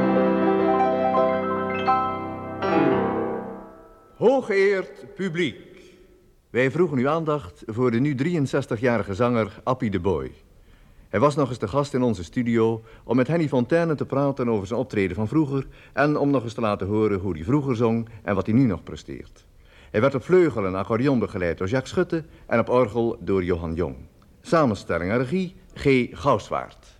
Hooggeëerd 4.28 5.15
publiek. 5.15 5.57
Wij 6.49 6.71
vroegen 6.71 6.97
uw 6.97 7.09
aandacht 7.09 7.63
voor 7.65 7.91
de 7.91 7.99
nu 7.99 8.15
63-jarige 8.15 9.13
zanger 9.13 9.59
Appie 9.63 9.89
de 9.89 9.99
Boy. 9.99 10.32
Hij 11.09 11.19
was 11.19 11.36
nog 11.36 11.49
eens 11.49 11.57
de 11.57 11.67
gast 11.67 11.93
in 11.93 12.01
onze 12.01 12.23
studio 12.23 12.84
om 13.03 13.15
met 13.15 13.28
Henny 13.28 13.47
Fontaine 13.47 13.95
te 13.95 14.05
praten 14.05 14.49
over 14.49 14.67
zijn 14.67 14.80
optreden 14.80 15.15
van 15.15 15.28
vroeger 15.28 15.67
en 15.93 16.17
om 16.17 16.30
nog 16.30 16.43
eens 16.43 16.53
te 16.53 16.61
laten 16.61 16.88
horen 16.88 17.19
hoe 17.19 17.34
hij 17.34 17.43
vroeger 17.43 17.75
zong 17.75 18.09
en 18.23 18.36
wat 18.36 18.45
hij 18.45 18.55
nu 18.55 18.65
nog 18.65 18.84
presteert. 18.84 19.45
Hij 19.91 20.01
werd 20.01 20.15
op 20.15 20.23
vleugel 20.23 20.65
en 20.65 20.75
accordeon 20.75 21.19
begeleid 21.19 21.57
door 21.57 21.67
Jacques 21.67 21.91
Schutte 21.91 22.23
en 22.45 22.59
op 22.59 22.69
orgel 22.69 23.17
door 23.19 23.43
Johan 23.43 23.73
Jong. 23.73 23.95
Samenstelling 24.41 25.11
en 25.11 25.17
regie 25.17 25.55
G. 25.73 26.07
Gouwswaard. 26.11 26.97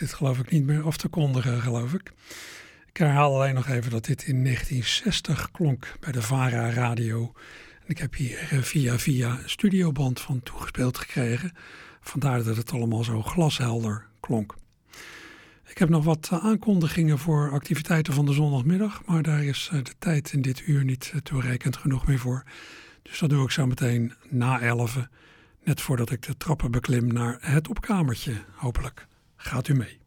Dit 0.00 0.12
geloof 0.12 0.38
ik 0.38 0.50
niet 0.50 0.64
meer 0.64 0.82
af 0.82 0.96
te 0.96 1.08
kondigen, 1.08 1.62
geloof 1.62 1.94
ik. 1.94 2.12
Ik 2.88 2.96
herhaal 2.96 3.34
alleen 3.34 3.54
nog 3.54 3.68
even 3.68 3.90
dat 3.90 4.04
dit 4.04 4.22
in 4.22 4.44
1960 4.44 5.50
klonk 5.50 5.94
bij 6.00 6.12
de 6.12 6.22
VARA 6.22 6.70
Radio. 6.70 7.32
En 7.80 7.86
ik 7.86 7.98
heb 7.98 8.14
hier 8.14 8.38
eh, 8.50 8.58
via 8.58 8.98
via 8.98 9.30
een 9.30 9.50
studioband 9.50 10.20
van 10.20 10.42
toegespeeld 10.42 10.98
gekregen. 10.98 11.52
Vandaar 12.00 12.44
dat 12.44 12.56
het 12.56 12.72
allemaal 12.72 13.04
zo 13.04 13.22
glashelder 13.22 14.06
klonk. 14.20 14.54
Ik 15.66 15.78
heb 15.78 15.88
nog 15.88 16.04
wat 16.04 16.28
eh, 16.32 16.44
aankondigingen 16.44 17.18
voor 17.18 17.50
activiteiten 17.50 18.14
van 18.14 18.26
de 18.26 18.32
zondagmiddag. 18.32 19.02
Maar 19.06 19.22
daar 19.22 19.44
is 19.44 19.68
eh, 19.72 19.84
de 19.84 19.94
tijd 19.98 20.32
in 20.32 20.42
dit 20.42 20.62
uur 20.66 20.84
niet 20.84 21.12
toereikend 21.22 21.76
genoeg 21.76 22.06
meer 22.06 22.18
voor. 22.18 22.44
Dus 23.02 23.18
dat 23.18 23.30
doe 23.30 23.44
ik 23.44 23.50
zo 23.50 23.66
meteen 23.66 24.12
na 24.28 24.60
11. 24.60 24.98
Net 25.64 25.80
voordat 25.80 26.10
ik 26.10 26.22
de 26.22 26.36
trappen 26.36 26.70
beklim 26.70 27.12
naar 27.12 27.38
het 27.40 27.68
opkamertje, 27.68 28.44
hopelijk. 28.54 29.08
Gaat 29.42 29.68
u 29.68 29.74
mee. 29.74 29.98